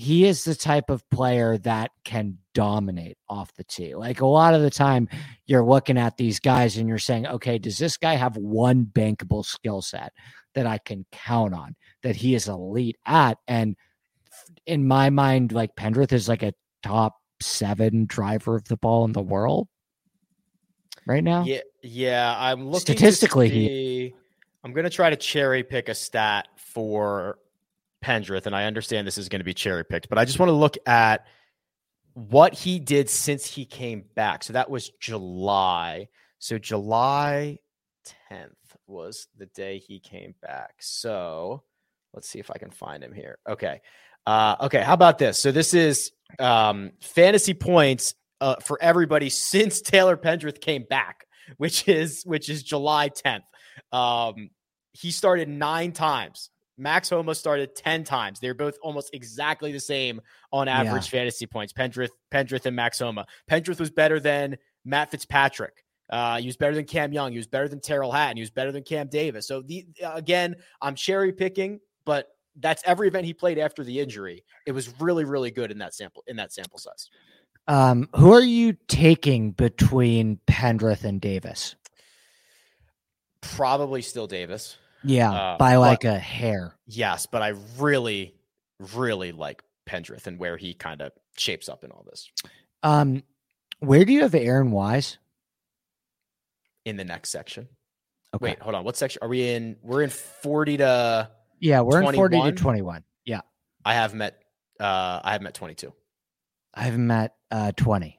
he 0.00 0.26
is 0.26 0.44
the 0.44 0.54
type 0.54 0.90
of 0.90 1.02
player 1.10 1.58
that 1.58 1.90
can 2.04 2.38
dominate 2.54 3.18
off 3.28 3.52
the 3.54 3.64
tee. 3.64 3.96
Like 3.96 4.20
a 4.20 4.26
lot 4.26 4.54
of 4.54 4.62
the 4.62 4.70
time, 4.70 5.08
you're 5.44 5.64
looking 5.64 5.98
at 5.98 6.16
these 6.16 6.38
guys 6.38 6.76
and 6.76 6.88
you're 6.88 7.00
saying, 7.00 7.26
okay, 7.26 7.58
does 7.58 7.78
this 7.78 7.96
guy 7.96 8.14
have 8.14 8.36
one 8.36 8.86
bankable 8.86 9.44
skill 9.44 9.82
set 9.82 10.12
that 10.54 10.68
I 10.68 10.78
can 10.78 11.04
count 11.10 11.52
on 11.52 11.74
that 12.04 12.14
he 12.14 12.36
is 12.36 12.46
elite 12.46 12.96
at? 13.06 13.38
And 13.48 13.74
in 14.66 14.86
my 14.86 15.10
mind, 15.10 15.50
like 15.50 15.74
Pendrith 15.74 16.12
is 16.12 16.28
like 16.28 16.44
a 16.44 16.54
top 16.84 17.16
seven 17.42 18.06
driver 18.06 18.54
of 18.54 18.68
the 18.68 18.76
ball 18.76 19.04
in 19.04 19.10
the 19.10 19.20
world 19.20 19.66
right 21.08 21.24
now. 21.24 21.42
Yeah, 21.42 21.62
yeah. 21.82 22.36
I'm 22.38 22.66
looking 22.66 22.80
statistically. 22.82 23.48
He, 23.48 24.14
I'm 24.62 24.72
going 24.72 24.84
to 24.84 24.90
try 24.90 25.10
to 25.10 25.16
cherry 25.16 25.64
pick 25.64 25.88
a 25.88 25.94
stat 25.94 26.46
for 26.56 27.40
Pendrith, 28.04 28.46
and 28.46 28.54
I 28.54 28.64
understand 28.64 29.06
this 29.06 29.18
is 29.18 29.28
going 29.28 29.40
to 29.40 29.44
be 29.44 29.54
cherry 29.54 29.84
picked, 29.84 30.08
but 30.08 30.18
I 30.18 30.24
just 30.24 30.38
want 30.38 30.48
to 30.48 30.54
look 30.54 30.76
at 30.86 31.26
what 32.14 32.54
he 32.54 32.78
did 32.78 33.08
since 33.08 33.46
he 33.46 33.64
came 33.64 34.04
back. 34.14 34.42
So 34.42 34.52
that 34.52 34.70
was 34.70 34.90
July. 35.00 36.08
So 36.38 36.58
July 36.58 37.58
10th 38.30 38.52
was 38.86 39.28
the 39.36 39.46
day 39.46 39.78
he 39.78 40.00
came 40.00 40.34
back. 40.42 40.74
So 40.80 41.62
let's 42.14 42.28
see 42.28 42.38
if 42.38 42.50
I 42.50 42.58
can 42.58 42.70
find 42.70 43.02
him 43.02 43.12
here. 43.12 43.38
Okay. 43.48 43.80
Uh, 44.26 44.56
okay. 44.62 44.82
How 44.82 44.94
about 44.94 45.18
this? 45.18 45.38
So 45.38 45.52
this 45.52 45.74
is 45.74 46.12
um, 46.38 46.92
fantasy 47.00 47.54
points 47.54 48.14
uh, 48.40 48.56
for 48.56 48.78
everybody 48.80 49.30
since 49.30 49.80
Taylor 49.80 50.16
Pendrith 50.16 50.60
came 50.60 50.84
back, 50.88 51.26
which 51.56 51.88
is 51.88 52.22
which 52.24 52.48
is 52.48 52.62
July 52.62 53.10
10th. 53.10 53.42
Um, 53.96 54.50
he 54.92 55.10
started 55.10 55.48
nine 55.48 55.92
times 55.92 56.50
Max 56.78 57.10
Homa 57.10 57.34
started 57.34 57.74
10 57.74 58.04
times. 58.04 58.40
They're 58.40 58.54
both 58.54 58.78
almost 58.82 59.10
exactly 59.12 59.72
the 59.72 59.80
same 59.80 60.20
on 60.52 60.68
average 60.68 61.12
yeah. 61.12 61.18
fantasy 61.20 61.46
points. 61.46 61.72
Pendrith, 61.72 62.10
Pendrith 62.32 62.64
and 62.66 62.76
Max 62.76 63.00
Homa. 63.00 63.26
Pendrith 63.50 63.80
was 63.80 63.90
better 63.90 64.20
than 64.20 64.56
Matt 64.84 65.10
Fitzpatrick. 65.10 65.84
Uh, 66.08 66.38
he 66.38 66.46
was 66.46 66.56
better 66.56 66.74
than 66.74 66.84
Cam 66.84 67.12
Young. 67.12 67.32
He 67.32 67.36
was 67.36 67.46
better 67.46 67.68
than 67.68 67.80
Tyrrell 67.80 68.12
Hatton. 68.12 68.36
He 68.36 68.42
was 68.42 68.50
better 68.50 68.72
than 68.72 68.82
Cam 68.82 69.08
Davis. 69.08 69.46
So 69.46 69.60
the 69.60 69.86
again, 70.14 70.56
I'm 70.80 70.94
cherry 70.94 71.32
picking, 71.32 71.80
but 72.06 72.28
that's 72.56 72.82
every 72.86 73.08
event 73.08 73.26
he 73.26 73.34
played 73.34 73.58
after 73.58 73.84
the 73.84 74.00
injury. 74.00 74.44
It 74.66 74.72
was 74.72 74.98
really, 75.00 75.24
really 75.24 75.50
good 75.50 75.70
in 75.70 75.78
that 75.78 75.94
sample 75.94 76.24
in 76.26 76.36
that 76.36 76.52
sample 76.52 76.78
size. 76.78 77.10
Um, 77.66 78.08
who 78.16 78.32
are 78.32 78.40
you 78.40 78.76
taking 78.88 79.50
between 79.50 80.40
Pendrith 80.46 81.04
and 81.04 81.20
Davis? 81.20 81.76
Probably 83.42 84.00
still 84.00 84.26
Davis. 84.26 84.78
Yeah, 85.04 85.32
uh, 85.32 85.58
by 85.58 85.76
like 85.76 86.00
but, 86.00 86.16
a 86.16 86.18
hair. 86.18 86.74
Yes, 86.86 87.26
but 87.26 87.42
I 87.42 87.54
really, 87.78 88.34
really 88.94 89.32
like 89.32 89.62
Pendrith 89.88 90.26
and 90.26 90.38
where 90.38 90.56
he 90.56 90.74
kind 90.74 91.00
of 91.00 91.12
shapes 91.36 91.68
up 91.68 91.84
in 91.84 91.90
all 91.90 92.04
this. 92.08 92.30
Um, 92.82 93.22
where 93.80 94.04
do 94.04 94.12
you 94.12 94.22
have 94.22 94.34
Aaron 94.34 94.70
Wise? 94.70 95.18
In 96.84 96.96
the 96.96 97.04
next 97.04 97.30
section. 97.30 97.68
Okay. 98.34 98.44
Wait, 98.44 98.58
hold 98.60 98.74
on. 98.74 98.84
What 98.84 98.96
section 98.96 99.20
are 99.22 99.28
we 99.28 99.48
in? 99.50 99.76
We're 99.82 100.02
in 100.02 100.10
40 100.10 100.78
to 100.78 101.30
Yeah, 101.60 101.80
we're 101.80 102.00
21? 102.02 102.14
in 102.14 102.40
40 102.40 102.56
to 102.56 102.62
21. 102.62 103.04
Yeah. 103.24 103.40
I 103.84 103.94
have 103.94 104.14
met 104.14 104.42
uh 104.80 105.20
I 105.24 105.32
have 105.32 105.42
met 105.42 105.54
22. 105.54 105.92
I 106.74 106.82
have 106.82 106.98
met 106.98 107.34
uh 107.50 107.72
20. 107.72 108.18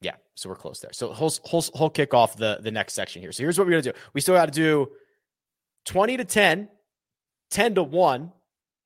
Yeah, 0.00 0.14
so 0.34 0.48
we're 0.48 0.56
close 0.56 0.80
there. 0.80 0.92
So 0.92 1.12
whole 1.12 1.32
whole 1.44 1.62
whole 1.74 1.90
kick 1.90 2.14
off 2.14 2.36
the 2.36 2.58
the 2.62 2.70
next 2.70 2.94
section 2.94 3.20
here. 3.20 3.32
So 3.32 3.42
here's 3.42 3.58
what 3.58 3.66
we're 3.66 3.72
gonna 3.72 3.82
do. 3.82 3.92
We 4.14 4.20
still 4.20 4.34
got 4.34 4.46
to 4.46 4.52
do 4.52 4.88
20 5.88 6.18
to 6.18 6.24
10, 6.24 6.68
10 7.50 7.74
to 7.74 7.82
1, 7.82 8.32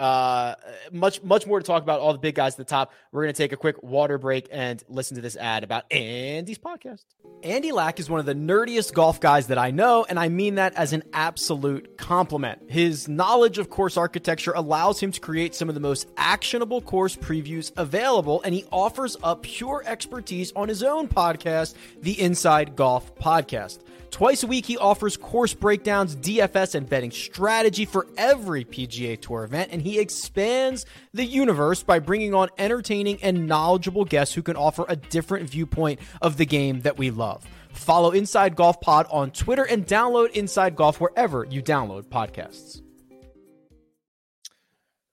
uh, 0.02 0.56
much 0.90 1.22
much 1.22 1.46
more 1.46 1.60
to 1.60 1.64
talk 1.64 1.82
about 1.82 2.00
all 2.00 2.12
the 2.12 2.18
big 2.18 2.34
guys 2.34 2.54
at 2.54 2.58
the 2.58 2.64
top. 2.64 2.92
We're 3.12 3.22
going 3.22 3.32
to 3.32 3.38
take 3.38 3.52
a 3.52 3.56
quick 3.56 3.82
water 3.84 4.18
break 4.18 4.48
and 4.50 4.82
listen 4.88 5.14
to 5.14 5.20
this 5.20 5.36
ad 5.36 5.62
about 5.62 5.90
Andy's 5.92 6.58
podcast. 6.58 7.04
Andy 7.44 7.70
Lack 7.70 8.00
is 8.00 8.10
one 8.10 8.18
of 8.18 8.26
the 8.26 8.34
nerdiest 8.34 8.94
golf 8.94 9.20
guys 9.20 9.46
that 9.46 9.58
I 9.58 9.70
know, 9.70 10.04
and 10.08 10.18
I 10.18 10.28
mean 10.28 10.56
that 10.56 10.74
as 10.74 10.92
an 10.92 11.04
absolute 11.12 11.96
compliment. 11.96 12.68
His 12.68 13.06
knowledge 13.08 13.58
of 13.58 13.70
course 13.70 13.96
architecture 13.96 14.52
allows 14.56 15.00
him 15.00 15.12
to 15.12 15.20
create 15.20 15.54
some 15.54 15.68
of 15.68 15.76
the 15.76 15.80
most 15.80 16.08
actionable 16.16 16.80
course 16.80 17.14
previews 17.14 17.70
available, 17.76 18.42
and 18.42 18.52
he 18.52 18.64
offers 18.72 19.16
up 19.22 19.44
pure 19.44 19.84
expertise 19.86 20.52
on 20.56 20.68
his 20.68 20.82
own 20.82 21.06
podcast, 21.06 21.74
the 22.00 22.20
Inside 22.20 22.74
Golf 22.74 23.14
Podcast. 23.14 23.80
Twice 24.12 24.42
a 24.42 24.46
week, 24.46 24.66
he 24.66 24.76
offers 24.76 25.16
course 25.16 25.54
breakdowns, 25.54 26.14
DFS, 26.14 26.74
and 26.74 26.86
betting 26.86 27.10
strategy 27.10 27.86
for 27.86 28.06
every 28.18 28.62
PGA 28.62 29.18
Tour 29.18 29.42
event, 29.44 29.70
and 29.72 29.80
he 29.80 29.91
expands 29.98 30.86
the 31.12 31.24
universe 31.24 31.82
by 31.82 31.98
bringing 31.98 32.34
on 32.34 32.48
entertaining 32.58 33.22
and 33.22 33.46
knowledgeable 33.46 34.04
guests 34.04 34.34
who 34.34 34.42
can 34.42 34.56
offer 34.56 34.84
a 34.88 34.96
different 34.96 35.48
viewpoint 35.48 36.00
of 36.20 36.36
the 36.36 36.46
game 36.46 36.80
that 36.82 36.98
we 36.98 37.10
love. 37.10 37.44
Follow 37.72 38.10
Inside 38.10 38.56
Golf 38.56 38.80
Pod 38.80 39.06
on 39.10 39.30
Twitter 39.30 39.64
and 39.64 39.86
download 39.86 40.30
Inside 40.32 40.76
Golf 40.76 41.00
wherever 41.00 41.44
you 41.44 41.62
download 41.62 42.04
podcasts. 42.04 42.82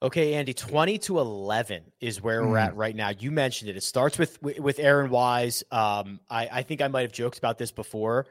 Okay, 0.02 0.36
Andy, 0.36 0.54
20 0.54 0.98
to 1.00 1.20
11 1.20 1.84
is 2.00 2.22
where 2.22 2.42
mm. 2.42 2.50
we're 2.50 2.58
at 2.58 2.72
hmm. 2.72 2.80
right 2.80 2.96
now. 2.96 3.10
You 3.10 3.32
mentioned 3.32 3.70
it. 3.70 3.76
It 3.76 3.84
starts 3.84 4.18
with 4.18 4.42
with 4.42 4.80
Aaron 4.80 5.12
Wise. 5.12 5.64
Um, 5.72 6.22
I, 6.30 6.48
I 6.50 6.64
think 6.64 6.82
I 6.82 6.88
might 6.88 7.02
have 7.02 7.12
joked 7.12 7.38
about 7.38 7.58
this 7.58 7.72
before 7.72 8.26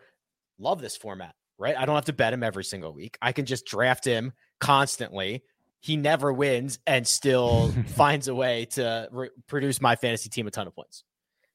love 0.59 0.81
this 0.81 0.97
format, 0.97 1.35
right? 1.59 1.77
I 1.77 1.87
don't 1.87 1.95
have 1.95 2.07
to 2.07 2.13
bet 2.13 2.33
him 2.33 2.43
every 2.43 2.65
single 2.65 2.93
week. 2.93 3.17
I 3.23 3.33
can 3.33 3.47
just 3.47 3.67
draft 3.67 4.05
him 4.05 4.33
constantly. 4.61 5.43
He 5.81 5.97
never 5.97 6.33
wins 6.33 6.79
and 6.87 7.07
still 7.07 7.73
finds 7.88 8.29
a 8.29 8.35
way 8.35 8.67
to 8.73 9.09
re- 9.11 9.31
produce 9.47 9.81
my 9.81 9.97
fantasy 9.97 10.29
team 10.29 10.47
a 10.47 10.51
ton 10.51 10.67
of 10.67 10.75
points. 10.75 11.05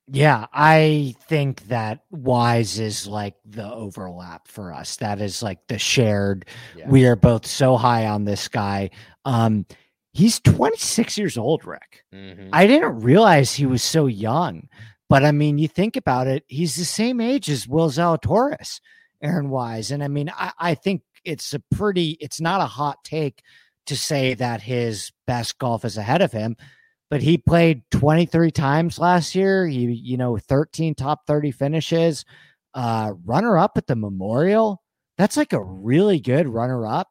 Yeah, 0.08 0.48
I 0.52 1.16
think 1.30 1.68
that 1.68 2.04
Wise 2.12 2.78
is 2.78 3.08
like 3.08 3.36
the 3.46 3.72
overlap 3.72 4.50
for 4.50 4.74
us. 4.74 4.98
That 4.98 5.22
is 5.22 5.42
like 5.42 5.60
the 5.68 5.80
shared. 5.80 6.46
Yeah. 6.76 6.90
We 6.90 7.06
are 7.06 7.16
both 7.16 7.46
so 7.46 7.78
high 7.78 8.08
on 8.08 8.26
this 8.26 8.50
guy. 8.50 8.90
Um, 9.24 9.66
he's 10.12 10.42
26 10.42 11.18
years 11.18 11.38
old, 11.38 11.66
Rick. 11.66 12.04
Mm-hmm. 12.14 12.50
I 12.52 12.68
didn't 12.68 13.00
realize 13.00 13.54
he 13.54 13.66
was 13.66 13.82
so 13.82 14.08
young. 14.08 14.68
But 15.10 15.24
I 15.24 15.32
mean, 15.32 15.58
you 15.58 15.68
think 15.68 15.96
about 15.96 16.28
it, 16.28 16.44
he's 16.48 16.76
the 16.76 16.86
same 16.86 17.22
age 17.22 17.50
as 17.50 17.68
Will 17.68 17.90
Zalatoris, 17.90 18.82
Aaron 19.22 19.50
Wise. 19.50 19.92
And 19.92 20.04
I 20.04 20.08
mean, 20.08 20.30
I, 20.36 20.52
I 20.58 20.76
think 20.76 21.04
it's 21.24 21.54
a 21.54 21.60
pretty, 21.76 22.18
it's 22.20 22.42
not 22.42 22.62
a 22.62 22.66
hot 22.66 23.04
take 23.04 23.42
to 23.88 23.96
say 23.96 24.34
that 24.36 24.62
his 24.62 25.12
best 25.28 25.58
golf 25.58 25.86
is 25.86 25.98
ahead 25.98 26.22
of 26.22 26.32
him, 26.32 26.56
but 27.10 27.22
he 27.22 27.38
played 27.38 27.84
23 27.91 28.52
times 28.52 29.00
last 29.00 29.36
year. 29.36 29.67
He, 29.67 29.86
you 29.91 30.17
know, 30.17 30.38
13 30.38 30.96
top 30.96 31.28
30 31.28 31.52
finishes, 31.52 32.26
uh, 32.74 33.13
runner 33.26 33.58
up 33.58 33.78
at 33.78 33.88
the 33.88 33.96
Memorial. 33.96 34.82
That's 35.17 35.38
like 35.38 35.54
a 35.54 35.63
really 35.63 36.19
good 36.19 36.48
runner 36.48 36.88
up, 36.88 37.10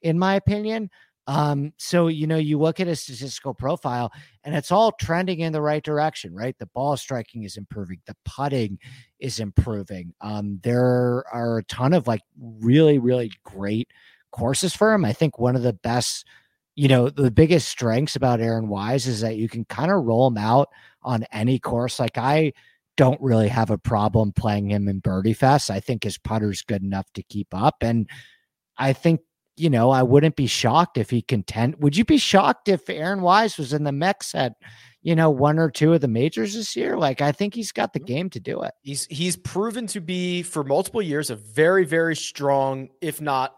in 0.00 0.18
my 0.18 0.36
opinion. 0.36 0.90
Um, 1.28 1.72
so 1.76 2.08
you 2.08 2.26
know, 2.26 2.36
you 2.36 2.58
look 2.58 2.80
at 2.80 2.88
his 2.88 3.00
statistical 3.00 3.54
profile 3.54 4.12
and 4.42 4.54
it's 4.56 4.72
all 4.72 4.92
trending 4.92 5.40
in 5.40 5.52
the 5.52 5.62
right 5.62 5.82
direction, 5.82 6.34
right? 6.34 6.56
The 6.58 6.66
ball 6.66 6.96
striking 6.96 7.44
is 7.44 7.56
improving, 7.56 8.00
the 8.06 8.16
putting 8.24 8.78
is 9.20 9.38
improving. 9.38 10.14
Um, 10.20 10.58
there 10.64 11.24
are 11.32 11.58
a 11.58 11.64
ton 11.64 11.92
of 11.92 12.08
like 12.08 12.22
really, 12.40 12.98
really 12.98 13.30
great 13.44 13.88
courses 14.32 14.74
for 14.74 14.92
him. 14.92 15.04
I 15.04 15.12
think 15.12 15.38
one 15.38 15.56
of 15.56 15.62
the 15.62 15.72
best, 15.72 16.26
you 16.74 16.88
know, 16.88 17.08
the 17.08 17.30
biggest 17.30 17.68
strengths 17.68 18.16
about 18.16 18.40
Aaron 18.40 18.68
Wise 18.68 19.06
is 19.06 19.20
that 19.20 19.36
you 19.36 19.48
can 19.48 19.64
kind 19.66 19.90
of 19.90 20.04
roll 20.04 20.26
him 20.26 20.38
out 20.38 20.68
on 21.02 21.24
any 21.32 21.58
course. 21.58 22.00
Like 22.00 22.18
I 22.18 22.52
don't 22.96 23.20
really 23.20 23.48
have 23.48 23.70
a 23.70 23.78
problem 23.78 24.32
playing 24.32 24.70
him 24.70 24.88
in 24.88 24.98
Birdie 24.98 25.32
Fest. 25.32 25.70
I 25.70 25.80
think 25.80 26.04
his 26.04 26.18
putter's 26.18 26.62
good 26.62 26.82
enough 26.82 27.10
to 27.14 27.22
keep 27.22 27.48
up. 27.52 27.76
And 27.80 28.08
I 28.76 28.92
think 28.92 29.20
you 29.56 29.70
know, 29.70 29.90
I 29.90 30.02
wouldn't 30.02 30.36
be 30.36 30.46
shocked 30.46 30.98
if 30.98 31.10
he 31.10 31.22
contend. 31.22 31.76
Would 31.76 31.96
you 31.96 32.04
be 32.04 32.18
shocked 32.18 32.68
if 32.68 32.88
Aaron 32.88 33.20
Wise 33.20 33.58
was 33.58 33.72
in 33.72 33.84
the 33.84 33.92
mix 33.92 34.34
at, 34.34 34.54
you 35.02 35.14
know, 35.14 35.30
one 35.30 35.58
or 35.58 35.70
two 35.70 35.92
of 35.92 36.00
the 36.00 36.08
majors 36.08 36.54
this 36.54 36.74
year? 36.74 36.96
Like, 36.96 37.20
I 37.20 37.32
think 37.32 37.54
he's 37.54 37.72
got 37.72 37.92
the 37.92 38.00
game 38.00 38.30
to 38.30 38.40
do 38.40 38.62
it. 38.62 38.72
He's 38.82 39.06
he's 39.06 39.36
proven 39.36 39.86
to 39.88 40.00
be 40.00 40.42
for 40.42 40.64
multiple 40.64 41.02
years 41.02 41.30
a 41.30 41.36
very 41.36 41.84
very 41.84 42.16
strong, 42.16 42.88
if 43.00 43.20
not, 43.20 43.54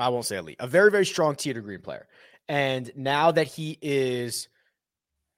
I 0.00 0.08
won't 0.08 0.26
say 0.26 0.36
elite, 0.36 0.56
a 0.60 0.66
very 0.66 0.90
very 0.90 1.06
strong 1.06 1.36
tee 1.36 1.52
to 1.52 1.60
green 1.60 1.80
player. 1.80 2.06
And 2.48 2.90
now 2.96 3.30
that 3.30 3.46
he 3.46 3.78
is 3.80 4.48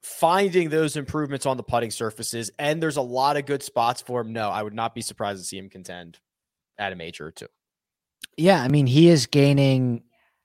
finding 0.01 0.69
those 0.69 0.97
improvements 0.97 1.45
on 1.45 1.57
the 1.57 1.63
putting 1.63 1.91
surfaces, 1.91 2.51
and 2.57 2.81
there's 2.81 2.97
a 2.97 3.01
lot 3.01 3.37
of 3.37 3.45
good 3.45 3.63
spots 3.63 4.01
for 4.01 4.21
him. 4.21 4.33
No, 4.33 4.49
I 4.49 4.63
would 4.63 4.73
not 4.73 4.95
be 4.95 5.01
surprised 5.01 5.39
to 5.39 5.45
see 5.45 5.57
him 5.57 5.69
contend 5.69 6.19
at 6.77 6.91
a 6.91 6.95
major 6.95 7.27
or 7.27 7.31
two. 7.31 7.47
Yeah, 8.37 8.61
I 8.61 8.67
mean, 8.67 8.87
he 8.87 9.09
is 9.09 9.27
gaining. 9.27 10.03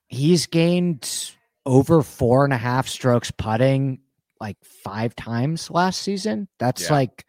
He's 0.08 0.46
gained 0.46 1.32
over 1.64 2.02
four 2.02 2.44
and 2.44 2.52
a 2.52 2.58
half 2.58 2.88
strokes 2.88 3.30
putting 3.30 4.00
like 4.40 4.56
five 4.84 5.14
times 5.16 5.70
last 5.70 6.00
season. 6.02 6.48
That's 6.58 6.84
yeah. 6.84 6.92
like 6.92 7.24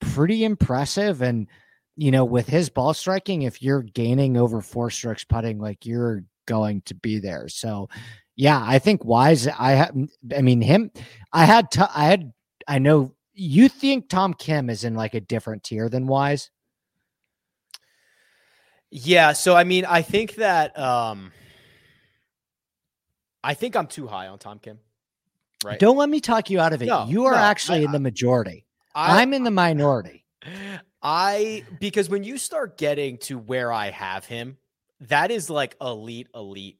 pretty 0.00 0.44
impressive. 0.44 1.22
And 1.22 1.48
you 1.96 2.10
know, 2.10 2.24
with 2.24 2.48
his 2.48 2.70
ball 2.70 2.94
striking, 2.94 3.42
if 3.42 3.62
you're 3.62 3.82
gaining 3.82 4.36
over 4.36 4.60
four 4.60 4.90
strokes 4.90 5.24
putting, 5.24 5.58
like 5.58 5.84
you're 5.84 6.24
going 6.52 6.82
to 6.82 6.94
be 6.94 7.18
there. 7.18 7.48
So, 7.48 7.88
yeah, 8.36 8.62
I 8.62 8.78
think 8.78 9.04
Wise. 9.04 9.48
I 9.48 9.72
have. 9.72 9.96
I 10.36 10.42
mean, 10.42 10.60
him. 10.60 10.90
I 11.32 11.44
had. 11.44 11.66
I 11.94 12.04
had. 12.04 12.32
I 12.68 12.78
know 12.78 13.14
you 13.34 13.68
think 13.68 14.08
Tom 14.08 14.34
Kim 14.34 14.68
is 14.70 14.84
in 14.84 14.94
like 14.94 15.14
a 15.14 15.20
different 15.20 15.64
tier 15.64 15.88
than 15.88 16.06
Wise. 16.06 16.50
Yeah, 18.90 19.32
so 19.32 19.56
I 19.56 19.64
mean, 19.64 19.86
I 19.86 20.02
think 20.02 20.34
that 20.36 20.78
um 20.78 21.32
I 23.42 23.54
think 23.54 23.74
I'm 23.74 23.86
too 23.86 24.06
high 24.06 24.28
on 24.28 24.38
Tom 24.38 24.58
Kim. 24.58 24.78
Right. 25.64 25.78
Don't 25.78 25.96
let 25.96 26.08
me 26.08 26.20
talk 26.20 26.50
you 26.50 26.60
out 26.60 26.72
of 26.72 26.82
it. 26.82 26.86
No, 26.86 27.06
you 27.06 27.24
are 27.24 27.32
no, 27.32 27.38
actually 27.38 27.80
I, 27.80 27.84
in 27.84 27.92
the 27.92 28.00
majority. 28.00 28.66
I, 28.94 29.22
I'm 29.22 29.32
in 29.32 29.44
the 29.44 29.50
minority. 29.50 30.24
I 31.02 31.64
because 31.80 32.10
when 32.10 32.22
you 32.22 32.36
start 32.36 32.76
getting 32.76 33.18
to 33.18 33.38
where 33.38 33.72
I 33.72 33.90
have 33.90 34.26
him, 34.26 34.58
that 35.08 35.30
is 35.30 35.50
like 35.50 35.76
elite, 35.80 36.28
elite 36.34 36.78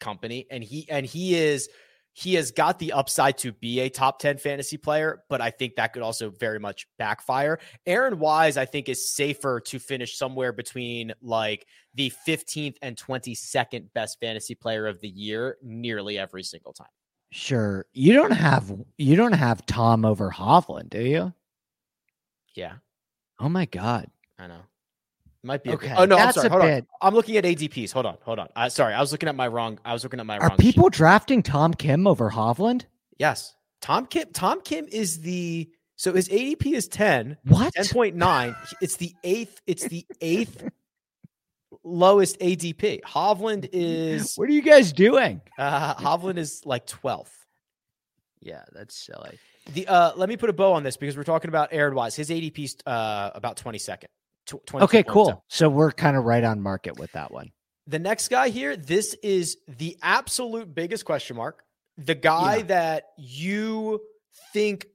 company. 0.00 0.46
And 0.50 0.62
he 0.62 0.88
and 0.88 1.06
he 1.06 1.34
is 1.34 1.68
he 2.14 2.34
has 2.34 2.50
got 2.50 2.78
the 2.78 2.92
upside 2.92 3.38
to 3.38 3.52
be 3.52 3.80
a 3.80 3.88
top 3.88 4.18
10 4.18 4.36
fantasy 4.36 4.76
player, 4.76 5.24
but 5.30 5.40
I 5.40 5.50
think 5.50 5.76
that 5.76 5.94
could 5.94 6.02
also 6.02 6.28
very 6.30 6.58
much 6.58 6.86
backfire. 6.98 7.58
Aaron 7.86 8.18
Wise, 8.18 8.58
I 8.58 8.66
think, 8.66 8.90
is 8.90 9.14
safer 9.14 9.60
to 9.60 9.78
finish 9.78 10.18
somewhere 10.18 10.52
between 10.52 11.14
like 11.22 11.66
the 11.94 12.12
15th 12.26 12.76
and 12.82 12.96
22nd 12.96 13.86
best 13.94 14.18
fantasy 14.20 14.54
player 14.54 14.86
of 14.86 15.00
the 15.00 15.08
year 15.08 15.56
nearly 15.62 16.18
every 16.18 16.42
single 16.42 16.74
time. 16.74 16.88
Sure. 17.30 17.86
You 17.94 18.12
don't 18.12 18.32
have 18.32 18.70
you 18.98 19.16
don't 19.16 19.32
have 19.32 19.64
Tom 19.64 20.04
over 20.04 20.30
Hovland, 20.30 20.90
do 20.90 21.00
you? 21.00 21.32
Yeah. 22.54 22.74
Oh 23.40 23.48
my 23.48 23.64
god. 23.64 24.10
I 24.38 24.48
know. 24.48 24.60
Might 25.44 25.64
be. 25.64 25.70
Okay. 25.70 25.92
oh 25.96 26.04
no, 26.04 26.16
I'm 26.16 26.32
sorry. 26.32 26.48
Hold 26.48 26.62
bit... 26.62 26.86
on. 27.00 27.08
I'm 27.08 27.14
looking 27.14 27.36
at 27.36 27.44
ADPs. 27.44 27.92
Hold 27.92 28.06
on. 28.06 28.16
Hold 28.22 28.38
on. 28.38 28.48
Uh, 28.54 28.68
sorry, 28.68 28.94
I 28.94 29.00
was 29.00 29.10
looking 29.10 29.28
at 29.28 29.34
my 29.34 29.48
wrong. 29.48 29.78
I 29.84 29.92
was 29.92 30.04
looking 30.04 30.20
at 30.20 30.26
my 30.26 30.38
Are 30.38 30.48
wrong. 30.48 30.56
People 30.56 30.84
sheet. 30.84 30.92
drafting 30.94 31.42
Tom 31.42 31.74
Kim 31.74 32.06
over 32.06 32.30
Hovland? 32.30 32.84
Yes. 33.18 33.54
Tom 33.80 34.06
Kim. 34.06 34.28
Tom 34.32 34.60
Kim 34.60 34.86
is 34.90 35.20
the 35.22 35.68
So 35.96 36.12
his 36.12 36.28
ADP 36.28 36.72
is 36.72 36.86
10. 36.86 37.38
What? 37.44 37.74
10.9. 37.74 38.56
It's 38.80 38.96
the 38.96 39.14
eighth, 39.24 39.60
it's 39.66 39.84
the 39.88 40.06
eighth 40.20 40.68
lowest 41.84 42.38
ADP. 42.38 43.00
Hovland 43.02 43.68
is 43.72 44.36
What 44.36 44.48
are 44.48 44.52
you 44.52 44.62
guys 44.62 44.92
doing? 44.92 45.40
uh 45.58 45.94
Hovland 45.96 46.38
is 46.38 46.62
like 46.64 46.86
12th. 46.86 47.30
Yeah, 48.40 48.62
that's 48.72 48.96
silly. 48.96 49.38
The 49.74 49.88
uh 49.88 50.12
let 50.14 50.28
me 50.28 50.36
put 50.36 50.50
a 50.50 50.52
bow 50.52 50.72
on 50.74 50.84
this 50.84 50.96
because 50.96 51.16
we're 51.16 51.24
talking 51.24 51.48
about 51.48 51.70
Aaron 51.72 51.96
Wise. 51.96 52.14
His 52.14 52.30
ADP 52.30 52.58
is 52.64 52.76
uh 52.86 53.30
about 53.34 53.56
22nd. 53.56 54.04
Tw- 54.46 54.74
Okay, 54.74 55.02
cool. 55.02 55.28
up. 55.30 55.44
So 55.48 55.68
we're 55.68 55.92
kind 55.92 56.16
of 56.16 56.24
right 56.24 56.42
on 56.44 56.60
market 56.60 56.98
with 56.98 57.12
that 57.12 57.30
one. 57.30 57.50
The 57.86 57.98
next 57.98 58.28
guy 58.28 58.48
here, 58.48 58.76
this 58.76 59.14
is 59.22 59.56
the 59.68 59.96
absolute 60.02 60.74
biggest 60.74 61.04
question 61.04 61.36
mark. 61.36 61.62
The 61.98 62.14
guy 62.14 62.56
Yeah. 62.56 62.62
that 62.64 63.04
you 63.18 64.00
think 64.52 64.86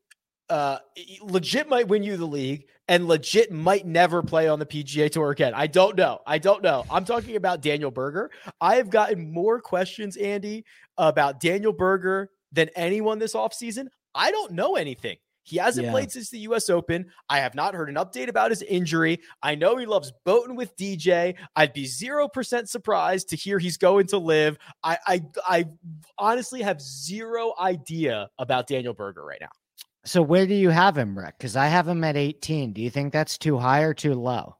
uh 0.49 0.79
legit 1.21 1.67
might 1.67 1.87
win 1.89 2.03
you 2.03 2.15
the 2.15 2.25
league 2.25 2.67
and 2.87 3.05
legit 3.07 3.51
might 3.51 3.85
never 3.85 4.23
play 4.23 4.47
on 4.47 4.59
the 4.59 4.65
PGA 4.65 5.11
tour 5.11 5.29
again. 5.31 5.53
I 5.53 5.67
don't 5.67 5.97
know. 5.97 6.19
I 6.25 6.37
don't 6.37 6.63
know. 6.63 6.85
I'm 6.89 7.03
talking 7.03 7.35
about 7.35 7.61
Daniel 7.61 7.91
Berger. 7.91 8.31
I 8.61 8.77
have 8.77 8.89
gotten 8.89 9.31
more 9.33 9.59
questions, 9.59 10.15
Andy, 10.15 10.63
about 10.97 11.41
Daniel 11.41 11.73
Berger 11.73 12.29
than 12.53 12.69
anyone 12.77 13.19
this 13.19 13.33
offseason. 13.33 13.87
I 14.15 14.31
don't 14.31 14.53
know 14.53 14.77
anything. 14.77 15.17
He 15.47 15.55
hasn't 15.55 15.85
Yeah. 15.85 15.91
played 15.91 16.11
since 16.11 16.29
the 16.29 16.39
US 16.39 16.69
Open. 16.69 17.09
I 17.29 17.39
have 17.39 17.55
not 17.55 17.73
heard 17.73 17.87
an 17.87 17.95
update 17.95 18.27
about 18.27 18.51
his 18.51 18.61
injury. 18.63 19.21
I 19.41 19.55
know 19.55 19.77
he 19.77 19.85
loves 19.85 20.11
boating 20.25 20.57
with 20.57 20.75
DJ. 20.75 21.35
I'd 21.55 21.71
be 21.71 21.85
0% 21.85 22.67
surprised 22.67 23.29
to 23.29 23.37
hear 23.37 23.57
he's 23.57 23.77
going 23.77 24.07
to 24.07 24.17
LIV. 24.17 24.57
I 24.83 24.97
I 25.07 25.21
I 25.47 25.65
honestly 26.17 26.61
have 26.63 26.81
zero 26.81 27.53
idea 27.57 28.29
about 28.37 28.67
Daniel 28.67 28.93
Berger 28.93 29.23
right 29.23 29.39
now. 29.39 29.47
So 30.03 30.21
where 30.21 30.45
do 30.45 30.53
you 30.53 30.69
have 30.69 30.97
him, 30.97 31.17
Rick? 31.17 31.35
Because 31.37 31.55
I 31.55 31.67
have 31.67 31.87
him 31.87 32.03
at 32.03 32.17
18. 32.17 32.73
Do 32.73 32.81
you 32.81 32.89
think 32.89 33.13
that's 33.13 33.37
too 33.37 33.57
high 33.57 33.81
or 33.83 33.93
too 33.93 34.15
low? 34.15 34.57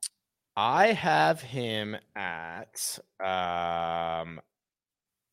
I 0.55 0.87
have 0.93 1.41
him 1.41 1.97
at 2.15 2.97
um 3.19 4.39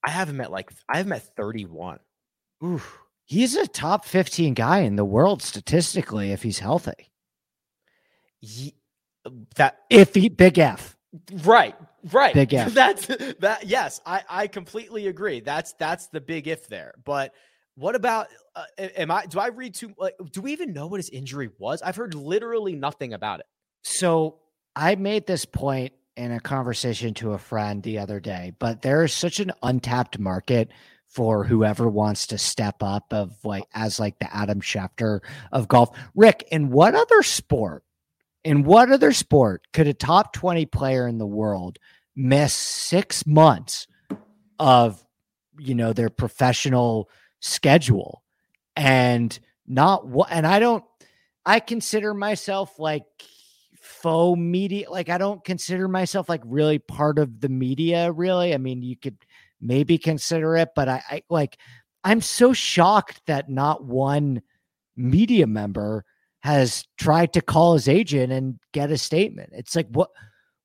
I 0.06 0.10
have 0.10 0.28
him 0.28 0.40
at 0.40 0.50
like 0.50 0.72
I 0.88 0.96
have 0.96 1.06
him 1.06 1.12
at 1.12 1.22
31. 1.36 2.00
Ooh, 2.64 2.82
he's 3.24 3.56
a 3.56 3.66
top 3.66 4.04
15 4.04 4.54
guy 4.54 4.80
in 4.80 4.96
the 4.96 5.04
world 5.04 5.42
statistically 5.42 6.32
if 6.32 6.42
he's 6.42 6.58
healthy. 6.58 7.10
Ye- 8.40 8.74
that 9.56 9.78
If 9.88 10.14
he 10.14 10.28
big 10.28 10.58
F. 10.58 10.96
right, 11.44 11.74
right. 12.12 12.34
Big 12.34 12.52
F. 12.52 12.74
That's 12.74 13.06
that 13.38 13.64
yes, 13.64 14.00
I 14.04 14.22
I 14.28 14.46
completely 14.48 15.06
agree. 15.06 15.40
That's 15.40 15.72
that's 15.74 16.08
the 16.08 16.20
big 16.20 16.46
if 16.46 16.68
there. 16.68 16.94
But 17.04 17.32
what 17.76 17.94
about 17.94 18.28
uh, 18.54 18.64
am 18.78 19.10
I 19.10 19.26
do 19.26 19.38
I 19.40 19.48
read 19.48 19.74
too 19.74 19.94
like 19.98 20.14
do 20.30 20.42
we 20.42 20.52
even 20.52 20.72
know 20.72 20.86
what 20.86 20.98
his 20.98 21.08
injury 21.10 21.50
was? 21.58 21.80
I've 21.80 21.96
heard 21.96 22.14
literally 22.14 22.74
nothing 22.74 23.14
about 23.14 23.40
it. 23.40 23.46
So 23.82 24.40
I 24.76 24.94
made 24.96 25.26
this 25.26 25.44
point 25.44 25.92
in 26.16 26.30
a 26.30 26.40
conversation 26.40 27.14
to 27.14 27.32
a 27.32 27.38
friend 27.38 27.82
the 27.82 27.98
other 27.98 28.20
day, 28.20 28.52
but 28.58 28.82
there 28.82 29.02
is 29.04 29.12
such 29.12 29.40
an 29.40 29.52
untapped 29.62 30.18
market 30.18 30.70
for 31.14 31.44
whoever 31.44 31.88
wants 31.88 32.26
to 32.26 32.38
step 32.38 32.82
up 32.82 33.12
of 33.12 33.32
like 33.44 33.64
as 33.72 34.00
like 34.00 34.18
the 34.18 34.34
Adam 34.34 34.60
Schefter 34.60 35.20
of 35.52 35.68
golf. 35.68 35.96
Rick, 36.16 36.44
in 36.50 36.70
what 36.70 36.96
other 36.96 37.22
sport, 37.22 37.84
in 38.42 38.64
what 38.64 38.90
other 38.90 39.12
sport 39.12 39.62
could 39.72 39.86
a 39.86 39.94
top 39.94 40.32
20 40.32 40.66
player 40.66 41.06
in 41.06 41.18
the 41.18 41.26
world 41.26 41.78
miss 42.16 42.52
six 42.52 43.26
months 43.26 43.86
of 44.58 45.04
you 45.58 45.74
know 45.74 45.92
their 45.92 46.10
professional 46.10 47.08
schedule 47.40 48.22
and 48.76 49.38
not 49.66 50.06
what 50.06 50.28
and 50.30 50.46
I 50.46 50.58
don't 50.58 50.84
I 51.46 51.60
consider 51.60 52.12
myself 52.12 52.78
like 52.78 53.04
faux 53.76 54.38
media 54.38 54.90
like 54.90 55.08
I 55.08 55.18
don't 55.18 55.44
consider 55.44 55.88
myself 55.88 56.28
like 56.28 56.42
really 56.44 56.78
part 56.78 57.18
of 57.18 57.40
the 57.40 57.48
media 57.48 58.10
really. 58.10 58.54
I 58.54 58.58
mean, 58.58 58.82
you 58.82 58.96
could 58.96 59.16
maybe 59.60 59.98
consider 59.98 60.56
it, 60.56 60.70
but 60.74 60.88
I, 60.88 61.02
I 61.08 61.22
like 61.30 61.58
I'm 62.04 62.20
so 62.20 62.52
shocked 62.52 63.22
that 63.26 63.48
not 63.48 63.84
one 63.84 64.42
media 64.96 65.46
member 65.46 66.04
has 66.42 66.86
tried 66.98 67.32
to 67.32 67.40
call 67.40 67.72
his 67.74 67.88
agent 67.88 68.32
and 68.32 68.58
get 68.72 68.90
a 68.90 68.98
statement. 68.98 69.50
It's 69.52 69.74
like 69.74 69.88
what 69.88 70.10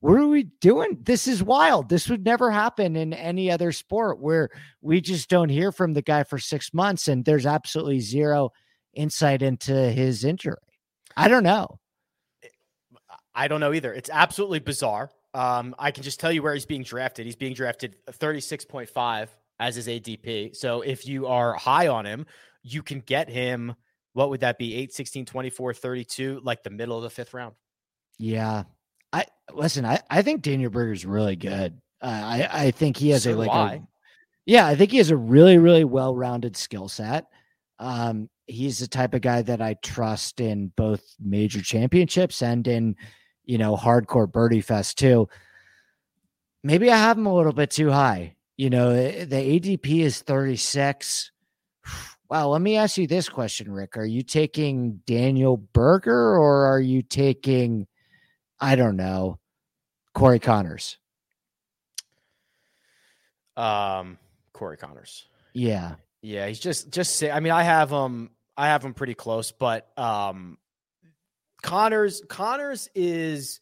what 0.01 0.19
are 0.19 0.27
we 0.27 0.43
doing? 0.61 0.97
This 1.01 1.27
is 1.27 1.43
wild. 1.43 1.89
This 1.89 2.07
would 2.09 2.23
never 2.23 2.51
happen 2.51 2.95
in 2.95 3.13
any 3.13 3.51
other 3.51 3.73
sport 3.73 4.19
where 4.19 4.49
we 4.81 5.01
just 5.01 5.29
don't 5.29 5.49
hear 5.49 5.73
from 5.73 5.93
the 5.93 6.01
guy 6.01 6.23
for 6.23 6.39
6 6.39 6.73
months 6.73 7.09
and 7.09 7.25
there's 7.25 7.45
absolutely 7.45 7.99
zero 7.99 8.51
insight 8.93 9.41
into 9.41 9.73
his 9.73 10.23
injury. 10.23 10.55
I 11.17 11.27
don't 11.27 11.43
know. 11.43 11.79
I 13.35 13.47
don't 13.47 13.59
know 13.59 13.73
either. 13.73 13.93
It's 13.93 14.09
absolutely 14.09 14.59
bizarre. 14.59 15.11
Um, 15.33 15.75
I 15.77 15.91
can 15.91 16.03
just 16.03 16.19
tell 16.19 16.31
you 16.31 16.41
where 16.41 16.53
he's 16.53 16.65
being 16.65 16.83
drafted. 16.83 17.25
He's 17.25 17.35
being 17.35 17.53
drafted 17.53 17.95
36.5 18.07 19.27
as 19.59 19.75
his 19.75 19.87
ADP. 19.87 20.55
So 20.55 20.81
if 20.81 21.07
you 21.07 21.27
are 21.27 21.53
high 21.53 21.87
on 21.87 22.05
him, 22.05 22.25
you 22.63 22.81
can 22.81 22.99
get 23.01 23.29
him. 23.29 23.75
What 24.13 24.29
would 24.29 24.39
that 24.41 24.57
be? 24.57 24.75
8, 24.75 24.93
16, 24.93 25.25
24, 25.25 25.73
32, 25.73 26.41
like 26.43 26.63
the 26.63 26.69
middle 26.69 26.97
of 26.97 27.03
the 27.03 27.09
fifth 27.09 27.33
round. 27.33 27.55
Yeah. 28.17 28.63
I 29.13 29.25
listen, 29.53 29.85
I, 29.85 29.99
I 30.09 30.21
think 30.21 30.41
Daniel 30.41 30.69
Berger's 30.69 31.05
really 31.05 31.35
good. 31.35 31.79
Uh, 32.01 32.07
I, 32.07 32.49
I 32.51 32.71
think 32.71 32.97
he 32.97 33.09
has 33.09 33.23
So 33.23 33.33
a 33.33 33.35
like 33.35 33.49
a 33.49 33.83
yeah, 34.45 34.65
I 34.65 34.75
think 34.75 34.89
he 34.89 34.97
has 34.97 35.11
a 35.11 35.17
really, 35.17 35.59
really 35.59 35.83
well-rounded 35.83 36.57
skill 36.57 36.87
set. 36.87 37.27
Um, 37.77 38.29
he's 38.47 38.79
the 38.79 38.87
type 38.87 39.13
of 39.13 39.21
guy 39.21 39.43
that 39.43 39.61
I 39.61 39.75
trust 39.75 40.41
in 40.41 40.71
both 40.75 41.03
major 41.19 41.61
championships 41.61 42.41
and 42.41 42.67
in, 42.67 42.95
you 43.49 43.57
know, 43.57 43.75
hardcore 43.75 44.31
birdie 44.31 44.61
fest 44.61 44.99
too. 44.99 45.27
Maybe 46.63 46.91
I 46.91 46.97
have 46.97 47.17
him 47.17 47.25
a 47.25 47.33
little 47.33 47.51
bit 47.51 47.71
too 47.71 47.89
high. 47.89 48.35
You 48.57 48.69
know, 48.69 48.91
eh, 48.91 49.25
the 49.25 49.37
ADP 49.37 50.01
is 50.01 50.21
36. 50.21 51.31
Wow, 52.29 52.49
let 52.49 52.61
me 52.61 52.77
ask 52.77 52.95
you 52.99 53.07
this 53.07 53.27
question, 53.27 53.71
Rick. 53.71 53.97
Are 53.97 54.05
you 54.05 54.21
taking 54.21 55.01
Daniel 55.07 55.57
Berger 55.57 56.37
or 56.37 56.67
are 56.67 56.79
you 56.79 57.01
taking, 57.01 57.87
I 58.59 58.75
don't 58.75 58.97
know, 58.97 59.39
Corey 60.13 60.37
Conners? 60.37 60.97
Um, 63.57 64.19
Corey 64.53 64.77
Conners. 64.77 65.25
Yeah. 65.53 65.95
Yeah, 66.21 66.45
he's 66.45 66.59
just 66.59 66.91
just 66.91 67.15
say. 67.15 67.31
I 67.31 67.39
mean, 67.39 67.51
I 67.51 67.63
have 67.63 67.89
him. 67.89 68.29
I 68.55 68.67
have 68.67 68.85
him 68.85 68.93
pretty 68.93 69.15
close, 69.15 69.51
but 69.51 69.89
um, 69.97 70.59
Conners 71.61 72.21
Conners 72.29 72.89
is 72.95 73.59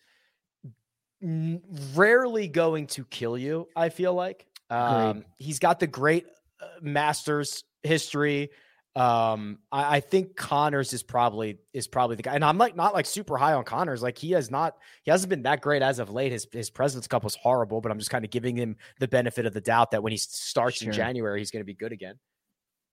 rarely 1.22 2.48
going 2.48 2.88
to 2.88 3.06
kill 3.06 3.38
you. 3.38 3.68
I 3.76 3.90
feel 3.90 4.14
like 4.14 4.46
um, 4.70 5.26
he's 5.38 5.60
got 5.60 5.80
the 5.80 5.88
great 5.88 6.26
uh, 6.62 6.66
Masters 6.82 7.64
history. 7.84 8.50
Um, 8.96 9.60
I, 9.72 9.98
I 9.98 10.00
think 10.00 10.36
Conners 10.36 10.92
is 10.92 11.04
probably 11.04 11.60
is 11.74 11.88
probably 11.88 12.16
the 12.16 12.24
guy, 12.24 12.34
and 12.34 12.44
I'm 12.44 12.58
like 12.58 12.76
not 12.76 12.94
like 12.94 13.06
super 13.06 13.38
high 13.38 13.54
on 13.54 13.64
Conners. 13.64 14.02
Like 14.02 14.18
he 14.18 14.32
has 14.32 14.50
not, 14.50 14.76
he 15.04 15.12
hasn't 15.12 15.30
been 15.30 15.44
that 15.44 15.62
great 15.62 15.82
as 15.84 16.00
of 16.00 16.10
late. 16.10 16.32
His 16.32 16.48
his 16.52 16.70
President's 16.70 17.08
Cup 17.08 17.24
was 17.24 17.36
horrible, 17.36 17.80
but 17.80 17.92
I'm 17.92 18.00
just 18.00 18.10
kind 18.10 18.26
of 18.26 18.32
giving 18.32 18.56
him 18.56 18.76
the 19.00 19.08
benefit 19.08 19.46
of 19.46 19.54
the 19.54 19.62
doubt 19.62 19.92
that 19.92 20.02
when 20.02 20.12
he 20.12 20.18
starts 20.18 20.78
Sure. 20.78 20.90
in 20.90 20.94
January, 20.96 21.40
he's 21.40 21.52
going 21.52 21.62
to 21.62 21.66
be 21.66 21.76
good 21.76 21.92
again. 21.92 22.16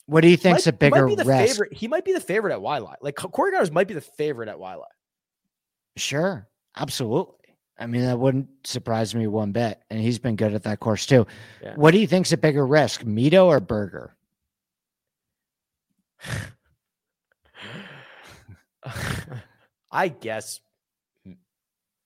What 0.06 0.20
do 0.20 0.28
you 0.28 0.36
think's 0.36 0.66
Might- 0.66 0.74
a 0.74 0.76
bigger 0.76 1.06
be 1.06 1.14
risk? 1.16 1.28
favorite. 1.54 1.72
He 1.72 1.88
might 1.88 2.04
be 2.04 2.12
the 2.12 2.20
favorite 2.20 2.52
at 2.52 2.60
Waialae. 2.60 2.96
Like 3.00 3.14
Corey 3.16 3.52
Conners 3.52 3.70
might 3.70 3.88
be 3.88 3.94
the 3.94 4.00
favorite 4.02 4.48
at 4.48 4.56
Waialae. 4.56 4.84
Sure. 5.96 6.46
Absolutely. 6.76 7.34
I 7.78 7.86
mean, 7.86 8.02
that 8.02 8.18
wouldn't 8.18 8.48
surprise 8.66 9.14
me 9.14 9.26
one 9.26 9.52
bit. 9.52 9.80
And 9.90 9.98
he's 10.00 10.18
been 10.18 10.36
good 10.36 10.54
at 10.54 10.62
that 10.64 10.80
course 10.80 11.06
too. 11.06 11.26
Yeah. 11.62 11.74
What 11.76 11.92
do 11.92 11.98
you 11.98 12.06
think's 12.06 12.32
a 12.32 12.36
bigger 12.36 12.66
risk, 12.66 13.02
Mito 13.02 13.46
or 13.46 13.60
Berger? 13.60 14.14
I 19.90 20.08
guess 20.08 20.60
M- 21.26 21.38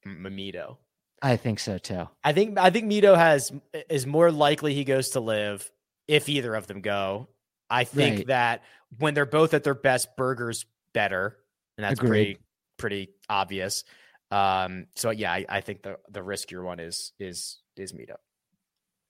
Mamito. 0.06 0.76
I 1.20 1.36
think 1.36 1.58
so 1.58 1.78
too. 1.78 2.08
I 2.22 2.32
think 2.32 2.58
I 2.58 2.70
think 2.70 2.90
Mito 2.90 3.16
has 3.16 3.52
is 3.90 4.06
more 4.06 4.30
likely 4.30 4.74
he 4.74 4.84
goes 4.84 5.10
to 5.10 5.20
LIV 5.20 5.70
if 6.06 6.28
either 6.28 6.54
of 6.54 6.66
them 6.68 6.80
go. 6.80 7.28
I 7.70 7.84
think 7.84 8.16
Right. 8.18 8.26
that 8.28 8.62
when 8.98 9.14
they're 9.14 9.26
both 9.26 9.54
at 9.54 9.64
their 9.64 9.74
best, 9.74 10.16
Berger's 10.16 10.64
better, 10.94 11.36
and 11.76 11.84
that's 11.84 12.00
Agreed. 12.00 12.08
pretty 12.08 12.38
pretty 12.76 13.08
obvious. 13.28 13.84
Um, 14.30 14.86
so 14.94 15.10
yeah, 15.10 15.32
I, 15.32 15.44
I 15.48 15.60
think 15.60 15.82
the 15.82 15.98
the 16.10 16.20
riskier 16.20 16.62
one 16.62 16.80
is 16.80 17.12
is 17.18 17.58
is 17.76 17.92
Mito. 17.92 18.16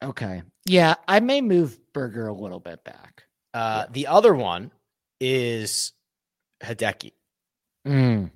Okay. 0.03 0.43
Yeah, 0.65 0.95
I 1.09 1.21
may 1.21 1.41
move 1.41 1.79
Burger 1.93 2.29
a 2.29 2.33
little 2.33 2.61
bit 2.61 2.85
back. 2.85 3.25
Uh, 3.53 3.87
The 3.91 4.07
other 4.07 4.33
one 4.35 4.71
is 5.21 5.93
Hideki. 6.63 7.13
Mm, 7.87 8.31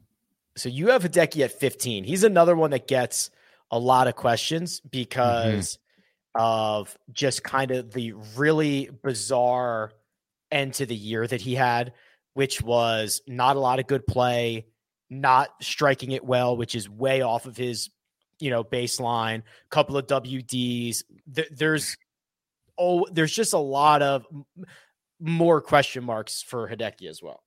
So 0.56 0.68
you 0.68 0.88
have 0.88 1.02
Hideki 1.04 1.44
at 1.44 1.52
15. 1.52 2.02
He's 2.04 2.24
another 2.24 2.56
one 2.56 2.70
that 2.72 2.88
gets 2.88 3.30
a 3.70 3.78
lot 3.78 4.08
of 4.08 4.16
questions 4.16 4.80
because 4.80 5.78
of 6.34 6.96
just 7.12 7.44
kind 7.44 7.70
of 7.70 7.92
the 7.92 8.12
really 8.36 8.90
bizarre 9.04 9.92
end 10.52 10.74
to 10.74 10.86
the 10.86 10.94
year 10.94 11.26
that 11.26 11.40
he 11.40 11.54
had. 11.54 11.92
which 12.34 12.62
was 12.62 13.20
not 13.26 13.56
a 13.56 13.60
lot 13.60 13.78
of 13.78 13.86
good 13.86 14.06
play, 14.06 14.66
not 15.10 15.50
striking 15.60 16.12
it 16.12 16.24
well, 16.24 16.56
which 16.56 16.74
is 16.74 16.88
way 16.88 17.20
off 17.20 17.44
of 17.46 17.56
his, 17.56 17.90
you 18.40 18.50
know, 18.50 18.64
baseline. 18.64 19.42
Couple 19.70 19.96
of 19.96 20.06
WDs. 20.06 21.04
there's 21.26 21.96
oh, 22.78 23.06
there's 23.12 23.32
just 23.32 23.52
a 23.52 23.58
lot 23.58 24.02
of 24.02 24.26
more 25.20 25.60
question 25.60 26.04
marks 26.04 26.42
for 26.42 26.68
Hideki 26.68 27.08
as 27.08 27.22
well. 27.22 27.42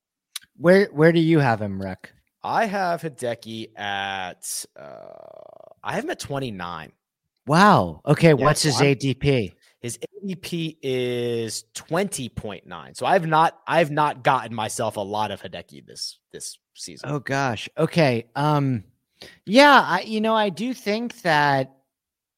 Where 0.58 0.86
where 0.88 1.12
do 1.12 1.20
you 1.20 1.40
have 1.40 1.62
him, 1.62 1.82
Rick? 1.82 2.14
I 2.44 2.66
have 2.68 3.02
Hideki 3.02 3.78
at 3.78 4.66
uh 4.80 5.74
I 5.84 5.94
have 5.94 6.04
him 6.04 6.12
at 6.12 6.20
29. 6.20 6.92
Wow. 7.48 8.02
Okay, 8.06 8.30
yeah, 8.30 8.34
what's 8.34 8.62
his 8.64 8.76
ADP? 8.76 9.54
His 9.82 10.00
ADP 10.24 10.78
is 10.82 11.66
20.9. 11.76 12.98
So 12.98 13.06
I've 13.06 13.28
not 13.28 13.60
I've 13.68 13.92
not 13.92 14.24
gotten 14.24 14.56
myself 14.56 14.98
a 14.98 15.02
lot 15.02 15.32
of 15.32 15.42
Hideki 15.42 15.86
this 15.86 16.20
this 16.32 16.58
season. 16.74 17.10
Oh 17.10 17.20
gosh. 17.20 17.70
Okay. 17.78 18.28
Um 18.36 18.84
yeah, 19.46 19.82
I 19.86 20.02
you 20.02 20.22
know, 20.22 20.36
I 20.36 20.50
do 20.50 20.74
think 20.74 21.22
that 21.22 21.72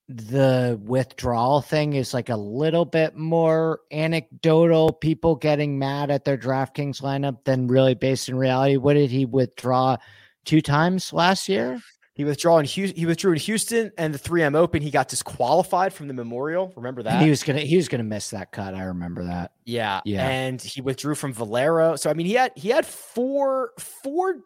the 0.09 0.79
withdrawal 0.83 1.61
thing 1.61 1.93
is 1.93 2.13
like 2.13 2.29
a 2.29 2.35
little 2.35 2.85
bit 2.85 3.15
more 3.15 3.81
anecdotal, 3.91 4.93
people 4.93 5.35
getting 5.35 5.77
mad 5.77 6.09
at 6.09 6.23
their 6.23 6.37
DraftKings 6.37 7.01
lineup 7.01 7.43
than 7.43 7.67
really 7.67 7.93
based 7.93 8.29
in 8.29 8.37
reality. 8.37 8.77
What 8.77 8.93
did 8.93 9.11
he 9.11 9.25
withdraw 9.25 9.97
two 10.45 10.61
times 10.61 11.11
last 11.11 11.49
year? 11.49 11.81
He 12.17 12.23
withdrew 12.23 12.57
in 12.57 12.65
Houston, 12.65 12.99
he 12.99 13.05
withdrew 13.05 13.33
in 13.33 13.37
Houston 13.37 13.91
and 13.95 14.11
the 14.11 14.17
3M 14.17 14.55
Open. 14.55 14.81
He 14.81 14.89
got 14.89 15.07
disqualified 15.07 15.93
from 15.93 16.07
the 16.07 16.15
Memorial. 16.15 16.73
Remember 16.75 17.03
that? 17.03 17.13
And 17.13 17.23
he 17.23 17.29
was 17.29 17.43
gonna 17.43 17.59
he 17.59 17.77
was 17.77 17.87
gonna 17.87 18.03
miss 18.03 18.31
that 18.31 18.51
cut. 18.51 18.73
I 18.73 18.85
remember 18.85 19.23
that. 19.25 19.51
Yeah. 19.65 20.01
Yeah. 20.03 20.27
And 20.27 20.59
he 20.59 20.81
withdrew 20.81 21.13
from 21.13 21.31
Valero. 21.31 21.95
So 21.95 22.09
I 22.09 22.15
mean 22.15 22.25
he 22.25 22.33
had 22.33 22.53
he 22.55 22.69
had 22.69 22.87
four 22.87 23.73
four 23.77 24.37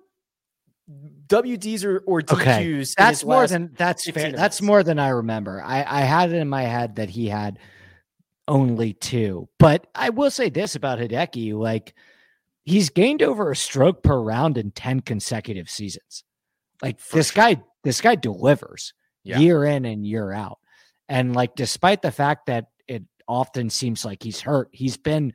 WDs 1.28 1.86
or, 1.86 2.00
or 2.00 2.22
DQs. 2.22 2.42
Okay. 2.42 2.86
That's 2.98 3.24
more 3.24 3.48
than 3.48 3.72
that's 3.78 4.04
fair. 4.10 4.24
Minutes. 4.24 4.42
That's 4.42 4.62
more 4.62 4.84
than 4.84 5.00
I 5.00 5.08
remember. 5.10 5.64
I, 5.64 5.86
I 5.88 6.02
had 6.02 6.34
it 6.34 6.36
in 6.36 6.50
my 6.50 6.64
head 6.64 6.98
that 6.98 7.10
he 7.10 7.30
had 7.30 7.58
only 8.50 8.92
two. 8.92 9.48
But 9.60 9.88
I 9.96 10.10
will 10.10 10.30
say 10.30 10.50
this 10.50 10.76
about 10.76 11.00
Hideki, 11.00 11.54
like 11.54 11.96
he's 12.66 12.90
gained 12.90 13.24
over 13.24 13.50
a 13.50 13.56
stroke 13.56 14.04
per 14.04 14.20
round 14.20 14.58
in 14.58 14.72
10 14.72 15.02
consecutive 15.02 15.70
seasons. 15.70 16.26
Like 16.82 17.00
For 17.00 17.18
this 17.18 17.32
sure. 17.32 17.44
guy, 17.44 17.64
this 17.84 18.02
guy 18.02 18.16
delivers 18.16 18.94
yeah. 19.24 19.40
year 19.40 19.66
in 19.66 19.86
and 19.86 20.06
year 20.06 20.32
out. 20.32 20.60
And 21.10 21.36
like 21.36 21.56
despite 21.56 22.02
the 22.02 22.12
fact 22.12 22.46
that 22.48 22.68
it 22.88 23.04
often 23.28 23.70
seems 23.70 24.06
like 24.06 24.24
he's 24.24 24.42
hurt, 24.42 24.70
he's 24.72 24.98
been 24.98 25.34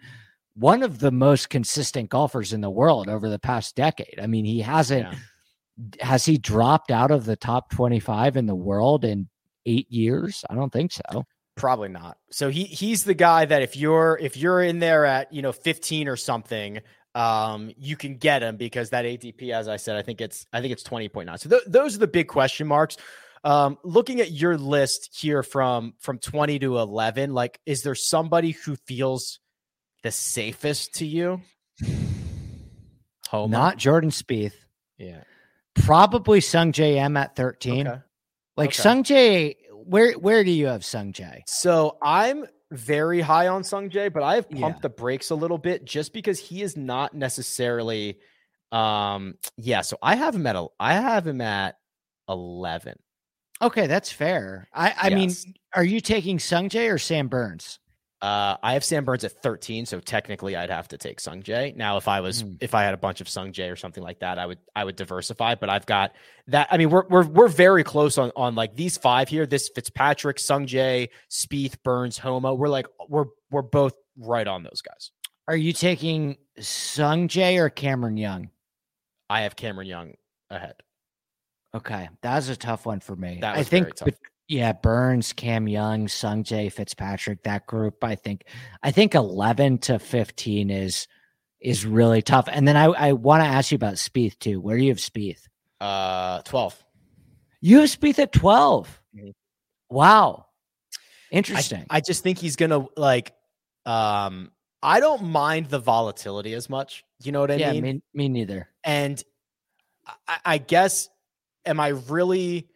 one 0.54 0.82
of 0.82 0.98
the 0.98 1.10
most 1.10 1.50
consistent 1.50 2.08
golfers 2.08 2.52
in 2.52 2.62
the 2.62 2.70
world 2.70 3.08
over 3.08 3.28
the 3.28 3.38
past 3.38 3.76
decade. 3.76 4.18
I 4.20 4.26
mean, 4.26 4.44
he 4.44 4.60
hasn't 4.60 5.12
yeah 5.12 5.18
has 6.00 6.24
he 6.24 6.38
dropped 6.38 6.90
out 6.90 7.10
of 7.10 7.24
the 7.24 7.36
top 7.36 7.70
25 7.70 8.36
in 8.36 8.46
the 8.46 8.54
world 8.54 9.04
in 9.04 9.28
eight 9.66 9.90
years? 9.90 10.44
I 10.48 10.54
don't 10.54 10.72
think 10.72 10.92
so. 10.92 11.24
Probably 11.56 11.88
not. 11.88 12.18
So 12.30 12.50
he 12.50 12.64
he's 12.64 13.04
the 13.04 13.14
guy 13.14 13.46
that 13.46 13.62
if 13.62 13.76
you're 13.76 14.18
if 14.20 14.36
you're 14.36 14.62
in 14.62 14.78
there 14.78 15.06
at 15.06 15.32
you 15.32 15.40
know 15.40 15.52
15 15.52 16.06
or 16.06 16.16
something, 16.16 16.80
um, 17.16 17.72
you 17.78 17.96
can 17.96 18.18
get 18.18 18.42
him 18.42 18.58
because 18.58 18.90
that 18.90 19.06
ADP, 19.06 19.50
as 19.50 19.68
I 19.68 19.78
said, 19.78 19.96
I 19.96 20.02
think 20.02 20.20
it's 20.20 20.46
I 20.52 20.60
think 20.60 20.72
it's 20.72 20.82
20.9. 20.82 21.38
So 21.38 21.48
th- 21.48 21.62
those 21.66 21.96
are 21.96 21.98
the 21.98 22.06
big 22.06 22.28
question 22.28 22.66
marks. 22.66 22.98
Um, 23.42 23.78
looking 23.82 24.20
at 24.20 24.32
your 24.32 24.58
list 24.58 25.16
here 25.18 25.42
from 25.42 25.94
from 25.98 26.18
20 26.18 26.58
to 26.58 26.78
11, 26.78 27.32
like 27.32 27.58
is 27.64 27.82
there 27.82 27.94
somebody 27.94 28.50
who 28.50 28.76
feels 28.76 29.40
the 30.02 30.10
safest 30.10 30.94
to 30.96 31.06
you? 31.06 31.40
Homa, 33.28 33.50
not 33.50 33.78
Jordan 33.78 34.10
Spieth. 34.10 34.54
Yeah. 34.98 35.22
Probably 35.74 36.40
Sungjae 36.40 36.96
Im 36.96 37.16
at 37.16 37.34
13. 37.34 37.86
Okay. 37.86 38.00
Like 38.58 38.68
okay. 38.70 38.82
Sungjae, 38.82 39.56
where 39.72 40.12
where 40.12 40.44
do 40.44 40.50
you 40.50 40.66
have 40.66 40.82
Sungjae? 40.82 41.42
So 41.46 41.96
I'm 42.02 42.44
very 42.72 43.20
high 43.20 43.48
on 43.48 43.64
Sung 43.64 43.90
Jae, 43.90 44.12
but 44.12 44.22
I 44.22 44.36
have 44.36 44.50
pumped 44.50 44.78
yeah. 44.78 44.82
the 44.82 44.88
brakes 44.88 45.30
a 45.30 45.34
little 45.34 45.58
bit 45.58 45.84
just 45.84 46.12
because 46.12 46.38
he 46.38 46.62
is 46.62 46.76
not 46.76 47.14
necessarily 47.14 48.18
um 48.72 49.34
yeah, 49.56 49.80
so 49.82 49.96
I 50.02 50.16
have 50.16 50.34
him 50.34 50.46
at 50.46 50.56
a, 50.56 50.66
I 50.80 50.94
have 50.94 51.26
him 51.26 51.40
at 51.40 51.78
11. 52.28 52.98
Okay, 53.62 53.86
that's 53.86 54.10
fair. 54.10 54.68
I 54.74 54.94
I 55.00 55.08
yes. 55.08 55.44
mean, 55.44 55.54
are 55.74 55.84
you 55.84 56.00
taking 56.00 56.38
Sung 56.38 56.68
Jae 56.68 56.92
or 56.92 56.98
Sam 56.98 57.28
Burns? 57.28 57.78
Uh, 58.22 58.56
I 58.62 58.72
have 58.72 58.82
Sam 58.82 59.04
Burns 59.04 59.24
at 59.24 59.32
13, 59.42 59.84
so 59.84 60.00
technically 60.00 60.56
I'd 60.56 60.70
have 60.70 60.88
to 60.88 60.98
take 60.98 61.20
Sung 61.20 61.42
Jae. 61.42 61.76
Now, 61.76 61.98
if 61.98 62.08
I 62.08 62.20
was 62.20 62.44
mm. 62.44 62.56
if 62.60 62.74
I 62.74 62.82
had 62.82 62.94
a 62.94 62.96
bunch 62.96 63.20
of 63.20 63.28
Sung 63.28 63.52
Jae 63.52 63.70
or 63.70 63.76
something 63.76 64.02
like 64.02 64.20
that, 64.20 64.38
I 64.38 64.46
would 64.46 64.58
I 64.74 64.84
would 64.84 64.96
diversify. 64.96 65.54
But 65.54 65.68
I've 65.68 65.84
got 65.84 66.14
that. 66.48 66.68
I 66.70 66.78
mean, 66.78 66.88
we're 66.88 67.06
we're 67.08 67.26
we're 67.26 67.48
very 67.48 67.84
close 67.84 68.16
on 68.16 68.32
on 68.34 68.54
like 68.54 68.74
these 68.74 68.96
five 68.96 69.28
here. 69.28 69.44
This 69.44 69.68
Fitzpatrick, 69.68 70.38
Sung 70.38 70.66
Jae, 70.66 71.10
Spieth, 71.30 71.82
Burns, 71.82 72.16
Homa. 72.16 72.54
We're 72.54 72.68
like 72.68 72.86
we're 73.06 73.26
we're 73.50 73.62
both 73.62 73.92
right 74.16 74.46
on 74.46 74.62
those 74.62 74.80
guys. 74.80 75.10
Are 75.46 75.56
you 75.56 75.74
taking 75.74 76.38
Sung 76.58 77.28
Jae 77.28 77.58
or 77.58 77.68
Cameron 77.68 78.16
Young? 78.16 78.48
I 79.28 79.42
have 79.42 79.56
Cameron 79.56 79.88
Young 79.88 80.14
ahead. 80.48 80.76
Okay, 81.74 82.08
that 82.22 82.36
was 82.36 82.48
a 82.48 82.56
tough 82.56 82.86
one 82.86 83.00
for 83.00 83.14
me. 83.14 83.40
I 83.42 83.62
think. 83.62 83.88
Yeah, 84.48 84.72
Burns, 84.72 85.32
Cam 85.32 85.66
Young, 85.66 86.06
Sung 86.06 86.44
Jae, 86.44 86.72
Fitzpatrick, 86.72 87.42
that 87.42 87.66
group. 87.66 88.04
I 88.04 88.14
think 88.14 88.44
I 88.82 88.92
think 88.92 89.14
eleven 89.14 89.78
to 89.78 89.98
fifteen 89.98 90.70
is 90.70 91.08
is 91.60 91.84
really 91.84 92.22
tough. 92.22 92.48
And 92.50 92.66
then 92.66 92.76
I, 92.76 92.84
I 92.84 93.12
want 93.12 93.42
to 93.42 93.48
ask 93.48 93.72
you 93.72 93.76
about 93.76 93.94
Spieth 93.94 94.38
too. 94.38 94.60
Where 94.60 94.76
do 94.76 94.84
you 94.84 94.90
have 94.90 94.98
Spieth? 94.98 95.48
Uh 95.80 96.42
twelve. 96.42 96.82
You 97.60 97.80
have 97.80 97.88
Spieth 97.88 98.18
at 98.18 98.32
12 98.32 99.02
mm-hmm. 99.16 99.30
Wow. 99.88 100.46
Interesting. 101.30 101.84
I, 101.90 101.96
I 101.96 102.00
just 102.00 102.22
think 102.22 102.38
he's 102.38 102.56
gonna 102.56 102.86
like 102.96 103.32
um 103.84 104.52
I 104.82 105.00
don't 105.00 105.24
mind 105.24 105.66
the 105.66 105.78
volatility 105.78 106.52
as 106.54 106.70
much. 106.70 107.02
You 107.22 107.32
know 107.32 107.40
what 107.40 107.50
I 107.50 107.56
yeah, 107.56 107.72
mean? 107.72 107.82
Me, 107.82 108.02
me 108.14 108.28
neither. 108.28 108.68
And 108.84 109.20
I, 110.28 110.38
I 110.44 110.58
guess 110.58 111.08
am 111.64 111.80
I 111.80 111.88
really 111.88 112.68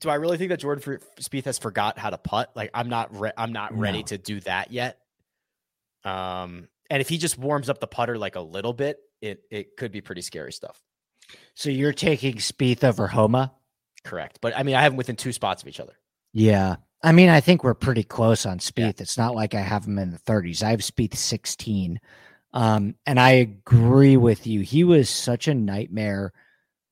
do 0.00 0.10
I 0.10 0.16
really 0.16 0.38
think 0.38 0.50
that 0.50 0.60
Jordan 0.60 1.00
Spieth 1.20 1.44
has 1.44 1.58
forgot 1.58 1.98
how 1.98 2.10
to 2.10 2.18
putt? 2.18 2.50
Like 2.54 2.70
I'm 2.74 2.88
not 2.88 3.18
re- 3.18 3.32
I'm 3.36 3.52
not 3.52 3.74
no. 3.74 3.80
ready 3.80 4.02
to 4.04 4.18
do 4.18 4.40
that 4.40 4.72
yet. 4.72 4.98
Um, 6.04 6.68
and 6.90 7.00
if 7.00 7.08
he 7.08 7.18
just 7.18 7.38
warms 7.38 7.68
up 7.68 7.80
the 7.80 7.86
putter 7.86 8.16
like 8.18 8.36
a 8.36 8.40
little 8.40 8.72
bit, 8.72 8.98
it 9.20 9.42
it 9.50 9.76
could 9.76 9.92
be 9.92 10.00
pretty 10.00 10.22
scary 10.22 10.52
stuff. 10.52 10.80
So 11.54 11.70
you're 11.70 11.92
taking 11.92 12.36
Spieth 12.36 12.84
over 12.84 13.06
Homa? 13.06 13.52
Correct. 14.04 14.38
But 14.40 14.56
I 14.56 14.62
mean, 14.62 14.74
I 14.74 14.82
have 14.82 14.92
them 14.92 14.96
within 14.96 15.16
two 15.16 15.32
spots 15.32 15.62
of 15.62 15.68
each 15.68 15.80
other. 15.80 15.94
Yeah. 16.32 16.76
I 17.02 17.12
mean, 17.12 17.28
I 17.28 17.40
think 17.40 17.62
we're 17.62 17.74
pretty 17.74 18.02
close 18.02 18.46
on 18.46 18.58
Spieth. 18.58 18.76
Yeah. 18.78 19.02
It's 19.02 19.18
not 19.18 19.34
like 19.34 19.54
I 19.54 19.60
have 19.60 19.84
him 19.84 19.98
in 19.98 20.10
the 20.10 20.18
30s. 20.18 20.62
I 20.62 20.70
have 20.70 20.80
Spieth 20.80 21.14
16. 21.14 22.00
Um, 22.52 22.94
and 23.06 23.20
I 23.20 23.30
agree 23.30 24.16
with 24.16 24.46
you. 24.46 24.60
He 24.60 24.84
was 24.84 25.10
such 25.10 25.48
a 25.48 25.54
nightmare 25.54 26.32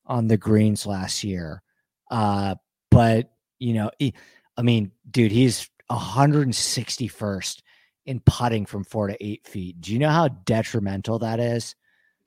on 0.05 0.27
the 0.27 0.37
greens 0.37 0.85
last 0.85 1.23
year. 1.23 1.61
Uh, 2.09 2.55
but 2.97 3.29
you 3.59 3.75
know, 3.75 3.91
he, 3.99 4.15
I 4.57 4.63
mean, 4.63 4.91
dude, 5.11 5.31
he's 5.31 5.69
161st 5.91 7.61
in 8.07 8.19
putting 8.21 8.65
from 8.65 8.83
four 8.83 9.05
to 9.05 9.23
eight 9.23 9.45
feet. 9.45 9.79
Do 9.79 9.93
you 9.93 9.99
know 9.99 10.09
how 10.09 10.29
detrimental 10.29 11.19
that 11.19 11.39
is? 11.39 11.75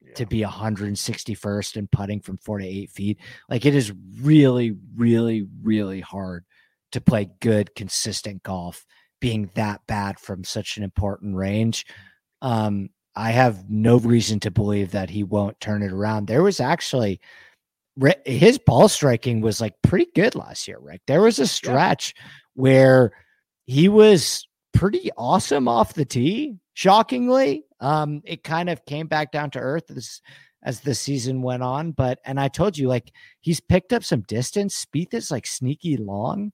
Yeah. 0.01 0.15
To 0.15 0.27
be 0.27 0.43
161st 0.43 1.77
in 1.77 1.89
putting 1.89 2.21
from 2.21 2.39
four 2.39 2.59
to 2.59 2.65
eight 2.65 2.91
feet, 2.91 3.19
like 3.49 3.67
it 3.67 3.75
is 3.75 3.93
really, 4.21 4.77
really, 4.95 5.45
really 5.61 6.01
hard 6.01 6.45
to 6.93 7.01
play 7.01 7.31
good, 7.41 7.75
consistent 7.75 8.45
golf, 8.45 8.87
being 9.21 9.51
that 9.57 9.81
bad 9.89 10.21
from 10.21 10.45
such 10.45 10.77
an 10.77 10.85
important 10.85 11.35
range. 11.35 11.85
Um, 12.43 12.91
I 13.17 13.33
have 13.33 13.69
no 13.69 13.99
reason 13.99 14.39
to 14.41 14.53
believe 14.53 14.93
that 14.93 15.11
he 15.11 15.25
won't 15.25 15.59
turn 15.59 15.83
it 15.83 15.91
around. 15.91 16.29
There 16.29 16.45
was 16.45 16.61
actually 16.61 17.21
his 18.25 18.59
ball 18.59 18.89
striking 18.89 19.41
was 19.41 19.61
like 19.61 19.75
pretty 19.83 20.11
good 20.15 20.35
last 20.35 20.67
year, 20.67 20.79
Rick. 20.81 21.03
There 21.07 21.23
was 21.23 21.39
a 21.39 21.47
stretch 21.47 22.15
yeah. 22.17 22.23
where 22.55 23.13
he 23.67 23.89
was 23.89 24.47
pretty 24.73 25.11
awesome 25.17 25.69
off 25.69 25.95
the 25.95 26.05
tee. 26.05 26.57
Shockingly, 26.75 27.65
um, 27.81 28.23
it 28.25 28.43
kind 28.43 28.71
of 28.71 28.85
came 28.87 29.07
back 29.07 29.33
down 29.33 29.51
to 29.51 29.59
earth 29.59 29.91
as 29.91 30.21
as 30.63 30.81
the 30.81 30.95
season 30.95 31.43
went 31.43 31.63
on. 31.63 31.93
But 31.93 32.21
and 32.25 32.39
I 32.39 32.49
told 32.49 32.79
you, 32.79 32.89
like 32.89 33.13
he's 33.41 33.61
picked 33.61 33.93
up 33.93 34.05
some 34.05 34.23
distance. 34.23 34.85
Spieth 34.85 35.15
is 35.15 35.31
like 35.31 35.47
sneaky 35.47 35.97
long. 35.97 36.53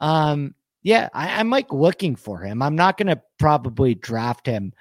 Um, 0.00 0.54
yeah, 0.82 1.08
I, 1.14 1.40
I'm 1.40 1.50
like 1.50 1.72
looking 1.72 2.14
for 2.14 2.40
him. 2.40 2.62
I'm 2.62 2.76
not 2.76 2.98
going 2.98 3.08
to 3.08 3.20
probably 3.38 3.94
draft 3.94 4.46
him 4.46 4.72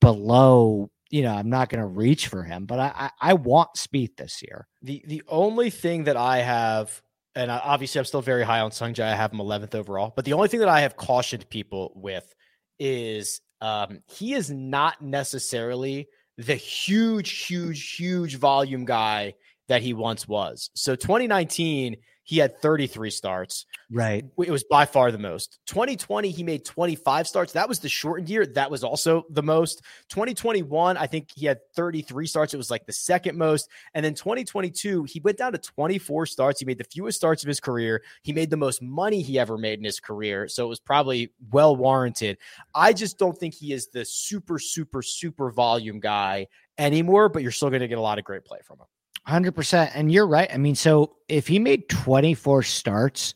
below 0.00 0.90
you 1.14 1.22
know, 1.22 1.32
I'm 1.32 1.48
not 1.48 1.68
going 1.68 1.80
to 1.80 1.86
reach 1.86 2.26
for 2.26 2.42
him, 2.42 2.66
but 2.66 2.80
I, 2.80 2.92
I, 2.96 3.30
I 3.30 3.34
want 3.34 3.76
Spieth 3.76 4.16
this 4.16 4.42
year. 4.42 4.66
The 4.82 5.00
the 5.06 5.22
only 5.28 5.70
thing 5.70 6.04
that 6.04 6.16
I 6.16 6.38
have, 6.38 7.00
and 7.36 7.52
obviously 7.52 8.00
I'm 8.00 8.04
still 8.04 8.20
very 8.20 8.42
high 8.42 8.58
on 8.58 8.72
Sungjae. 8.72 9.04
I 9.04 9.14
have 9.14 9.32
him 9.32 9.38
11th 9.38 9.76
overall, 9.76 10.12
but 10.16 10.24
the 10.24 10.32
only 10.32 10.48
thing 10.48 10.58
that 10.58 10.68
I 10.68 10.80
have 10.80 10.96
cautioned 10.96 11.48
people 11.48 11.92
with 11.94 12.34
is 12.80 13.40
um, 13.60 14.00
he 14.08 14.34
is 14.34 14.50
not 14.50 15.02
necessarily 15.02 16.08
the 16.36 16.56
huge, 16.56 17.46
huge, 17.46 17.94
huge 17.94 18.34
volume 18.34 18.84
guy 18.84 19.34
that 19.68 19.82
he 19.82 19.94
once 19.94 20.26
was. 20.26 20.68
So 20.74 20.96
2019, 20.96 21.94
he 22.24 22.38
had 22.38 22.58
33 22.60 23.10
starts. 23.10 23.66
Right. 23.90 24.24
It 24.38 24.50
was 24.50 24.64
by 24.64 24.86
far 24.86 25.12
the 25.12 25.18
most. 25.18 25.58
2020, 25.66 26.30
he 26.30 26.42
made 26.42 26.64
25 26.64 27.28
starts. 27.28 27.52
That 27.52 27.68
was 27.68 27.78
the 27.78 27.88
shortened 27.88 28.30
year. 28.30 28.46
That 28.46 28.70
was 28.70 28.82
also 28.82 29.24
the 29.30 29.42
most. 29.42 29.82
2021, 30.08 30.96
I 30.96 31.06
think 31.06 31.28
he 31.36 31.46
had 31.46 31.58
33 31.76 32.26
starts. 32.26 32.54
It 32.54 32.56
was 32.56 32.70
like 32.70 32.86
the 32.86 32.92
second 32.92 33.36
most. 33.36 33.68
And 33.92 34.04
then 34.04 34.14
2022, 34.14 35.04
he 35.04 35.20
went 35.20 35.36
down 35.36 35.52
to 35.52 35.58
24 35.58 36.26
starts. 36.26 36.60
He 36.60 36.66
made 36.66 36.78
the 36.78 36.84
fewest 36.84 37.18
starts 37.18 37.44
of 37.44 37.48
his 37.48 37.60
career. 37.60 38.02
He 38.22 38.32
made 38.32 38.48
the 38.48 38.56
most 38.56 38.80
money 38.80 39.20
he 39.20 39.38
ever 39.38 39.58
made 39.58 39.78
in 39.78 39.84
his 39.84 40.00
career. 40.00 40.48
So 40.48 40.64
it 40.64 40.68
was 40.68 40.80
probably 40.80 41.30
well 41.52 41.76
warranted. 41.76 42.38
I 42.74 42.94
just 42.94 43.18
don't 43.18 43.36
think 43.36 43.52
he 43.52 43.72
is 43.72 43.88
the 43.88 44.04
super, 44.04 44.58
super, 44.58 45.02
super 45.02 45.50
volume 45.50 46.00
guy 46.00 46.46
anymore, 46.78 47.28
but 47.28 47.42
you're 47.42 47.52
still 47.52 47.68
going 47.68 47.82
to 47.82 47.88
get 47.88 47.98
a 47.98 48.02
lot 48.02 48.18
of 48.18 48.24
great 48.24 48.46
play 48.46 48.60
from 48.64 48.78
him. 48.78 48.86
100%. 49.28 49.90
And 49.94 50.12
you're 50.12 50.26
right. 50.26 50.50
I 50.52 50.58
mean, 50.58 50.74
so 50.74 51.16
if 51.28 51.46
he 51.46 51.58
made 51.58 51.88
24 51.88 52.62
starts 52.62 53.34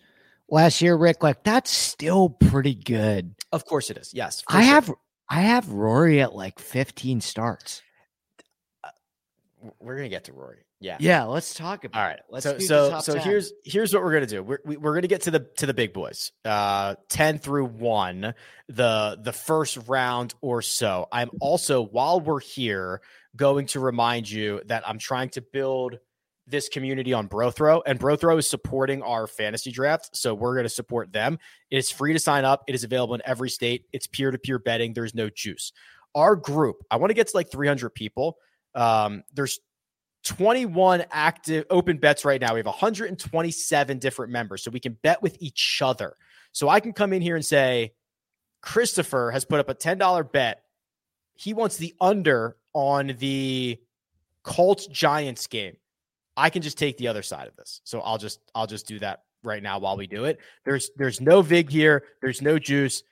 last 0.49 0.83
year, 0.83 0.97
Rick, 0.97 1.23
like 1.23 1.43
that's 1.43 1.71
still 1.71 2.29
pretty 2.29 2.75
good. 2.75 3.35
Of 3.53 3.65
course 3.65 3.91
it 3.91 3.97
is. 3.97 4.13
Yes. 4.15 4.43
I 4.49 4.63
sure. 4.63 4.63
have 4.63 4.95
I 5.31 5.41
have 5.43 5.71
Rory 5.71 6.21
at 6.21 6.35
like 6.35 6.59
15 6.59 7.21
starts. 7.21 7.83
Uh, 8.83 8.91
we're 9.81 9.97
going 9.97 10.07
to 10.07 10.15
get 10.15 10.25
to 10.25 10.33
Rory. 10.33 10.65
Yeah. 10.81 10.97
Yeah, 11.01 11.25
let's 11.25 11.55
talk 11.55 11.83
about 11.85 12.01
All 12.01 12.07
right. 12.07 12.19
It. 12.19 12.25
Let's 12.31 12.45
so 12.45 12.59
so 12.59 13.01
so 13.01 13.15
10. 13.15 13.23
here's 13.23 13.53
here's 13.65 13.93
what 13.93 14.03
we're 14.05 14.13
going 14.13 14.27
to 14.27 14.29
do. 14.29 14.43
We're 14.43 14.59
we, 14.65 14.77
are 14.77 14.79
we 14.79 14.89
are 14.89 14.93
going 14.93 15.03
to 15.03 15.09
get 15.09 15.23
to 15.23 15.33
the 15.33 15.41
to 15.57 15.67
the 15.67 15.75
big 15.75 15.93
boys. 15.93 16.31
Uh 16.45 16.95
10 17.09 17.39
through 17.39 17.67
1, 17.67 18.35
the 18.69 19.19
the 19.21 19.33
first 19.33 19.79
round 19.89 20.35
or 20.41 20.63
so. 20.63 21.09
I'm 21.11 21.31
also 21.41 21.83
while 21.83 22.21
we're 22.21 22.41
here 22.41 23.01
going 23.37 23.67
to 23.67 23.81
remind 23.81 24.31
you 24.31 24.61
that 24.67 24.89
I'm 24.89 24.99
trying 24.99 25.31
to 25.31 25.43
build 25.43 25.99
this 26.47 26.69
community 26.69 27.13
on 27.13 27.29
Brothrow, 27.29 27.83
and 27.87 28.01
Brothrow 28.01 28.39
is 28.39 28.49
supporting 28.49 29.03
our 29.03 29.27
fantasy 29.27 29.71
draft. 29.71 30.17
So 30.17 30.35
we're 30.35 30.55
going 30.55 30.65
to 30.65 30.71
support 30.71 31.13
them. 31.13 31.39
It 31.71 31.77
is 31.77 31.91
free 31.91 32.13
to 32.15 32.19
sign 32.19 32.45
up. 32.45 32.65
It 32.67 32.75
is 32.75 32.85
available 32.85 33.15
in 33.15 33.23
every 33.25 33.51
state. 33.51 33.85
It's 33.93 34.07
peer 34.07 34.31
to 34.31 34.39
peer 34.39 34.59
betting. 34.59 34.95
There's 34.95 35.15
no 35.15 35.29
juice. 35.29 35.73
Our 36.15 36.37
group, 36.37 36.77
I 36.91 36.97
want 36.97 37.11
to 37.11 37.15
get 37.15 37.29
to 37.29 37.37
like 37.37 37.51
300 37.51 37.91
people. 37.91 38.39
Um, 38.75 39.25
there's 39.35 39.61
21 40.25 41.05
active 41.11 41.67
open 41.71 41.99
bets 41.99 42.25
right 42.25 42.41
now. 42.41 42.55
We 42.55 42.59
have 42.61 42.67
127 42.67 43.99
different 43.99 44.33
members, 44.33 44.63
so 44.63 44.71
we 44.71 44.81
can 44.81 44.97
bet 45.03 45.23
with 45.23 45.37
each 45.41 45.81
other. 45.83 46.17
So 46.53 46.69
I 46.69 46.81
can 46.81 46.93
come 46.93 47.13
in 47.13 47.23
here 47.23 47.37
and 47.37 47.45
say, 47.45 47.93
Christopher 48.63 49.31
has 49.31 49.45
put 49.45 49.61
up 49.61 49.69
a 49.69 49.75
$10 49.75 50.33
bet. 50.33 50.63
He 51.35 51.55
wants 51.55 51.77
the 51.77 51.95
under 52.01 52.57
on 52.79 53.17
the 53.19 53.79
Colts 54.45 54.87
Giants 54.87 55.49
game, 55.49 55.77
I 56.37 56.49
can 56.49 56.63
just 56.63 56.79
take 56.79 56.97
the 56.97 57.09
other 57.09 57.23
side 57.23 57.49
of 57.49 57.57
this. 57.57 57.81
So 57.83 58.01
I'll 58.01 58.19
just 58.19 58.39
I'll 58.55 58.69
just 58.69 58.87
do 58.87 59.01
that 59.01 59.23
right 59.43 59.63
now 59.63 59.81
while 59.81 59.97
we 59.97 60.07
do 60.07 60.25
it. 60.25 60.39
There's 60.65 60.91
there's 60.97 61.21
no 61.21 61.43
vig 61.43 61.71
here. 61.71 62.05
There's 62.23 62.41
no 62.41 62.59
juice. 62.59 63.03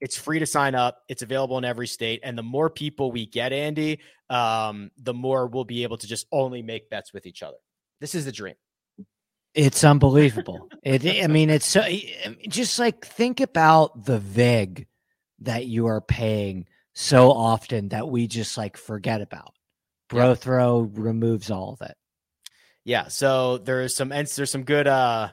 It's 0.00 0.18
free 0.18 0.40
to 0.40 0.46
sign 0.46 0.74
up. 0.74 0.98
It's 1.08 1.22
available 1.22 1.56
in 1.56 1.64
every 1.64 1.86
state. 1.86 2.20
And 2.22 2.36
the 2.36 2.42
more 2.42 2.68
people 2.68 3.10
we 3.10 3.24
get, 3.24 3.54
Andy, 3.54 4.00
um, 4.28 4.90
the 4.98 5.14
more 5.14 5.46
we'll 5.46 5.64
be 5.64 5.82
able 5.84 5.96
to 5.96 6.06
just 6.06 6.26
only 6.30 6.60
make 6.60 6.90
bets 6.90 7.14
with 7.14 7.24
each 7.24 7.42
other. 7.42 7.56
This 8.00 8.14
is 8.14 8.26
the 8.26 8.32
dream. 8.32 8.56
It's 9.54 9.84
unbelievable. 9.84 10.68
it, 10.82 11.24
I 11.24 11.28
mean, 11.28 11.48
it's 11.48 11.66
so 11.66 11.82
just 12.48 12.78
like 12.78 13.06
think 13.06 13.40
about 13.40 14.04
the 14.04 14.18
vig 14.18 14.86
that 15.40 15.66
you 15.66 15.86
are 15.86 16.02
paying 16.02 16.66
so 16.94 17.30
often 17.30 17.88
that 17.90 18.08
we 18.08 18.26
just 18.26 18.56
like 18.56 18.76
forget 18.76 19.20
about. 19.20 19.54
Brothrow 20.08 20.90
yeah. 20.94 21.02
removes 21.02 21.50
all 21.50 21.72
of 21.72 21.88
it. 21.88 21.96
Yeah, 22.84 23.08
so 23.08 23.58
there's 23.58 23.94
some 23.94 24.10
there's 24.10 24.50
some 24.50 24.64
good 24.64 24.86
uh 24.86 25.30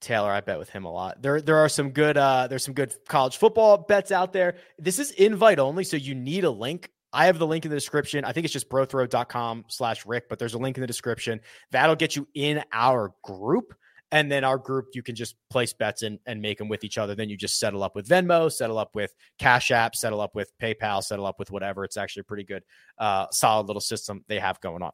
Taylor, 0.00 0.30
I 0.30 0.40
bet 0.40 0.58
with 0.58 0.70
him 0.70 0.86
a 0.86 0.92
lot. 0.92 1.20
There 1.22 1.40
there 1.40 1.58
are 1.58 1.68
some 1.68 1.90
good 1.90 2.16
uh 2.16 2.46
there's 2.48 2.64
some 2.64 2.74
good 2.74 2.92
college 3.08 3.36
football 3.36 3.78
bets 3.78 4.10
out 4.10 4.32
there. 4.32 4.56
This 4.78 4.98
is 4.98 5.10
invite 5.12 5.58
only, 5.58 5.84
so 5.84 5.96
you 5.96 6.14
need 6.14 6.44
a 6.44 6.50
link. 6.50 6.90
I 7.12 7.26
have 7.26 7.38
the 7.38 7.46
link 7.46 7.64
in 7.64 7.70
the 7.70 7.76
description. 7.76 8.24
I 8.24 8.32
think 8.32 8.44
it's 8.44 8.52
just 8.52 8.70
brothrow.com 8.70 9.64
slash 9.68 10.06
Rick, 10.06 10.28
but 10.28 10.38
there's 10.38 10.54
a 10.54 10.58
link 10.58 10.76
in 10.76 10.80
the 10.80 10.86
description. 10.86 11.40
That'll 11.72 11.96
get 11.96 12.14
you 12.16 12.26
in 12.34 12.62
our 12.72 13.12
group. 13.22 13.74
And 14.12 14.30
then 14.30 14.42
our 14.42 14.58
group, 14.58 14.88
you 14.94 15.02
can 15.02 15.14
just 15.14 15.36
place 15.50 15.72
bets 15.72 16.02
and, 16.02 16.18
and 16.26 16.42
make 16.42 16.58
them 16.58 16.68
with 16.68 16.82
each 16.82 16.98
other. 16.98 17.14
Then 17.14 17.28
you 17.28 17.36
just 17.36 17.58
settle 17.60 17.82
up 17.82 17.94
with 17.94 18.08
Venmo, 18.08 18.50
settle 18.50 18.78
up 18.78 18.94
with 18.94 19.14
Cash 19.38 19.70
App, 19.70 19.94
settle 19.94 20.20
up 20.20 20.34
with 20.34 20.50
PayPal, 20.60 21.02
settle 21.02 21.26
up 21.26 21.38
with 21.38 21.50
whatever. 21.50 21.84
It's 21.84 21.96
actually 21.96 22.22
a 22.22 22.24
pretty 22.24 22.44
good, 22.44 22.64
uh, 22.98 23.26
solid 23.30 23.66
little 23.68 23.80
system 23.80 24.24
they 24.26 24.40
have 24.40 24.60
going 24.60 24.82
on. 24.82 24.90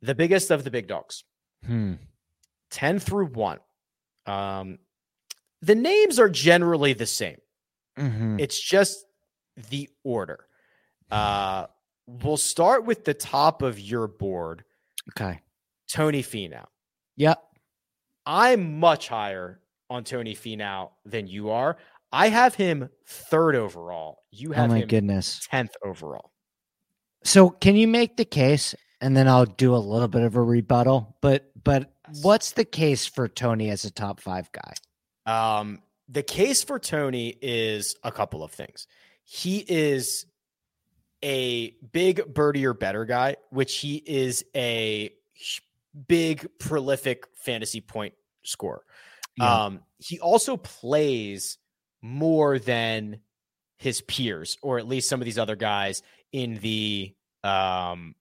The 0.00 0.14
biggest 0.14 0.52
of 0.52 0.62
the 0.62 0.70
big 0.70 0.86
dogs, 0.86 1.24
hmm. 1.66 1.94
10 2.70 3.00
through 3.00 3.26
1. 3.26 3.58
Um, 4.26 4.78
the 5.60 5.74
names 5.74 6.20
are 6.20 6.28
generally 6.28 6.92
the 6.92 7.06
same. 7.06 7.38
Mm-hmm. 7.98 8.38
It's 8.38 8.60
just 8.60 9.04
the 9.70 9.88
order. 10.04 10.46
Uh, 11.10 11.66
we'll 12.06 12.36
start 12.36 12.84
with 12.84 13.04
the 13.04 13.14
top 13.14 13.62
of 13.62 13.80
your 13.80 14.06
board. 14.06 14.64
Okay. 15.10 15.40
Tony 15.90 16.22
Finau. 16.22 16.66
Yep. 17.18 17.42
I'm 18.26 18.78
much 18.78 19.08
higher 19.08 19.60
on 19.90 20.04
Tony 20.04 20.34
Finau 20.34 20.90
than 21.04 21.26
you 21.26 21.50
are. 21.50 21.76
I 22.12 22.28
have 22.28 22.54
him 22.54 22.88
third 23.06 23.56
overall. 23.56 24.22
You 24.30 24.50
oh 24.52 24.54
have 24.54 24.70
oh 24.70 24.74
my 24.74 24.78
him 24.80 24.88
goodness. 24.88 25.46
10th 25.52 25.72
overall. 25.84 26.30
So 27.24 27.50
can 27.50 27.74
you 27.74 27.88
make 27.88 28.16
the 28.16 28.24
case 28.24 28.74
and 29.00 29.16
then 29.16 29.28
I'll 29.28 29.46
do 29.46 29.74
a 29.74 29.78
little 29.78 30.08
bit 30.08 30.22
of 30.22 30.36
a 30.36 30.42
rebuttal, 30.42 31.16
but 31.20 31.50
but 31.62 31.92
what's 32.22 32.52
the 32.52 32.64
case 32.64 33.06
for 33.06 33.28
Tony 33.28 33.70
as 33.70 33.84
a 33.84 33.90
top 33.90 34.20
5 34.20 34.50
guy? 34.52 34.74
Um 35.26 35.82
the 36.08 36.22
case 36.22 36.62
for 36.62 36.78
Tony 36.78 37.36
is 37.42 37.96
a 38.04 38.12
couple 38.12 38.44
of 38.44 38.52
things. 38.52 38.86
He 39.24 39.58
is 39.68 40.24
a 41.24 41.70
big 41.92 42.32
birdie 42.32 42.64
or 42.64 42.74
better 42.74 43.04
guy, 43.04 43.36
which 43.50 43.78
he 43.78 43.96
is 44.06 44.44
a 44.54 45.10
big, 46.06 46.48
prolific 46.58 47.24
fantasy 47.34 47.80
point 47.80 48.14
scorer. 48.42 48.84
Yeah. 49.36 49.64
Um, 49.64 49.80
he 49.98 50.20
also 50.20 50.56
plays 50.56 51.58
more 52.02 52.58
than 52.58 53.20
his 53.76 54.00
peers, 54.00 54.56
or 54.62 54.78
at 54.78 54.86
least 54.86 55.08
some 55.08 55.20
of 55.20 55.24
these 55.24 55.38
other 55.38 55.56
guys 55.56 56.02
in 56.32 56.56
the 56.56 57.14
um 57.44 58.14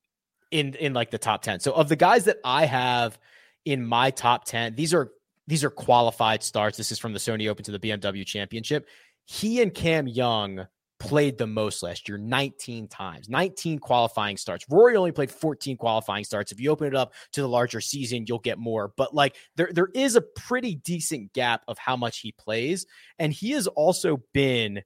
in 0.51 0.73
in 0.75 0.93
like 0.93 1.11
the 1.11 1.17
top 1.17 1.41
10. 1.41 1.59
So 1.59 1.71
of 1.71 1.89
the 1.89 1.95
guys 1.95 2.25
that 2.25 2.37
I 2.43 2.65
have 2.65 3.19
in 3.65 3.85
my 3.85 4.11
top 4.11 4.45
10, 4.45 4.75
these 4.75 4.93
are 4.93 5.11
these 5.47 5.63
are 5.63 5.69
qualified 5.69 6.43
starts. 6.43 6.77
This 6.77 6.91
is 6.91 6.99
from 6.99 7.13
the 7.13 7.19
Sony 7.19 7.49
Open 7.49 7.63
to 7.65 7.71
the 7.71 7.79
BMW 7.79 8.25
Championship. 8.25 8.87
He 9.25 9.61
and 9.61 9.73
Cam 9.73 10.07
Young 10.07 10.67
played 10.99 11.37
the 11.37 11.47
most 11.47 11.83
last 11.83 12.09
year 12.09 12.17
19 12.17 12.87
times, 12.87 13.29
19 13.29 13.79
qualifying 13.79 14.37
starts. 14.37 14.65
Rory 14.69 14.95
only 14.95 15.11
played 15.11 15.31
14 15.31 15.77
qualifying 15.77 16.23
starts. 16.23 16.51
If 16.51 16.59
you 16.59 16.71
open 16.71 16.87
it 16.87 16.95
up 16.95 17.13
to 17.33 17.41
the 17.41 17.47
larger 17.47 17.81
season, 17.81 18.25
you'll 18.27 18.39
get 18.39 18.57
more. 18.57 18.91
But 18.97 19.13
like 19.13 19.35
there, 19.55 19.69
there 19.71 19.89
is 19.93 20.15
a 20.15 20.21
pretty 20.21 20.75
decent 20.75 21.33
gap 21.33 21.63
of 21.67 21.77
how 21.77 21.95
much 21.95 22.19
he 22.19 22.31
plays. 22.31 22.85
And 23.19 23.31
he 23.31 23.51
has 23.51 23.67
also 23.67 24.21
been 24.33 24.81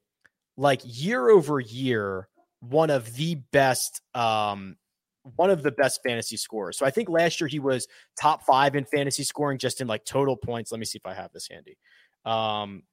like 0.57 0.81
year 0.83 1.29
over 1.29 1.59
year, 1.59 2.27
one 2.59 2.89
of 2.89 3.15
the 3.15 3.35
best 3.51 4.01
um 4.13 4.75
one 5.35 5.51
of 5.51 5.61
the 5.61 5.71
best 5.71 6.01
fantasy 6.03 6.35
scorers. 6.35 6.77
So 6.77 6.85
I 6.85 6.89
think 6.89 7.07
last 7.07 7.39
year 7.39 7.47
he 7.47 7.59
was 7.59 7.87
top 8.19 8.43
five 8.43 8.75
in 8.75 8.85
fantasy 8.85 9.23
scoring, 9.23 9.59
just 9.59 9.79
in 9.79 9.87
like 9.87 10.03
total 10.03 10.35
points. 10.35 10.71
Let 10.71 10.79
me 10.79 10.85
see 10.85 10.97
if 10.97 11.05
I 11.05 11.13
have 11.13 11.31
this 11.31 11.47
handy. 11.47 11.77
Um, 12.25 12.83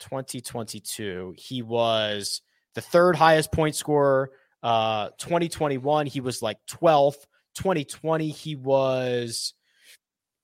2022, 0.00 1.34
he 1.36 1.62
was 1.62 2.42
the 2.78 2.82
third 2.82 3.16
highest 3.16 3.50
point 3.50 3.74
scorer. 3.74 4.30
Uh, 4.62 5.08
2021, 5.18 6.06
he 6.06 6.20
was 6.20 6.42
like 6.42 6.58
12th. 6.70 7.26
2020, 7.54 8.28
he 8.28 8.54
was 8.54 9.52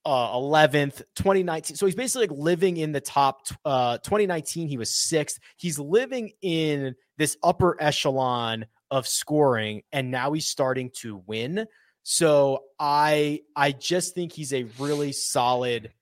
uh, 0.05 0.35
11th. 0.35 1.03
2019, 1.15 1.77
so 1.77 1.87
he's 1.87 1.95
basically 1.95 2.27
like 2.27 2.37
living 2.37 2.77
in 2.77 2.91
the 2.91 3.01
top. 3.01 3.47
Uh, 3.65 3.99
2019, 3.99 4.67
he 4.67 4.77
was 4.77 4.93
sixth. 4.93 5.39
He's 5.57 5.79
living 5.79 6.33
in 6.43 6.97
this 7.19 7.37
upper 7.41 7.81
echelon 7.81 8.67
of 8.91 9.07
scoring, 9.07 9.83
and 9.93 10.11
now 10.11 10.33
he's 10.33 10.47
starting 10.47 10.91
to 11.03 11.23
win. 11.29 11.69
So 12.03 12.65
I 12.81 13.43
I 13.55 13.71
just 13.71 14.17
think 14.17 14.33
he's 14.33 14.53
a 14.53 14.65
really 14.81 15.13
solid 15.13 15.93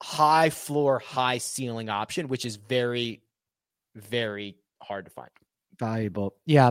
high 0.00 0.50
floor, 0.50 1.00
high 1.00 1.38
ceiling 1.38 1.88
option, 1.88 2.28
which 2.28 2.44
is 2.44 2.54
very, 2.54 3.22
very 3.96 4.56
hard 4.82 5.06
to 5.06 5.10
find. 5.10 5.30
Valuable. 5.78 6.34
Yeah. 6.46 6.70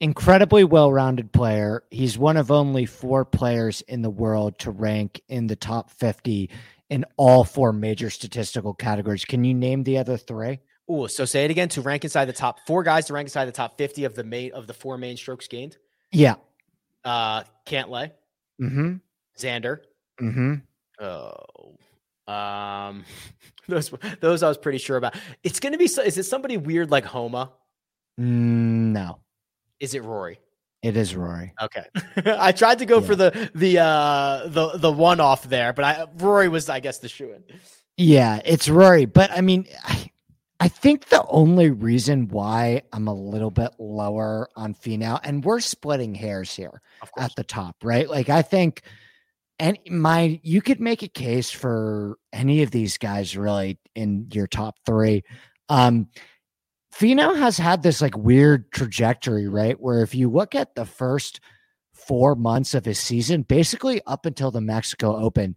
Incredibly 0.00 0.64
well 0.64 0.92
rounded 0.92 1.32
player. 1.32 1.82
He's 1.90 2.16
one 2.16 2.36
of 2.36 2.50
only 2.50 2.86
four 2.86 3.24
players 3.24 3.82
in 3.82 4.02
the 4.02 4.10
world 4.10 4.58
to 4.60 4.70
rank 4.70 5.20
in 5.28 5.46
the 5.46 5.56
top 5.56 5.90
50 5.90 6.50
in 6.88 7.04
all 7.16 7.44
four 7.44 7.72
major 7.72 8.10
statistical 8.10 8.74
categories. 8.74 9.24
Can 9.24 9.44
you 9.44 9.54
name 9.54 9.84
the 9.84 9.98
other 9.98 10.16
three? 10.16 10.60
Oh, 10.88 11.06
so 11.06 11.24
say 11.24 11.44
it 11.44 11.50
again 11.50 11.68
to 11.70 11.82
rank 11.82 12.04
inside 12.04 12.24
the 12.24 12.32
top 12.32 12.66
four 12.66 12.82
guys 12.82 13.06
to 13.06 13.12
rank 13.12 13.26
inside 13.26 13.44
the 13.44 13.52
top 13.52 13.78
50 13.78 14.04
of 14.04 14.14
the 14.14 14.24
main 14.24 14.52
of 14.52 14.66
the 14.66 14.74
four 14.74 14.98
main 14.98 15.16
strokes 15.16 15.46
gained. 15.46 15.76
Yeah. 16.10 16.34
Uh 17.04 17.44
Cantlay. 17.66 18.10
Mm-hmm. 18.60 18.94
Xander. 19.38 19.78
Mm-hmm. 20.20 20.54
Oh. 21.04 21.76
Um 22.30 23.04
those 23.68 23.92
those 24.20 24.42
I 24.42 24.48
was 24.48 24.58
pretty 24.58 24.78
sure 24.78 24.96
about. 24.96 25.16
It's 25.42 25.60
gonna 25.60 25.78
be 25.78 25.84
is 25.84 26.18
it 26.18 26.24
somebody 26.24 26.56
weird 26.56 26.90
like 26.90 27.04
Homa? 27.04 27.52
Mm, 28.18 28.92
no. 28.92 29.20
Is 29.78 29.94
it 29.94 30.02
Rory? 30.02 30.38
It 30.82 30.96
is 30.96 31.14
Rory. 31.14 31.52
Okay. 31.60 31.84
I 32.38 32.52
tried 32.52 32.78
to 32.78 32.86
go 32.86 33.00
yeah. 33.00 33.06
for 33.06 33.16
the 33.16 33.50
the 33.54 33.78
uh 33.78 34.42
the 34.46 34.78
the 34.78 34.92
one 34.92 35.20
off 35.20 35.44
there, 35.44 35.72
but 35.72 35.84
I 35.84 36.06
Rory 36.16 36.48
was 36.48 36.68
I 36.68 36.80
guess 36.80 36.98
the 36.98 37.08
shoe 37.08 37.32
in. 37.32 37.42
Yeah, 37.96 38.40
it's 38.44 38.68
Rory, 38.68 39.04
but 39.04 39.30
I 39.30 39.40
mean 39.40 39.66
I, 39.84 40.10
I 40.62 40.68
think 40.68 41.06
the 41.06 41.24
only 41.28 41.70
reason 41.70 42.28
why 42.28 42.82
I'm 42.92 43.08
a 43.08 43.14
little 43.14 43.50
bit 43.50 43.70
lower 43.78 44.48
on 44.56 44.74
Finau, 44.74 45.18
and 45.24 45.42
we're 45.42 45.60
splitting 45.60 46.14
hairs 46.14 46.54
here 46.54 46.82
at 47.18 47.34
the 47.34 47.44
top, 47.44 47.76
right? 47.82 48.08
Like 48.08 48.28
I 48.28 48.42
think, 48.42 48.82
and 49.60 49.78
my 49.90 50.40
you 50.42 50.62
could 50.62 50.80
make 50.80 51.02
a 51.02 51.08
case 51.08 51.50
for 51.50 52.16
any 52.32 52.62
of 52.62 52.70
these 52.70 52.96
guys 52.96 53.36
really 53.36 53.78
in 53.94 54.26
your 54.32 54.46
top 54.46 54.76
three. 54.86 55.22
Um, 55.68 56.08
Finau 56.92 57.36
has 57.38 57.58
had 57.58 57.82
this 57.82 58.00
like 58.00 58.16
weird 58.16 58.72
trajectory, 58.72 59.46
right? 59.46 59.78
Where 59.78 60.02
if 60.02 60.14
you 60.14 60.30
look 60.30 60.54
at 60.54 60.74
the 60.74 60.86
first 60.86 61.40
four 61.92 62.34
months 62.34 62.74
of 62.74 62.86
his 62.86 62.98
season, 62.98 63.42
basically 63.42 64.00
up 64.06 64.24
until 64.24 64.50
the 64.50 64.62
Mexico 64.62 65.14
Open, 65.14 65.54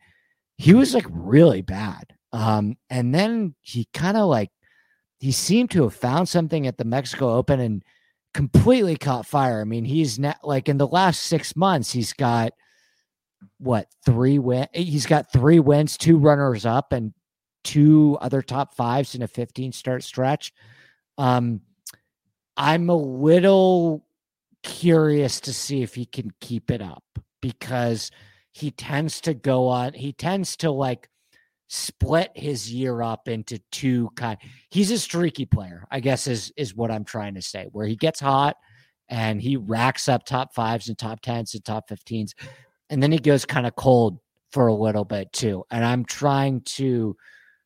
he 0.58 0.74
was 0.74 0.94
like 0.94 1.08
really 1.10 1.62
bad. 1.62 2.14
Um, 2.34 2.76
and 2.90 3.16
then 3.16 3.56
he 3.62 3.88
kind 3.94 4.18
of 4.18 4.28
like 4.28 4.52
he 5.20 5.32
seemed 5.32 5.72
to 5.72 5.84
have 5.84 5.96
found 5.96 6.28
something 6.28 6.68
at 6.68 6.78
the 6.78 6.86
Mexico 6.86 7.34
Open 7.36 7.62
and 7.62 7.84
completely 8.34 8.98
caught 8.98 9.26
fire. 9.26 9.62
I 9.62 9.64
mean, 9.64 9.86
he's 9.86 10.20
not 10.20 10.40
like 10.44 10.68
in 10.68 10.78
the 10.78 10.88
last 10.88 11.24
six 11.24 11.56
months, 11.56 11.94
he's 11.94 12.12
got 12.12 12.52
what 13.64 13.88
three 14.06 14.40
win 14.40 14.68
he's 14.74 15.06
got 15.06 15.32
three 15.32 15.60
wins, 15.60 15.98
two 15.98 16.18
runners 16.18 16.66
up, 16.66 16.92
and 16.92 17.14
two 17.64 18.18
other 18.22 18.42
top 18.42 18.76
fives 18.76 19.16
in 19.16 19.22
a 19.22 19.28
15 19.28 19.72
start 19.72 20.04
stretch. 20.04 20.54
Um, 21.18 21.62
I'm 22.58 22.90
a 22.90 22.96
little 22.96 24.06
curious 24.64 25.40
to 25.42 25.54
see 25.54 25.82
if 25.82 25.96
he 25.96 26.06
can 26.06 26.32
keep 26.40 26.72
it 26.72 26.82
up 26.82 27.04
because 27.42 28.12
he 28.52 28.72
tends 28.72 29.22
to 29.22 29.34
go 29.34 29.68
on, 29.68 29.94
he 29.94 30.14
tends 30.14 30.56
to 30.58 30.72
like 30.72 31.10
split 31.70 32.32
his 32.36 32.72
year 32.72 33.02
up 33.02 33.28
into 33.28 33.58
two 33.72 34.08
kind 34.16 34.38
he's 34.70 34.92
a 34.92 35.00
streaky 35.00 35.44
player 35.44 35.88
i 35.90 36.00
guess 36.00 36.28
is 36.28 36.54
is 36.56 36.76
what 36.76 36.92
i'm 36.92 37.04
trying 37.04 37.34
to 37.34 37.42
say 37.42 37.68
where 37.72 37.88
he 37.88 37.96
gets 37.96 38.20
hot 38.20 38.56
and 39.10 39.42
he 39.42 39.58
racks 39.58 40.08
up 40.08 40.24
top 40.24 40.54
fives 40.54 40.88
and 40.88 41.00
top 41.00 41.20
tens 41.22 41.56
and 41.56 41.66
top 41.66 41.90
15s 41.90 42.34
and 42.90 43.02
then 43.02 43.12
he 43.12 43.20
goes 43.20 43.46
kind 43.46 43.66
of 43.66 43.76
cold 43.76 44.20
for 44.52 44.68
a 44.68 44.74
little 44.74 45.06
bit 45.06 45.32
too 45.34 45.64
and 45.72 45.84
i'm 45.86 46.06
trying 46.06 46.62
to 46.62 47.16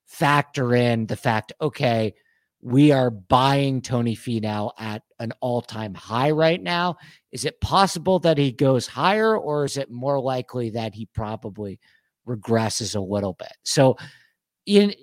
factor 0.05 0.73
in 0.73 1.05
the 1.07 1.17
fact 1.17 1.53
okay 1.61 2.13
we 2.59 2.91
are 2.91 3.11
buying 3.11 3.83
Tony 3.83 4.15
Finau 4.15 4.71
at 4.79 5.03
an 5.19 5.31
all-time 5.41 5.93
high 5.93 6.31
right 6.31 6.61
now. 6.61 6.97
Is 7.31 7.45
it 7.45 7.61
possible 7.61 8.17
that 8.19 8.39
he 8.39 8.51
goes 8.51 8.87
higher, 8.87 9.37
or 9.37 9.63
is 9.63 9.77
it 9.77 9.91
more 9.91 10.19
likely 10.19 10.71
that 10.71 10.95
he 10.95 11.05
probably 11.05 11.79
regresses 12.27 12.95
a 12.95 12.99
little 12.99 13.33
bit. 13.33 13.53
So, 13.63 13.97
in, 14.65 14.93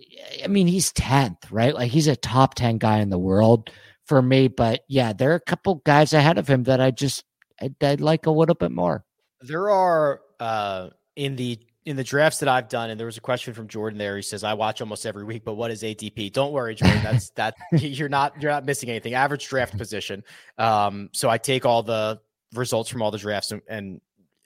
I 0.44 0.46
mean, 0.46 0.66
he's 0.66 0.92
10th, 0.92 1.50
right? 1.50 1.74
Like 1.74 1.90
he's 1.90 2.06
a 2.06 2.16
top 2.16 2.54
10 2.54 2.78
guy 2.78 2.98
in 2.98 3.08
the 3.08 3.18
world 3.18 3.70
for 4.04 4.20
me. 4.20 4.48
But 4.48 4.82
yeah, 4.88 5.12
there 5.12 5.32
are 5.32 5.36
a 5.36 5.40
couple 5.40 5.76
guys 5.86 6.12
ahead 6.12 6.38
of 6.38 6.46
him 6.46 6.64
that 6.64 6.80
I 6.80 6.90
just, 6.90 7.24
I'd, 7.60 7.82
I'd 7.82 8.00
like 8.00 8.26
a 8.26 8.30
little 8.30 8.54
bit 8.54 8.70
more. 8.70 9.04
There 9.46 9.70
are, 9.70 10.20
uh, 10.40 10.90
in 11.16 11.36
the 11.36 11.58
in 11.84 11.96
the 11.96 12.04
drafts 12.04 12.38
that 12.38 12.48
I've 12.48 12.70
done, 12.70 12.88
and 12.88 12.98
there 12.98 13.06
was 13.06 13.18
a 13.18 13.20
question 13.20 13.52
from 13.52 13.68
Jordan 13.68 13.98
there. 13.98 14.16
He 14.16 14.22
says, 14.22 14.42
"I 14.42 14.54
watch 14.54 14.80
almost 14.80 15.04
every 15.04 15.24
week, 15.24 15.44
but 15.44 15.54
what 15.54 15.70
is 15.70 15.82
ADP?" 15.82 16.32
Don't 16.32 16.52
worry, 16.52 16.74
Jordan. 16.74 17.02
That's 17.02 17.30
that 17.30 17.54
you're 17.72 18.08
not 18.08 18.40
you're 18.40 18.50
not 18.50 18.64
missing 18.64 18.88
anything. 18.88 19.14
Average 19.14 19.46
draft 19.46 19.76
position. 19.78 20.24
Um, 20.58 21.10
so 21.12 21.28
I 21.28 21.38
take 21.38 21.66
all 21.66 21.82
the 21.82 22.20
results 22.54 22.88
from 22.88 23.02
all 23.02 23.10
the 23.10 23.18
drafts 23.18 23.52
and, 23.52 23.62
and 23.68 24.00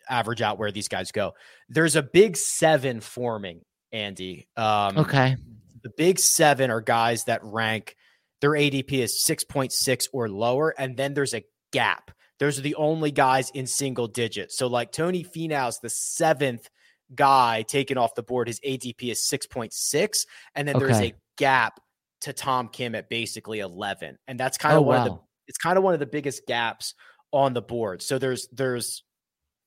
average 0.08 0.42
out 0.42 0.58
where 0.58 0.72
these 0.72 0.88
guys 0.88 1.12
go. 1.12 1.34
There's 1.68 1.96
a 1.96 2.02
big 2.02 2.36
seven 2.36 3.00
forming, 3.00 3.60
Andy. 3.92 4.48
Um, 4.56 4.98
okay. 4.98 5.36
The 5.82 5.90
big 5.90 6.18
seven 6.18 6.70
are 6.70 6.80
guys 6.80 7.24
that 7.24 7.44
rank 7.44 7.94
their 8.40 8.50
ADP 8.50 8.92
is 8.92 9.24
6.6 9.28 10.08
or 10.12 10.28
lower. 10.28 10.74
And 10.78 10.96
then 10.96 11.14
there's 11.14 11.34
a 11.34 11.44
gap. 11.72 12.10
Those 12.38 12.58
are 12.58 12.62
the 12.62 12.76
only 12.76 13.10
guys 13.10 13.50
in 13.50 13.66
single 13.66 14.06
digits. 14.06 14.56
So, 14.56 14.66
like 14.66 14.92
Tony 14.92 15.24
Finau's 15.24 15.80
the 15.80 15.90
seventh 15.90 16.68
guy 17.14 17.62
taken 17.62 17.98
off 17.98 18.14
the 18.14 18.22
board. 18.22 18.48
His 18.48 18.60
ADP 18.60 19.10
is 19.10 19.28
6.6. 19.32 20.26
And 20.54 20.68
then 20.68 20.76
okay. 20.76 20.84
there's 20.84 21.00
a 21.00 21.14
gap 21.36 21.80
to 22.22 22.32
Tom 22.32 22.68
Kim 22.68 22.94
at 22.94 23.08
basically 23.08 23.60
11. 23.60 24.18
And 24.26 24.38
that's 24.38 24.58
kind 24.58 24.74
of 24.74 24.82
oh, 24.82 24.86
one 24.86 24.96
wow. 24.96 25.06
of 25.06 25.12
the 25.12 25.18
it's 25.46 25.58
kind 25.58 25.78
of 25.78 25.84
one 25.84 25.94
of 25.94 26.00
the 26.00 26.06
biggest 26.06 26.46
gaps 26.46 26.94
on 27.32 27.54
the 27.54 27.62
board. 27.62 28.02
So 28.02 28.18
there's 28.18 28.48
there's 28.52 29.02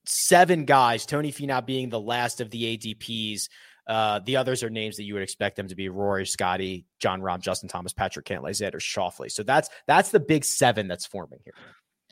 seven 0.06 0.66
guys, 0.66 1.06
Tony 1.06 1.32
Finau 1.32 1.66
being 1.66 1.90
the 1.90 2.00
last 2.00 2.40
of 2.40 2.50
the 2.52 2.78
ADPs. 2.78 3.50
Uh, 3.88 4.20
the 4.20 4.38
others 4.38 4.62
are 4.62 4.70
names 4.70 4.98
that 4.98 5.04
you 5.04 5.16
would 5.16 5.24
expect 5.24 5.56
them 5.56 5.68
to 5.68 5.76
be 5.76 5.90
Rory, 5.90 6.26
Scotty, 6.26 6.86
Jon 7.00 7.20
Rahm, 7.20 7.42
Justin 7.42 7.68
Thomas, 7.68 7.94
Patrick 7.94 8.26
Cantlay, 8.26 8.52
Xander 8.52 8.76
Schauffele. 8.76 9.32
So 9.32 9.42
that's 9.42 9.70
that's 9.88 10.12
the 10.12 10.20
big 10.20 10.46
seven 10.46 10.88
that's 10.88 11.08
forming 11.08 11.40
here. 11.44 11.56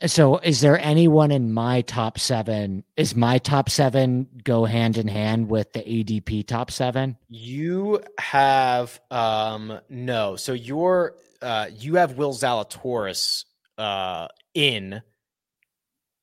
So 0.06 0.38
is 0.38 0.60
there 0.60 0.78
anyone 0.78 1.30
in 1.30 1.52
my 1.52 1.82
top 1.82 2.18
seven? 2.18 2.84
Is 2.96 3.14
my 3.14 3.38
top 3.38 3.68
seven 3.68 4.28
go 4.44 4.64
hand 4.64 4.96
in 4.96 5.08
hand 5.08 5.50
with 5.50 5.72
the 5.74 5.80
ADP 5.80 6.46
top 6.46 6.70
seven? 6.70 7.18
You 7.28 8.00
have 8.18 8.98
um 9.10 9.78
no. 9.90 10.36
So 10.36 10.52
you're 10.52 11.16
uh 11.42 11.66
you 11.76 11.96
have 11.96 12.16
Will 12.16 12.32
Zalatoris 12.32 13.44
uh 13.76 14.28
in 14.54 15.02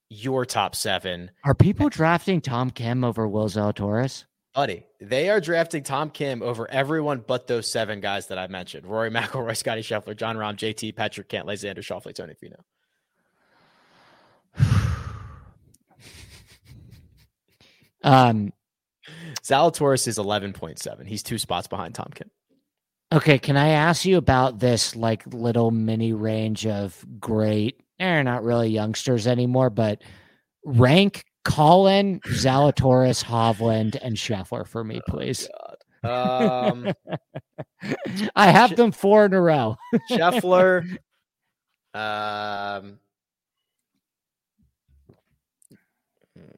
your 0.10 0.46
top 0.46 0.76
seven. 0.76 1.30
Are 1.44 1.54
people 1.54 1.90
drafting 1.90 2.42
Tom 2.42 2.72
Kim 2.72 3.04
over 3.04 3.28
Will 3.28 3.48
Zalatoris? 3.48 4.26
Buddy, 4.56 4.88
they 5.00 5.30
are 5.30 5.40
drafting 5.40 5.84
Tom 5.84 6.10
Kim 6.10 6.42
over 6.42 6.68
everyone 6.72 7.24
but 7.28 7.46
those 7.46 7.72
seven 7.72 8.00
guys 8.02 8.26
that 8.28 8.40
I 8.40 8.48
mentioned: 8.48 8.88
Rory 8.88 9.12
McIlroy, 9.12 9.56
Scotty 9.56 9.82
Scheffler, 9.82 10.18
Jon 10.18 10.36
Rahm, 10.36 10.56
JT, 10.56 10.96
Patrick 10.96 11.30
Cantlay, 11.30 11.54
Xander 11.54 11.80
Schauffele, 11.80 12.16
Tony 12.16 12.34
Finau. 12.34 12.62
Um, 18.08 18.54
Zalatoris 19.44 20.08
is 20.08 20.18
eleven 20.18 20.54
point 20.54 20.80
seven. 20.80 21.06
He's 21.06 21.24
two 21.24 21.38
spots 21.38 21.68
behind 21.68 21.96
Tom 21.96 22.10
Kim. 22.14 22.30
Okay, 23.14 23.40
can 23.40 23.56
I 23.56 23.70
ask 23.70 24.06
you 24.06 24.18
about 24.18 24.60
this 24.60 24.96
like 24.96 25.26
little 25.28 25.72
mini 25.72 26.14
range 26.14 26.66
of 26.66 27.06
great 27.20 27.82
they're 28.00 28.24
not 28.24 28.44
really 28.44 28.70
youngsters 28.70 29.28
anymore, 29.28 29.70
but 29.70 30.02
rank 30.64 31.26
Collin, 31.44 32.20
Zalatoris, 32.22 33.24
Hovland, 33.24 33.98
and 34.02 34.16
Scheffler 34.16 34.68
for 34.68 34.84
me, 34.84 35.00
oh, 35.00 35.12
please. 35.12 35.48
Oh, 36.04 36.70
um, 36.70 36.94
I 38.36 38.52
have 38.52 38.76
them 38.76 38.92
four 38.92 39.26
in 39.26 39.34
a 39.34 39.42
row. 39.42 39.78
Scheffler, 40.12 40.84
um, 41.94 43.00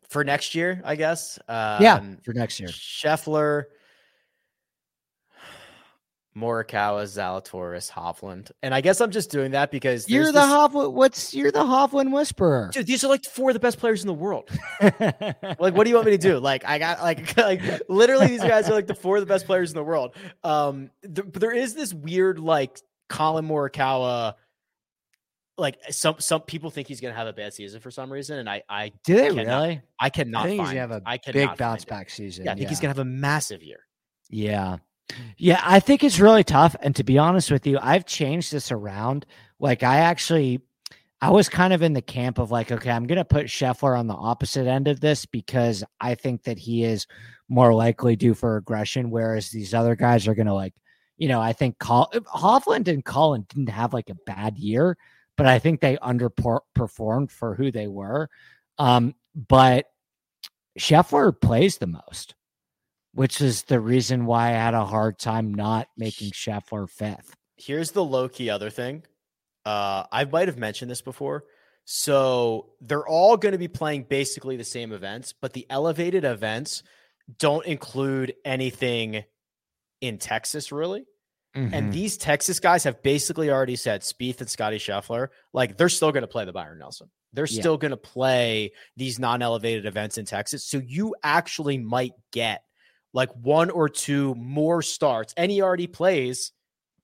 for 0.09 0.23
next 0.23 0.55
year, 0.55 0.81
I 0.83 0.95
guess. 0.95 1.39
Um, 1.47 1.81
yeah, 1.81 2.01
for 2.23 2.33
next 2.33 2.59
year. 2.59 2.69
Scheffler, 2.69 3.65
Morikawa, 6.35 7.03
Zalatoris, 7.03 7.91
Hovland, 7.91 8.51
and 8.61 8.73
I 8.73 8.81
guess 8.81 9.01
I'm 9.01 9.11
just 9.11 9.31
doing 9.31 9.51
that 9.51 9.71
because 9.71 10.09
you're 10.09 10.25
the 10.25 10.33
this... 10.33 10.43
Hovland. 10.43 10.93
What's 10.93 11.33
you're 11.33 11.51
the 11.51 11.63
Hovland 11.63 12.11
whisperer? 12.11 12.71
Dude, 12.73 12.87
these 12.87 13.03
are 13.03 13.07
like 13.07 13.23
four 13.23 13.51
of 13.51 13.53
the 13.53 13.59
best 13.59 13.77
players 13.77 14.01
in 14.01 14.07
the 14.07 14.13
world. 14.13 14.49
like, 14.81 15.59
what 15.59 15.83
do 15.83 15.89
you 15.89 15.95
want 15.95 16.07
me 16.07 16.11
to 16.11 16.17
do? 16.17 16.39
Like, 16.39 16.65
I 16.65 16.79
got 16.79 17.01
like 17.01 17.37
like 17.37 17.61
literally 17.87 18.27
these 18.27 18.41
guys 18.41 18.67
are 18.67 18.73
like 18.73 18.87
the 18.87 18.95
four 18.95 19.17
of 19.17 19.21
the 19.21 19.27
best 19.27 19.45
players 19.45 19.71
in 19.71 19.75
the 19.75 19.83
world. 19.83 20.15
Um, 20.43 20.89
th- 21.03 21.27
but 21.31 21.39
there 21.39 21.55
is 21.55 21.75
this 21.75 21.93
weird 21.93 22.39
like 22.39 22.81
Collin 23.09 23.47
Morikawa. 23.47 24.35
Like 25.59 25.77
eh, 25.87 25.91
some 25.91 26.15
some 26.19 26.41
people 26.41 26.69
think 26.69 26.87
he's 26.87 27.01
gonna 27.01 27.13
have 27.13 27.27
a 27.27 27.33
bad 27.33 27.53
season 27.53 27.79
for 27.79 27.91
some 27.91 28.11
reason, 28.11 28.39
and 28.39 28.49
I 28.49 28.63
I 28.69 28.91
do 29.03 29.15
they 29.15 29.29
cannot, 29.29 29.61
really? 29.61 29.81
I 29.99 30.09
cannot. 30.09 30.45
I 30.45 30.47
think 30.47 30.57
find, 30.57 30.69
he's 30.69 30.79
gonna 30.79 30.93
have 30.93 31.03
a 31.05 31.31
big 31.31 31.57
bounce 31.57 31.85
back 31.85 32.09
season. 32.09 32.45
Yeah, 32.45 32.51
I 32.51 32.53
think 32.55 32.63
yeah. 32.63 32.69
he's 32.69 32.79
gonna 32.79 32.89
have 32.89 32.99
a 32.99 33.05
massive 33.05 33.63
year. 33.63 33.85
Yeah. 34.29 34.77
Yeah, 35.37 35.61
I 35.63 35.79
think 35.79 36.03
it's 36.03 36.19
really 36.19 36.43
tough. 36.43 36.75
And 36.81 36.95
to 36.95 37.03
be 37.03 37.17
honest 37.17 37.51
with 37.51 37.65
you, 37.65 37.79
I've 37.81 38.05
changed 38.05 38.51
this 38.51 38.71
around. 38.71 39.25
Like, 39.59 39.83
I 39.83 39.97
actually, 39.97 40.61
I 41.21 41.31
was 41.31 41.49
kind 41.49 41.73
of 41.73 41.81
in 41.81 41.93
the 41.93 42.01
camp 42.01 42.37
of 42.37 42.51
like, 42.51 42.71
okay, 42.71 42.91
I'm 42.91 43.07
going 43.07 43.17
to 43.17 43.25
put 43.25 43.47
Scheffler 43.47 43.97
on 43.97 44.07
the 44.07 44.13
opposite 44.13 44.67
end 44.67 44.87
of 44.87 44.99
this 44.99 45.25
because 45.25 45.83
I 45.99 46.15
think 46.15 46.43
that 46.43 46.59
he 46.59 46.83
is 46.83 47.07
more 47.47 47.73
likely 47.73 48.15
due 48.15 48.33
for 48.33 48.57
aggression, 48.57 49.09
whereas 49.09 49.49
these 49.49 49.73
other 49.73 49.95
guys 49.95 50.27
are 50.27 50.35
going 50.35 50.47
to 50.47 50.53
like, 50.53 50.73
you 51.17 51.27
know, 51.27 51.41
I 51.41 51.53
think 51.53 51.79
Col- 51.79 52.11
eh, 52.13 52.19
Hovland 52.19 52.87
and 52.87 53.03
Collin 53.03 53.45
didn't 53.49 53.69
have 53.69 53.93
like 53.93 54.09
a 54.09 54.15
bad 54.25 54.57
year, 54.57 54.97
but 55.39 55.47
I 55.47 55.57
think 55.57 55.79
they 55.79 55.95
underperformed 55.95 57.31
for 57.31 57.55
who 57.55 57.71
they 57.71 57.87
were. 57.87 58.29
Um, 58.77 59.15
but 59.33 59.85
Scheffler 60.77 61.31
plays 61.39 61.77
the 61.77 61.87
most, 61.87 62.35
which 63.13 63.39
is 63.39 63.63
the 63.63 63.79
reason 63.79 64.25
why 64.25 64.49
I 64.49 64.51
had 64.51 64.73
a 64.73 64.85
hard 64.85 65.17
time 65.17 65.53
not 65.53 65.87
making 65.97 66.31
Scheffler 66.31 66.89
fifth. 66.89 67.37
Here's 67.55 67.91
the 67.91 68.03
low 68.03 68.27
key 68.27 68.49
other 68.49 68.69
thing. 68.69 69.03
Uh, 69.65 70.03
I 70.11 70.25
might 70.25 70.49
have 70.49 70.57
mentioned 70.57 70.91
this 70.91 71.01
before. 71.01 71.45
So 71.85 72.73
they're 72.81 73.07
all 73.07 73.37
going 73.37 73.53
to 73.53 73.57
be 73.57 73.69
playing 73.69 74.07
basically 74.09 74.57
the 74.57 74.65
same 74.65 74.91
events, 74.91 75.33
but 75.41 75.53
the 75.53 75.65
elevated 75.69 76.25
events 76.25 76.83
don't 77.37 77.65
include 77.65 78.35
anything 78.43 79.23
in 80.01 80.17
Texas, 80.17 80.73
really. 80.73 81.05
Mm-hmm. 81.55 81.73
And 81.73 81.93
these 81.93 82.17
Texas 82.17 82.59
guys 82.59 82.83
have 82.83 83.01
basically 83.01 83.49
already 83.49 83.75
said 83.75 84.01
Spieth 84.01 84.39
and 84.39 84.49
Scotty 84.49 84.77
Scheffler, 84.77 85.29
like 85.51 85.77
they're 85.77 85.89
still 85.89 86.11
going 86.11 86.21
to 86.21 86.27
play 86.27 86.45
the 86.45 86.53
Byron 86.53 86.79
Nelson. 86.79 87.09
They're 87.33 87.45
yeah. 87.45 87.59
still 87.59 87.77
going 87.77 87.91
to 87.91 87.97
play 87.97 88.71
these 88.97 89.19
non-elevated 89.19 89.85
events 89.85 90.17
in 90.17 90.25
Texas. 90.25 90.63
So 90.63 90.77
you 90.77 91.15
actually 91.23 91.77
might 91.77 92.13
get 92.31 92.63
like 93.13 93.31
one 93.33 93.69
or 93.71 93.89
two 93.89 94.35
more 94.35 94.81
starts, 94.81 95.33
and 95.37 95.51
he 95.51 95.61
already 95.61 95.87
plays 95.87 96.51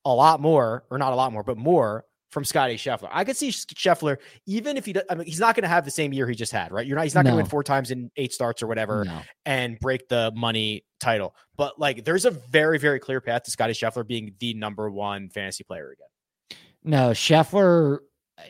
a 0.03 0.13
lot 0.13 0.39
more, 0.39 0.83
or 0.91 0.99
not 0.99 1.13
a 1.13 1.15
lot 1.15 1.33
more, 1.33 1.43
but 1.43 1.57
more 1.57 2.05
from 2.35 2.43
Scotty 2.43 2.75
Scheffler. 2.75 3.07
I 3.13 3.23
could 3.23 3.37
see 3.37 3.47
Scheffler, 3.47 4.17
even 4.45 4.75
if 4.75 4.85
he, 4.85 4.93
I 5.09 5.15
mean, 5.15 5.25
he's 5.25 5.39
not 5.39 5.55
going 5.55 5.61
to 5.61 5.69
have 5.69 5.85
the 5.85 5.89
same 5.89 6.11
year 6.11 6.27
he 6.27 6.35
just 6.35 6.51
had, 6.51 6.69
right? 6.73 6.85
You're 6.85 6.97
not, 6.97 7.03
he's 7.03 7.15
not 7.15 7.23
no. 7.23 7.31
going 7.31 7.37
to 7.37 7.43
win 7.43 7.49
four 7.49 7.63
times 7.63 7.91
in 7.91 8.11
eight 8.17 8.33
starts 8.33 8.61
or 8.61 8.67
whatever 8.67 9.05
no. 9.05 9.21
and 9.45 9.79
break 9.79 10.09
the 10.09 10.33
money 10.35 10.83
title. 10.99 11.33
But 11.55 11.79
like, 11.79 12.03
there's 12.03 12.25
a 12.25 12.31
very, 12.31 12.77
very 12.77 12.99
clear 12.99 13.21
path 13.21 13.43
to 13.43 13.51
Scotty 13.51 13.71
Scheffler 13.71 14.05
being 14.05 14.35
the 14.39 14.53
number 14.53 14.91
one 14.91 15.29
fantasy 15.29 15.63
player 15.63 15.93
again. 15.93 16.59
No, 16.83 17.11
Scheffler, 17.11 17.99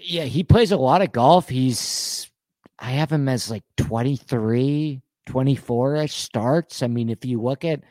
yeah, 0.01 0.23
he 0.23 0.43
plays 0.43 0.71
a 0.71 0.77
lot 0.77 1.03
of 1.03 1.11
golf. 1.11 1.47
He's, 1.47 2.31
I 2.79 2.89
have 2.89 3.11
him 3.11 3.29
as 3.29 3.51
like 3.51 3.63
23, 3.77 4.99
24 5.27 5.95
ish 5.97 6.15
starts. 6.15 6.81
I 6.81 6.87
mean, 6.87 7.11
if 7.11 7.23
you 7.23 7.39
look 7.39 7.63
at 7.63 7.81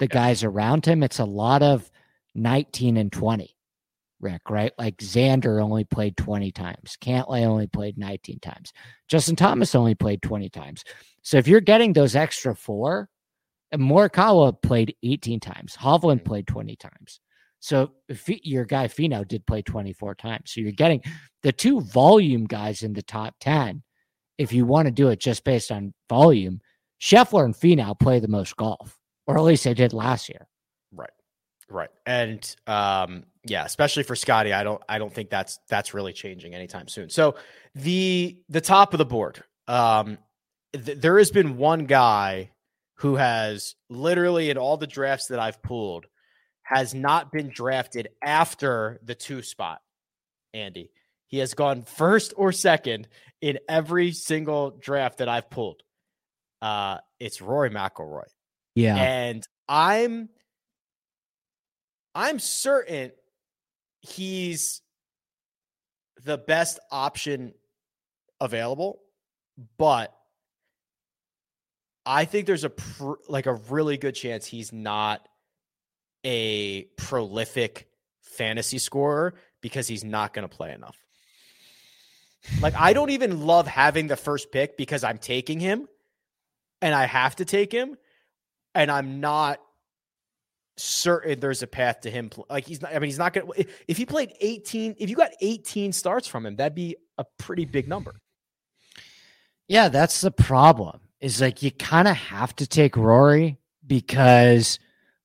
the 0.00 0.06
yeah. 0.06 0.14
guys 0.14 0.42
around 0.42 0.84
him, 0.84 1.04
it's 1.04 1.20
a 1.20 1.24
lot 1.24 1.62
of 1.62 1.88
19 2.34 2.96
and 2.96 3.12
20. 3.12 3.54
Rick, 4.24 4.50
right? 4.50 4.72
Like 4.78 4.96
Xander 4.96 5.62
only 5.62 5.84
played 5.84 6.16
20 6.16 6.50
times. 6.50 6.96
Cantlay 7.00 7.44
only 7.44 7.68
played 7.68 7.98
19 7.98 8.40
times. 8.40 8.72
Justin 9.06 9.36
Thomas 9.36 9.74
only 9.74 9.94
played 9.94 10.22
20 10.22 10.48
times. 10.48 10.82
So 11.22 11.36
if 11.36 11.46
you're 11.46 11.60
getting 11.60 11.92
those 11.92 12.16
extra 12.16 12.56
four, 12.56 13.08
and 13.70 13.82
Morikawa 13.82 14.60
played 14.62 14.94
18 15.02 15.40
times. 15.40 15.76
Hovland 15.76 16.24
played 16.24 16.46
20 16.46 16.76
times. 16.76 17.20
So 17.58 17.90
your 18.26 18.64
guy 18.64 18.86
Finau 18.86 19.26
did 19.26 19.46
play 19.46 19.62
24 19.62 20.14
times. 20.14 20.52
So 20.52 20.60
you're 20.60 20.70
getting 20.70 21.02
the 21.42 21.50
two 21.50 21.80
volume 21.80 22.44
guys 22.44 22.82
in 22.82 22.92
the 22.92 23.02
top 23.02 23.34
10. 23.40 23.82
If 24.38 24.52
you 24.52 24.64
want 24.64 24.86
to 24.86 24.92
do 24.92 25.08
it 25.08 25.18
just 25.18 25.44
based 25.44 25.72
on 25.72 25.92
volume, 26.08 26.60
Scheffler 27.00 27.44
and 27.44 27.54
Finau 27.54 27.98
play 27.98 28.20
the 28.20 28.28
most 28.28 28.56
golf, 28.56 28.96
or 29.26 29.36
at 29.36 29.42
least 29.42 29.64
they 29.64 29.74
did 29.74 29.92
last 29.92 30.28
year. 30.28 30.46
Right. 31.74 31.90
And 32.06 32.56
um, 32.68 33.24
yeah, 33.44 33.64
especially 33.64 34.04
for 34.04 34.14
Scotty, 34.14 34.52
I 34.52 34.62
don't 34.62 34.80
I 34.88 34.98
don't 34.98 35.12
think 35.12 35.28
that's 35.28 35.58
that's 35.68 35.92
really 35.92 36.12
changing 36.12 36.54
anytime 36.54 36.86
soon. 36.86 37.10
So 37.10 37.34
the 37.74 38.38
the 38.48 38.60
top 38.60 38.94
of 38.94 38.98
the 38.98 39.04
board, 39.04 39.42
um, 39.66 40.18
th- 40.72 40.98
there 40.98 41.18
has 41.18 41.32
been 41.32 41.56
one 41.56 41.86
guy 41.86 42.52
who 42.98 43.16
has 43.16 43.74
literally 43.90 44.50
in 44.50 44.56
all 44.56 44.76
the 44.76 44.86
drafts 44.86 45.26
that 45.26 45.40
I've 45.40 45.60
pulled 45.64 46.06
has 46.62 46.94
not 46.94 47.32
been 47.32 47.50
drafted 47.52 48.06
after 48.22 49.00
the 49.02 49.16
two 49.16 49.42
spot. 49.42 49.80
Andy, 50.54 50.92
he 51.26 51.38
has 51.38 51.54
gone 51.54 51.82
first 51.82 52.34
or 52.36 52.52
second 52.52 53.08
in 53.40 53.58
every 53.68 54.12
single 54.12 54.70
draft 54.70 55.18
that 55.18 55.28
I've 55.28 55.50
pulled. 55.50 55.82
Uh, 56.62 56.98
it's 57.18 57.42
Rory 57.42 57.70
McIlroy. 57.70 58.22
Yeah, 58.76 58.94
and 58.94 59.44
I'm 59.68 60.28
I'm 62.14 62.38
certain 62.38 63.12
he's 64.00 64.82
the 66.24 66.38
best 66.38 66.78
option 66.90 67.54
available, 68.40 69.00
but 69.78 70.14
I 72.06 72.24
think 72.24 72.46
there's 72.46 72.64
a 72.64 72.70
pr- 72.70 73.14
like 73.28 73.46
a 73.46 73.54
really 73.54 73.96
good 73.96 74.14
chance 74.14 74.46
he's 74.46 74.72
not 74.72 75.26
a 76.24 76.82
prolific 76.96 77.88
fantasy 78.20 78.78
scorer 78.78 79.34
because 79.60 79.88
he's 79.88 80.04
not 80.04 80.34
going 80.34 80.48
to 80.48 80.54
play 80.54 80.72
enough. 80.72 80.96
Like 82.60 82.74
I 82.74 82.92
don't 82.92 83.10
even 83.10 83.46
love 83.46 83.66
having 83.66 84.06
the 84.06 84.16
first 84.16 84.52
pick 84.52 84.76
because 84.76 85.02
I'm 85.02 85.18
taking 85.18 85.60
him 85.60 85.88
and 86.82 86.94
I 86.94 87.06
have 87.06 87.36
to 87.36 87.44
take 87.44 87.72
him 87.72 87.96
and 88.74 88.90
I'm 88.90 89.20
not 89.20 89.60
certain 90.76 91.40
there's 91.40 91.62
a 91.62 91.66
path 91.66 92.00
to 92.02 92.10
him. 92.10 92.30
Like 92.50 92.66
he's 92.66 92.82
not. 92.82 92.94
I 92.94 92.98
mean, 92.98 93.08
he's 93.08 93.18
not 93.18 93.32
going. 93.32 93.46
to 93.46 93.66
If 93.88 93.96
he 93.96 94.06
played 94.06 94.32
18, 94.40 94.96
if 94.98 95.10
you 95.10 95.16
got 95.16 95.30
18 95.40 95.92
starts 95.92 96.26
from 96.26 96.46
him, 96.46 96.56
that'd 96.56 96.74
be 96.74 96.96
a 97.18 97.24
pretty 97.38 97.64
big 97.64 97.88
number. 97.88 98.20
Yeah, 99.68 99.88
that's 99.88 100.20
the 100.20 100.30
problem. 100.30 101.00
Is 101.20 101.40
like 101.40 101.62
you 101.62 101.70
kind 101.70 102.08
of 102.08 102.16
have 102.16 102.54
to 102.56 102.66
take 102.66 102.96
Rory 102.96 103.58
because 103.86 104.78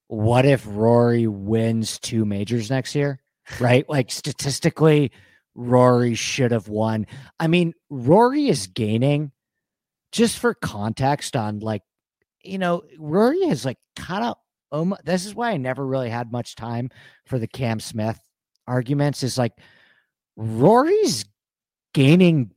what 0.07 0.45
if 0.45 0.65
Rory 0.65 1.27
wins 1.27 1.99
two 1.99 2.25
majors 2.25 2.69
next 2.69 2.95
year? 2.95 3.19
Right? 3.59 3.89
like 3.89 4.11
statistically, 4.11 5.11
Rory 5.55 6.13
should 6.13 6.51
have 6.51 6.67
won. 6.67 7.07
I 7.39 7.47
mean, 7.47 7.73
Rory 7.89 8.47
is 8.47 8.67
gaining. 8.67 9.31
Just 10.11 10.39
for 10.39 10.55
context 10.55 11.35
on 11.35 11.59
like, 11.59 11.83
you 12.43 12.57
know, 12.57 12.83
Rory 12.97 13.47
has 13.47 13.63
like 13.65 13.77
kind 13.95 14.23
of 14.23 14.37
um, 14.71 14.95
this 15.03 15.25
is 15.25 15.35
why 15.35 15.51
I 15.51 15.57
never 15.57 15.85
really 15.85 16.09
had 16.09 16.31
much 16.31 16.55
time 16.55 16.89
for 17.25 17.39
the 17.39 17.47
Cam 17.47 17.79
Smith 17.79 18.19
arguments. 18.67 19.23
Is 19.23 19.37
like 19.37 19.53
Rory's 20.35 21.25
gaining 21.93 22.51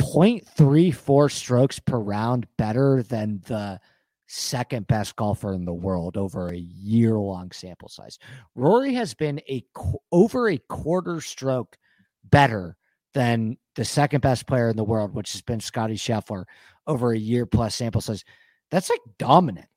0.34 0.00 1.30
strokes 1.30 1.78
per 1.78 1.98
round 1.98 2.46
better 2.56 3.02
than 3.02 3.42
the 3.46 3.80
second 4.28 4.86
best 4.86 5.16
golfer 5.16 5.54
in 5.54 5.64
the 5.64 5.72
world 5.72 6.16
over 6.16 6.48
a 6.48 6.56
year 6.56 7.18
long 7.18 7.50
sample 7.50 7.88
size. 7.88 8.18
Rory 8.54 8.94
has 8.94 9.14
been 9.14 9.40
a 9.48 9.64
over 10.12 10.48
a 10.48 10.58
quarter 10.68 11.20
stroke 11.20 11.76
better 12.24 12.76
than 13.14 13.56
the 13.74 13.84
second 13.84 14.20
best 14.20 14.46
player 14.46 14.68
in 14.68 14.76
the 14.76 14.84
world, 14.84 15.14
which 15.14 15.32
has 15.32 15.42
been 15.42 15.60
Scotty 15.60 15.94
Scheffler 15.94 16.44
over 16.86 17.12
a 17.12 17.18
year 17.18 17.46
plus 17.46 17.74
sample 17.74 18.00
size. 18.00 18.24
That's 18.70 18.90
like 18.90 19.00
dominant 19.18 19.68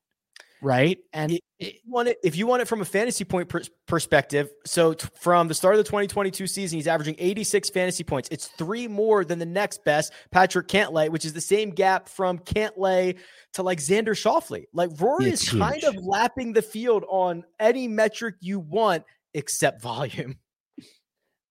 right? 0.62 1.00
And 1.14 1.34
it, 1.34 1.42
it, 1.60 1.76
want 1.86 2.08
it, 2.10 2.18
if 2.24 2.36
you 2.36 2.48
want 2.48 2.62
it 2.62 2.68
from 2.68 2.82
a 2.82 2.86
fantasy 2.86 3.24
point 3.24 3.50
per- 3.50 3.64
perspective, 3.88 4.52
so 4.66 4.94
t- 4.94 5.08
from 5.20 5.48
the 5.48 5.54
start 5.54 5.76
of 5.76 5.80
the 5.80 5.84
2022 5.84 6.48
season, 6.48 6.78
he's 6.78 6.88
averaging 6.88 7.16
86 7.18 7.70
fantasy 7.72 8.04
points. 8.04 8.30
It's 8.32 8.48
three 8.48 8.88
more 8.88 9.26
than 9.26 9.40
the 9.40 9.46
next 9.46 9.84
best, 9.84 10.14
Patrick 10.32 10.68
Cantlay, 10.68 11.10
which 11.10 11.26
is 11.26 11.34
the 11.34 11.42
same 11.42 11.72
gap 11.72 12.08
from 12.08 12.40
Cantlay 12.40 13.18
to 13.54 13.64
like 13.64 13.80
Xander 13.80 14.10
Schauffele. 14.10 14.66
Like 14.74 14.92
Rory 15.00 15.30
it's 15.30 15.44
is 15.44 15.50
huge. 15.50 15.62
kind 15.62 15.84
of 15.84 15.96
lapping 15.98 16.54
the 16.54 16.62
field 16.62 17.06
on 17.10 17.44
any 17.60 17.88
metric 17.88 18.36
you 18.40 18.60
want 18.60 19.04
except 19.34 19.82
volume. 19.82 20.38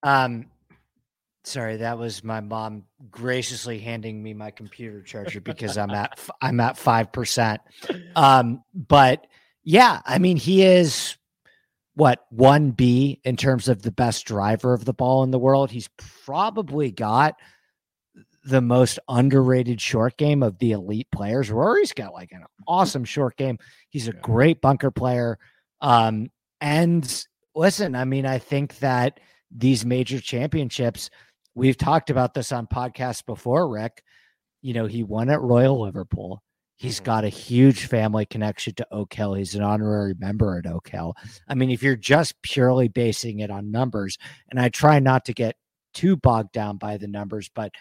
Um, 0.03 0.47
Sorry, 1.45 1.79
that 1.79 1.99
was 1.99 2.23
my 2.23 2.41
mom 2.41 2.85
graciously 3.11 3.79
handing 3.79 4.23
me 4.23 4.35
my 4.35 4.51
computer 4.51 5.01
charger 5.03 5.41
because 5.41 5.79
I'm 5.79 5.91
at 5.91 6.19
I'm 6.43 6.61
at 6.61 6.77
five 6.77 7.13
percent. 7.13 7.63
Um, 8.15 8.63
but 8.75 9.27
yeah, 9.63 10.01
I 10.05 10.19
mean 10.19 10.37
he 10.37 10.63
is 10.63 11.17
what 11.95 12.27
one 12.31 12.73
B 12.73 13.21
in 13.25 13.37
terms 13.37 13.69
of 13.69 13.83
the 13.83 13.91
best 13.91 14.27
driver 14.27 14.75
of 14.75 14.85
the 14.85 14.93
ball 14.93 15.23
in 15.23 15.31
the 15.31 15.39
world. 15.39 15.71
He's 15.71 15.89
probably 16.25 16.91
got 16.91 17.37
the 18.45 18.61
most 18.61 18.99
underrated 19.09 19.81
short 19.81 20.17
game 20.17 20.43
of 20.43 20.59
the 20.59 20.73
elite 20.73 21.09
players. 21.11 21.51
Rory's 21.51 21.93
got 21.93 22.13
like 22.13 22.33
an 22.33 22.45
awesome 22.67 23.05
short 23.05 23.37
game. 23.37 23.59
He's 23.91 24.09
a 24.09 24.13
great 24.13 24.61
bunker 24.61 24.91
player. 24.91 25.39
Um, 25.81 26.31
and 26.61 27.27
listen, 27.55 27.95
I 27.95 28.05
mean, 28.05 28.27
I 28.27 28.39
think 28.39 28.79
that 28.79 29.21
these 29.51 29.85
major 29.85 30.21
championships 30.21 31.11
We've 31.61 31.77
talked 31.77 32.09
about 32.09 32.33
this 32.33 32.53
on 32.53 32.67
podcasts 32.67 33.23
before, 33.23 33.69
Rick. 33.69 34.03
You 34.63 34.73
know, 34.73 34.87
he 34.87 35.03
won 35.03 35.29
at 35.29 35.43
Royal 35.43 35.79
Liverpool. 35.79 36.43
He's 36.77 36.97
mm-hmm. 36.97 37.05
got 37.05 37.25
a 37.25 37.29
huge 37.29 37.85
family 37.85 38.25
connection 38.25 38.73
to 38.77 38.87
Oak 38.91 39.13
Hill. 39.13 39.35
He's 39.35 39.55
an 39.55 39.63
honorary 39.63 40.15
member 40.19 40.57
at 40.57 40.67
Oak 40.67 40.89
Hill. 40.89 41.15
I 41.47 41.55
mean, 41.55 41.69
if 41.71 41.83
you're 41.83 41.97
just 41.97 42.41
purely 42.41 42.89
basing 42.89 43.41
it 43.41 43.51
on 43.51 43.71
numbers, 43.71 44.17
and 44.49 44.59
I 44.59 44.71
try 44.71 45.01
not 45.01 45.27
to 45.27 45.35
get 45.35 45.57
too 45.93 46.17
bogged 46.17 46.53
down 46.53 46.79
by 46.79 46.97
the 46.97 47.09
numbers, 47.09 47.51
but 47.55 47.73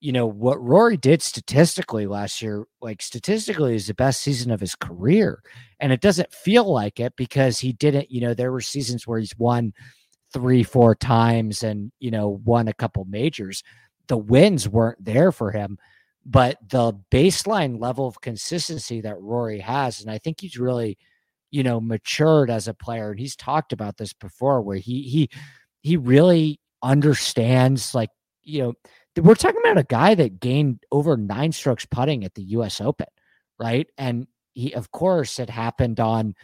you 0.00 0.12
know, 0.12 0.26
what 0.26 0.62
Rory 0.62 0.98
did 0.98 1.22
statistically 1.22 2.06
last 2.06 2.42
year, 2.42 2.66
like 2.82 3.00
statistically, 3.00 3.74
is 3.74 3.86
the 3.86 3.94
best 3.94 4.20
season 4.20 4.50
of 4.50 4.60
his 4.60 4.74
career. 4.74 5.42
And 5.80 5.92
it 5.94 6.02
doesn't 6.02 6.30
feel 6.30 6.70
like 6.70 7.00
it 7.00 7.14
because 7.16 7.58
he 7.58 7.72
didn't, 7.72 8.10
you 8.10 8.20
know, 8.20 8.34
there 8.34 8.52
were 8.52 8.60
seasons 8.60 9.06
where 9.06 9.18
he's 9.18 9.38
won 9.38 9.72
three, 10.34 10.62
four 10.62 10.94
times 10.94 11.62
and, 11.62 11.90
you 12.00 12.10
know, 12.10 12.40
won 12.44 12.68
a 12.68 12.74
couple 12.74 13.06
majors. 13.06 13.62
The 14.08 14.18
wins 14.18 14.68
weren't 14.68 15.02
there 15.02 15.32
for 15.32 15.52
him, 15.52 15.78
but 16.26 16.58
the 16.68 16.92
baseline 17.10 17.80
level 17.80 18.06
of 18.06 18.20
consistency 18.20 19.00
that 19.00 19.20
Rory 19.20 19.60
has, 19.60 20.02
and 20.02 20.10
I 20.10 20.18
think 20.18 20.40
he's 20.40 20.58
really, 20.58 20.98
you 21.50 21.62
know, 21.62 21.80
matured 21.80 22.50
as 22.50 22.68
a 22.68 22.74
player. 22.74 23.12
And 23.12 23.20
he's 23.20 23.36
talked 23.36 23.72
about 23.72 23.96
this 23.96 24.12
before 24.12 24.60
where 24.60 24.76
he, 24.76 25.02
he, 25.02 25.30
he 25.80 25.96
really 25.96 26.60
understands 26.82 27.94
like, 27.94 28.10
you 28.42 28.62
know, 28.62 28.74
we're 29.22 29.36
talking 29.36 29.60
about 29.64 29.78
a 29.78 29.84
guy 29.84 30.14
that 30.16 30.40
gained 30.40 30.82
over 30.90 31.16
nine 31.16 31.52
strokes 31.52 31.86
putting 31.86 32.24
at 32.24 32.34
the 32.34 32.42
US 32.42 32.80
Open, 32.80 33.06
right? 33.58 33.86
And 33.96 34.26
he, 34.54 34.74
of 34.74 34.90
course, 34.90 35.38
it 35.38 35.48
happened 35.48 36.00
on 36.00 36.34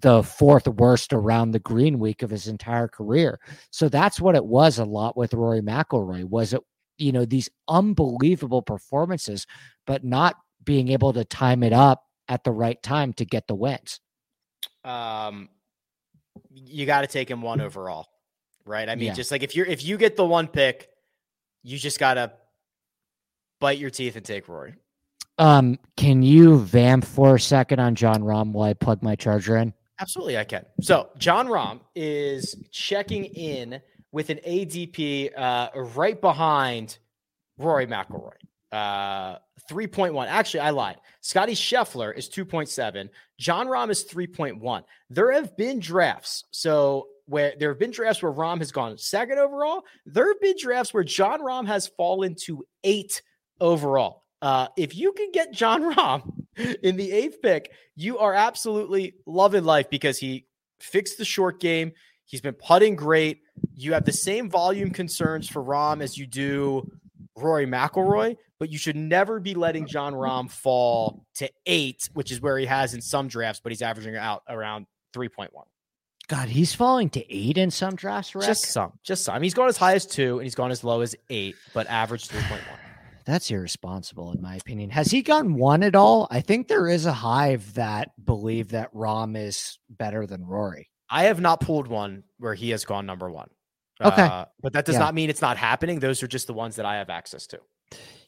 the 0.00 0.22
fourth 0.22 0.66
worst 0.68 1.12
around 1.12 1.50
the 1.50 1.58
green 1.58 1.98
week 1.98 2.22
of 2.22 2.30
his 2.30 2.46
entire 2.46 2.88
career. 2.88 3.40
So 3.70 3.88
that's 3.88 4.20
what 4.20 4.34
it 4.34 4.44
was 4.44 4.78
a 4.78 4.84
lot 4.84 5.16
with 5.16 5.34
Rory 5.34 5.60
McIlroy. 5.60 6.24
Was 6.24 6.52
it, 6.52 6.60
you 6.98 7.12
know, 7.12 7.24
these 7.24 7.48
unbelievable 7.68 8.62
performances, 8.62 9.46
but 9.86 10.04
not 10.04 10.36
being 10.64 10.88
able 10.88 11.12
to 11.12 11.24
time 11.24 11.62
it 11.62 11.72
up 11.72 12.04
at 12.28 12.44
the 12.44 12.52
right 12.52 12.80
time 12.82 13.12
to 13.14 13.24
get 13.24 13.46
the 13.46 13.54
wins. 13.54 14.00
Um, 14.84 15.48
you 16.50 16.86
got 16.86 17.02
to 17.02 17.06
take 17.06 17.30
him 17.30 17.42
one 17.42 17.60
overall, 17.60 18.06
right? 18.64 18.88
I 18.88 18.94
mean, 18.94 19.08
yeah. 19.08 19.14
just 19.14 19.30
like 19.30 19.42
if 19.42 19.56
you're 19.56 19.66
if 19.66 19.84
you 19.84 19.98
get 19.98 20.16
the 20.16 20.24
one 20.24 20.46
pick, 20.46 20.88
you 21.62 21.78
just 21.78 21.98
gotta 21.98 22.32
bite 23.60 23.78
your 23.78 23.90
teeth 23.90 24.16
and 24.16 24.24
take 24.24 24.48
Rory. 24.48 24.74
Um, 25.38 25.78
can 25.96 26.22
you 26.22 26.58
vamp 26.58 27.04
for 27.04 27.36
a 27.36 27.40
second 27.40 27.80
on 27.80 27.94
Jon 27.94 28.22
Rahm 28.22 28.52
while 28.52 28.68
I 28.68 28.74
plug 28.74 29.02
my 29.02 29.16
charger 29.16 29.56
in? 29.56 29.72
Absolutely, 30.00 30.38
I 30.38 30.44
can. 30.44 30.64
So 30.80 31.10
Jon 31.18 31.46
Rahm 31.46 31.80
is 31.94 32.56
checking 32.72 33.26
in 33.26 33.80
with 34.12 34.30
an 34.30 34.40
ADP 34.46 35.30
uh, 35.36 35.68
right 35.74 36.20
behind 36.20 36.98
Rory 37.58 37.86
McIlroy. 37.86 38.32
Uh, 38.72 39.36
3.1. 39.70 40.26
Actually, 40.26 40.60
I 40.60 40.70
lied. 40.70 40.96
Scottie 41.20 41.54
Scheffler 41.54 42.16
is 42.16 42.28
2.7. 42.28 43.08
Jon 43.38 43.66
Rahm 43.66 43.90
is 43.90 44.04
3.1. 44.04 44.82
There 45.10 45.32
have 45.32 45.56
been 45.56 45.80
drafts. 45.80 46.44
So 46.50 47.08
where 47.26 47.52
there 47.58 47.68
have 47.68 47.78
been 47.78 47.90
drafts 47.92 48.22
where 48.22 48.32
Rahm 48.32 48.58
has 48.58 48.72
gone 48.72 48.96
second 48.98 49.38
overall. 49.38 49.82
There 50.06 50.26
have 50.28 50.40
been 50.40 50.56
drafts 50.58 50.92
where 50.94 51.04
Jon 51.04 51.40
Rahm 51.40 51.66
has 51.66 51.86
fallen 51.86 52.34
to 52.46 52.64
eight 52.82 53.22
overall. 53.60 54.24
Uh, 54.42 54.68
if 54.76 54.96
you 54.96 55.12
can 55.12 55.30
get 55.30 55.52
Jon 55.52 55.94
Rahm 55.94 56.39
in 56.82 56.96
the 56.96 57.12
eighth 57.12 57.40
pick, 57.42 57.72
you 57.96 58.18
are 58.18 58.34
absolutely 58.34 59.14
loving 59.26 59.64
life 59.64 59.90
because 59.90 60.18
he 60.18 60.46
fixed 60.80 61.18
the 61.18 61.24
short 61.24 61.60
game. 61.60 61.92
He's 62.24 62.40
been 62.40 62.54
putting 62.54 62.96
great. 62.96 63.42
You 63.74 63.94
have 63.94 64.04
the 64.04 64.12
same 64.12 64.48
volume 64.50 64.90
concerns 64.90 65.48
for 65.48 65.62
Rahm 65.62 66.02
as 66.02 66.16
you 66.16 66.26
do 66.26 66.90
Rory 67.36 67.66
McIlroy, 67.66 68.36
but 68.58 68.70
you 68.70 68.78
should 68.78 68.96
never 68.96 69.40
be 69.40 69.54
letting 69.54 69.86
Jon 69.86 70.14
Rahm 70.14 70.50
fall 70.50 71.24
to 71.36 71.50
eight, 71.66 72.08
which 72.12 72.30
is 72.30 72.40
where 72.40 72.58
he 72.58 72.66
has 72.66 72.94
in 72.94 73.00
some 73.00 73.28
drafts, 73.28 73.60
but 73.62 73.72
he's 73.72 73.82
averaging 73.82 74.16
out 74.16 74.42
around 74.48 74.86
3.1. 75.14 75.48
God, 76.28 76.48
he's 76.48 76.72
falling 76.72 77.10
to 77.10 77.34
eight 77.34 77.58
in 77.58 77.72
some 77.72 77.96
drafts. 77.96 78.30
Just 78.46 78.66
some, 78.66 78.92
just 79.02 79.24
some. 79.24 79.42
He's 79.42 79.54
gone 79.54 79.68
as 79.68 79.76
high 79.76 79.94
as 79.94 80.06
two, 80.06 80.38
and 80.38 80.44
he's 80.44 80.54
gone 80.54 80.70
as 80.70 80.84
low 80.84 81.00
as 81.00 81.16
eight, 81.28 81.56
but 81.74 81.88
average 81.88 82.26
three 82.26 82.42
point 82.42 82.62
one. 82.70 82.78
That's 83.30 83.48
irresponsible, 83.48 84.32
in 84.32 84.42
my 84.42 84.56
opinion. 84.56 84.90
Has 84.90 85.12
he 85.12 85.22
gotten 85.22 85.54
one 85.54 85.84
at 85.84 85.94
all? 85.94 86.26
I 86.32 86.40
think 86.40 86.66
there 86.66 86.88
is 86.88 87.06
a 87.06 87.12
hive 87.12 87.74
that 87.74 88.10
believe 88.24 88.70
that 88.70 88.92
Rahm 88.92 89.36
is 89.36 89.78
better 89.88 90.26
than 90.26 90.44
Rory. 90.44 90.90
I 91.08 91.24
have 91.24 91.40
not 91.40 91.60
pulled 91.60 91.86
one 91.86 92.24
where 92.38 92.54
he 92.54 92.70
has 92.70 92.84
gone 92.84 93.06
number 93.06 93.30
one. 93.30 93.48
Okay, 94.02 94.22
uh, 94.22 94.46
but 94.60 94.72
that 94.72 94.84
does 94.84 94.96
yeah. 94.96 95.02
not 95.02 95.14
mean 95.14 95.30
it's 95.30 95.42
not 95.42 95.56
happening. 95.56 96.00
Those 96.00 96.24
are 96.24 96.26
just 96.26 96.48
the 96.48 96.52
ones 96.52 96.74
that 96.74 96.84
I 96.84 96.96
have 96.96 97.08
access 97.08 97.46
to. 97.48 97.60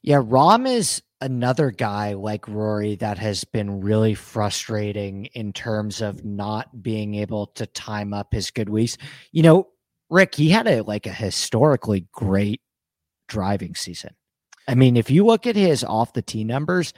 Yeah, 0.03 0.19
Rahm 0.19 0.69
is 0.69 1.03
another 1.21 1.73
guy 1.73 2.13
like 2.13 2.47
Rory 2.47 2.95
that 2.97 3.19
has 3.19 3.43
been 3.43 3.81
really 3.81 4.15
frustrating 4.15 5.25
in 5.35 5.53
terms 5.53 6.01
of 6.01 6.25
not 6.25 6.81
being 6.81 7.17
able 7.17 7.49
to 7.57 7.67
time 7.67 8.15
up 8.15 8.33
his 8.33 8.53
good 8.53 8.69
weeks. 8.69 8.99
You 9.33 9.43
know, 9.43 9.69
Rick, 10.11 10.37
he 10.37 10.49
had 10.49 10.69
a 10.69 10.83
like 10.83 11.09
a 11.09 11.13
historically 11.13 12.07
great 12.13 12.61
driving 13.27 13.75
season. 13.75 14.15
I 14.69 14.75
mean, 14.75 14.97
if 14.97 15.11
you 15.11 15.25
look 15.27 15.47
at 15.47 15.57
his 15.57 15.85
off 15.85 16.13
the 16.13 16.23
tee 16.23 16.45
numbers, 16.45 16.93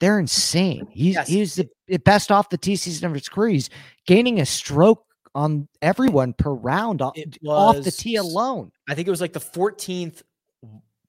they're 0.00 0.18
insane. 0.18 0.86
He's 0.90 1.14
yes. 1.14 1.28
he's 1.28 1.54
the 1.54 1.98
best 1.98 2.30
off 2.30 2.50
the 2.50 2.58
tee 2.58 2.76
season 2.76 3.08
of 3.08 3.14
his 3.14 3.28
career. 3.28 3.50
He's 3.50 3.70
gaining 4.06 4.40
a 4.40 4.46
stroke 4.46 5.04
on 5.34 5.68
everyone 5.82 6.32
per 6.32 6.50
round 6.50 7.02
off, 7.02 7.16
was, 7.42 7.76
off 7.76 7.84
the 7.84 7.90
tee 7.90 8.16
alone. 8.16 8.72
I 8.88 8.94
think 8.94 9.08
it 9.08 9.10
was 9.10 9.20
like 9.20 9.32
the 9.32 9.40
14th 9.40 10.22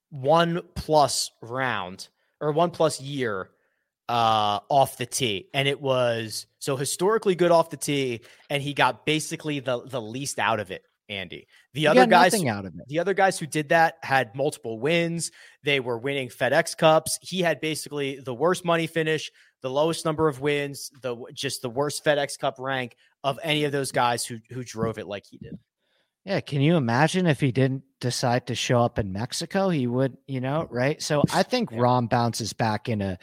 one 0.09 0.61
plus 0.75 1.31
round 1.41 2.07
or 2.41 2.51
one 2.51 2.71
plus 2.71 2.99
year 2.99 3.49
uh, 4.07 4.59
off 4.69 4.97
the 4.97 5.05
tee, 5.05 5.49
and 5.53 5.67
it 5.67 5.79
was 5.79 6.47
so 6.57 6.75
historically 6.75 7.35
good 7.35 7.51
off 7.51 7.69
the 7.69 7.77
tee, 7.77 8.21
and 8.49 8.63
he 8.63 8.73
got 8.73 9.05
basically 9.05 9.59
the 9.59 9.83
the 9.85 10.01
least 10.01 10.39
out 10.39 10.59
of 10.59 10.71
it. 10.71 10.83
Andy, 11.09 11.47
the 11.73 11.81
he 11.81 11.87
other 11.87 12.05
guys 12.05 12.33
out 12.45 12.65
of 12.65 12.73
it. 12.75 12.87
The 12.87 12.99
other 12.99 13.13
guys 13.13 13.39
who 13.39 13.47
did 13.47 13.69
that 13.69 13.95
had 14.03 14.35
multiple 14.35 14.79
wins. 14.79 15.31
They 15.63 15.79
were 15.79 15.97
winning 15.97 16.29
FedEx 16.29 16.77
Cups. 16.77 17.17
He 17.21 17.41
had 17.41 17.59
basically 17.59 18.19
the 18.19 18.33
worst 18.33 18.63
money 18.63 18.87
finish, 18.87 19.31
the 19.61 19.69
lowest 19.69 20.05
number 20.05 20.27
of 20.27 20.39
wins, 20.39 20.91
the 21.01 21.17
just 21.33 21.61
the 21.61 21.69
worst 21.69 22.05
FedEx 22.05 22.37
Cup 22.39 22.55
rank 22.59 22.95
of 23.23 23.39
any 23.43 23.63
of 23.63 23.71
those 23.71 23.91
guys 23.91 24.25
who 24.25 24.37
who 24.51 24.63
drove 24.63 24.97
it 24.97 25.07
like 25.07 25.25
he 25.29 25.37
did. 25.37 25.57
Yeah, 26.25 26.41
can 26.41 26.61
you 26.61 26.75
imagine 26.75 27.25
if 27.25 27.39
he 27.39 27.51
didn't 27.51 27.83
decide 27.99 28.47
to 28.47 28.55
show 28.55 28.81
up 28.81 28.99
in 28.99 29.11
Mexico? 29.11 29.69
He 29.69 29.87
would, 29.87 30.17
you 30.27 30.41
know, 30.41 30.67
right? 30.69 31.01
So 31.01 31.23
I 31.33 31.43
think 31.43 31.71
yeah. 31.71 31.79
Rahm 31.79 32.09
bounces 32.09 32.53
back 32.53 32.87
in 32.87 33.01
a 33.01 33.17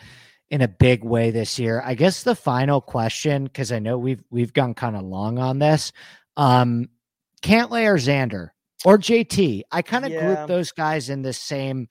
in 0.51 0.63
a 0.63 0.69
big 0.69 1.05
way 1.05 1.31
this 1.31 1.59
year. 1.59 1.83
I 1.85 1.95
guess 1.95 2.23
the 2.23 2.35
final 2.35 2.81
question, 2.81 3.45
because 3.45 3.71
I 3.71 3.79
know 3.79 3.99
we've 3.99 4.25
we've 4.31 4.53
gone 4.53 4.75
kind 4.75 4.97
of 4.97 5.03
long 5.03 5.39
on 5.39 5.59
this. 5.59 5.93
Um, 6.37 6.89
Cantlay 7.43 7.87
or 7.87 7.97
Xander 7.97 8.49
or 8.85 8.99
JT. 8.99 9.63
I 9.73 9.83
kind 9.83 10.05
of 10.05 10.13
yeah. 10.13 10.21
group 10.21 10.49
those 10.49 10.73
guys 10.73 11.11
in 11.11 11.23
the 11.23 11.33
same 11.33 11.89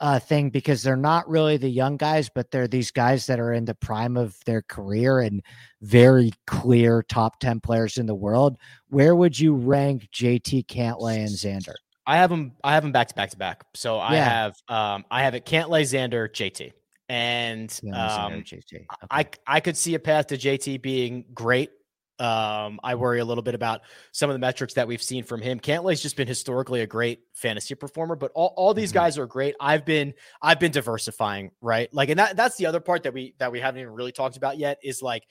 uh, 0.00 0.18
thing 0.18 0.50
because 0.50 0.82
they're 0.82 0.96
not 0.96 1.28
really 1.28 1.56
the 1.56 1.68
young 1.68 1.96
guys, 1.96 2.28
but 2.28 2.50
they're 2.50 2.68
these 2.68 2.90
guys 2.90 3.26
that 3.26 3.40
are 3.40 3.52
in 3.52 3.64
the 3.64 3.74
prime 3.74 4.16
of 4.16 4.36
their 4.44 4.62
career 4.62 5.20
and 5.20 5.42
very 5.80 6.32
clear 6.46 7.02
top 7.02 7.40
10 7.40 7.60
players 7.60 7.96
in 7.96 8.06
the 8.06 8.14
world. 8.14 8.58
Where 8.88 9.16
would 9.16 9.38
you 9.38 9.54
rank 9.54 10.08
JT 10.12 10.66
Cantlay 10.66 11.18
and 11.18 11.28
Xander? 11.28 11.74
I 12.06 12.16
have 12.18 12.30
them. 12.30 12.52
I 12.62 12.74
have 12.74 12.84
them 12.84 12.92
back 12.92 13.08
to 13.08 13.14
back 13.14 13.30
to 13.30 13.36
back. 13.36 13.64
So 13.74 13.98
I 13.98 14.14
yeah. 14.14 14.24
have, 14.28 14.56
um, 14.68 15.04
I 15.10 15.22
have 15.24 15.34
it 15.34 15.44
Cantlay, 15.44 15.82
Xander, 15.82 16.28
JT, 16.28 16.72
and 17.08 17.80
um, 17.92 18.42
JT. 18.42 18.62
Okay. 18.74 18.86
I 19.10 19.26
I 19.46 19.58
could 19.58 19.76
see 19.76 19.94
a 19.94 19.98
path 19.98 20.28
to 20.28 20.36
JT 20.36 20.82
being 20.82 21.24
great 21.34 21.70
um, 22.18 22.80
I 22.82 22.94
worry 22.94 23.20
a 23.20 23.24
little 23.24 23.42
bit 23.42 23.54
about 23.54 23.82
some 24.12 24.30
of 24.30 24.34
the 24.34 24.38
metrics 24.38 24.74
that 24.74 24.88
we've 24.88 25.02
seen 25.02 25.24
from 25.24 25.42
him. 25.42 25.60
Cantlay's 25.60 26.00
just 26.00 26.16
been 26.16 26.28
historically 26.28 26.80
a 26.80 26.86
great 26.86 27.20
fantasy 27.34 27.74
performer, 27.74 28.16
but 28.16 28.32
all, 28.34 28.54
all 28.56 28.72
these 28.72 28.90
mm-hmm. 28.90 28.98
guys 28.98 29.18
are 29.18 29.26
great. 29.26 29.54
I've 29.60 29.84
been 29.84 30.14
I've 30.40 30.58
been 30.58 30.72
diversifying, 30.72 31.50
right? 31.60 31.92
Like, 31.92 32.08
and 32.08 32.18
that 32.18 32.36
that's 32.36 32.56
the 32.56 32.66
other 32.66 32.80
part 32.80 33.02
that 33.02 33.12
we 33.12 33.34
that 33.38 33.52
we 33.52 33.60
haven't 33.60 33.80
even 33.80 33.92
really 33.92 34.12
talked 34.12 34.36
about 34.36 34.58
yet 34.58 34.78
is 34.82 35.02
like 35.02 35.24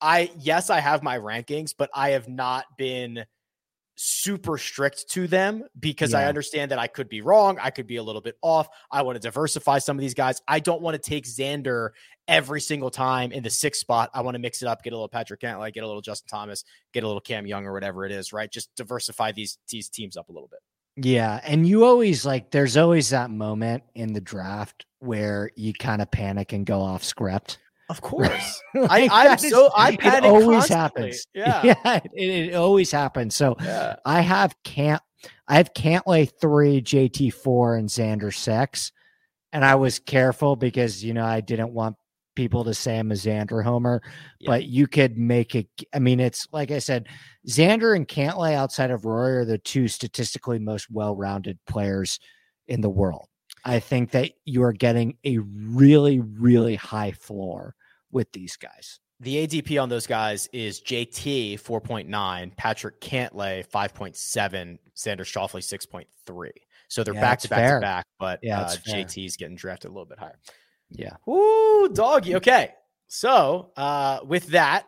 I 0.00 0.30
yes, 0.38 0.68
I 0.70 0.80
have 0.80 1.02
my 1.02 1.18
rankings, 1.18 1.74
but 1.76 1.90
I 1.94 2.10
have 2.10 2.28
not 2.28 2.66
been 2.76 3.24
super 3.96 4.58
strict 4.58 5.08
to 5.10 5.26
them 5.26 5.64
because 5.78 6.12
yeah. 6.12 6.18
I 6.18 6.24
understand 6.26 6.70
that 6.70 6.78
I 6.78 6.86
could 6.86 7.08
be 7.08 7.22
wrong. 7.22 7.58
I 7.60 7.70
could 7.70 7.86
be 7.86 7.96
a 7.96 8.02
little 8.02 8.20
bit 8.20 8.36
off. 8.42 8.68
I 8.90 9.02
want 9.02 9.16
to 9.16 9.20
diversify 9.20 9.78
some 9.78 9.96
of 9.96 10.02
these 10.02 10.14
guys. 10.14 10.42
I 10.46 10.60
don't 10.60 10.82
want 10.82 11.02
to 11.02 11.10
take 11.10 11.24
Xander 11.24 11.90
every 12.28 12.60
single 12.60 12.90
time 12.90 13.32
in 13.32 13.42
the 13.42 13.50
sixth 13.50 13.80
spot. 13.80 14.10
I 14.14 14.22
want 14.22 14.34
to 14.34 14.38
mix 14.38 14.62
it 14.62 14.68
up, 14.68 14.82
get 14.82 14.92
a 14.92 14.96
little 14.96 15.08
Patrick 15.08 15.40
Cantlay, 15.40 15.72
get 15.72 15.84
a 15.84 15.86
little 15.86 16.02
Justin 16.02 16.28
Thomas, 16.28 16.64
get 16.92 17.04
a 17.04 17.06
little 17.06 17.20
Cam 17.20 17.46
Young 17.46 17.66
or 17.66 17.72
whatever 17.72 18.04
it 18.04 18.12
is, 18.12 18.32
right? 18.32 18.50
Just 18.50 18.74
diversify 18.76 19.32
these 19.32 19.58
these 19.68 19.88
teams 19.88 20.16
up 20.16 20.28
a 20.28 20.32
little 20.32 20.48
bit. 20.48 20.60
Yeah, 20.96 21.40
and 21.44 21.66
you 21.66 21.84
always 21.84 22.24
like 22.24 22.50
there's 22.50 22.76
always 22.76 23.10
that 23.10 23.30
moment 23.30 23.82
in 23.94 24.12
the 24.12 24.20
draft 24.20 24.86
where 25.00 25.50
you 25.54 25.72
kind 25.74 26.00
of 26.00 26.10
panic 26.10 26.52
and 26.52 26.64
go 26.64 26.80
off 26.80 27.04
script. 27.04 27.58
Of 27.88 28.00
course, 28.00 28.62
I, 28.74 29.08
I'm 29.12 29.38
so 29.38 29.70
I 29.76 29.96
panic. 29.96 30.24
It 30.24 30.26
always 30.26 30.68
constantly. 30.68 31.02
happens. 31.02 31.26
Yeah, 31.34 31.62
yeah, 31.62 32.00
it, 32.14 32.48
it 32.50 32.54
always 32.54 32.90
happens. 32.90 33.36
So 33.36 33.56
yeah. 33.60 33.96
I 34.04 34.22
have 34.22 34.56
can't 34.64 35.02
I 35.46 35.56
have 35.56 35.74
Cantlay 35.74 36.30
three, 36.40 36.80
JT 36.80 37.34
four, 37.34 37.76
and 37.76 37.88
Xander 37.88 38.34
six, 38.34 38.90
and 39.52 39.64
I 39.64 39.76
was 39.76 39.98
careful 39.98 40.56
because 40.56 41.04
you 41.04 41.14
know 41.14 41.24
I 41.24 41.40
didn't 41.40 41.72
want 41.72 41.96
people 42.36 42.62
to 42.64 42.74
say 42.74 42.98
I'm 42.98 43.10
a 43.10 43.14
Xander 43.14 43.64
homer, 43.64 44.02
yeah. 44.38 44.50
but 44.50 44.66
you 44.66 44.86
could 44.86 45.18
make 45.18 45.54
it. 45.54 45.66
I 45.92 45.98
mean, 45.98 46.20
it's 46.20 46.46
like 46.52 46.70
I 46.70 46.78
said, 46.78 47.08
Xander 47.48 47.96
and 47.96 48.06
Cantlay 48.06 48.54
outside 48.54 48.90
of 48.90 49.04
Roy 49.04 49.30
are 49.30 49.44
the 49.44 49.58
two 49.58 49.88
statistically 49.88 50.58
most 50.58 50.90
well-rounded 50.90 51.58
players 51.66 52.20
in 52.68 52.80
the 52.80 52.90
world. 52.90 53.26
I 53.64 53.80
think 53.80 54.12
that 54.12 54.32
you 54.44 54.62
are 54.62 54.72
getting 54.72 55.16
a 55.24 55.38
really, 55.38 56.20
really 56.20 56.76
high 56.76 57.12
floor 57.12 57.74
with 58.12 58.30
these 58.32 58.56
guys. 58.56 59.00
The 59.18 59.46
ADP 59.46 59.82
on 59.82 59.88
those 59.88 60.06
guys 60.06 60.48
is 60.52 60.80
JT 60.82 61.54
4.9, 61.54 62.56
Patrick 62.56 63.00
Cantlay 63.00 63.66
5.7, 63.66 64.78
Xander 64.94 65.20
Schauffele 65.20 65.62
6.3. 65.62 66.50
So 66.88 67.02
they're 67.02 67.14
back 67.14 67.40
to 67.40 67.48
back 67.48 67.74
to 67.74 67.80
back, 67.80 68.06
but 68.20 68.40
yeah, 68.42 68.60
uh, 68.60 68.76
JT's 68.76 69.36
getting 69.36 69.56
drafted 69.56 69.90
a 69.90 69.92
little 69.92 70.06
bit 70.06 70.18
higher. 70.18 70.38
Yeah. 70.90 71.16
Ooh, 71.28 71.88
doggy. 71.92 72.36
Okay. 72.36 72.72
So 73.08 73.72
uh, 73.76 74.20
with 74.24 74.48
that, 74.48 74.86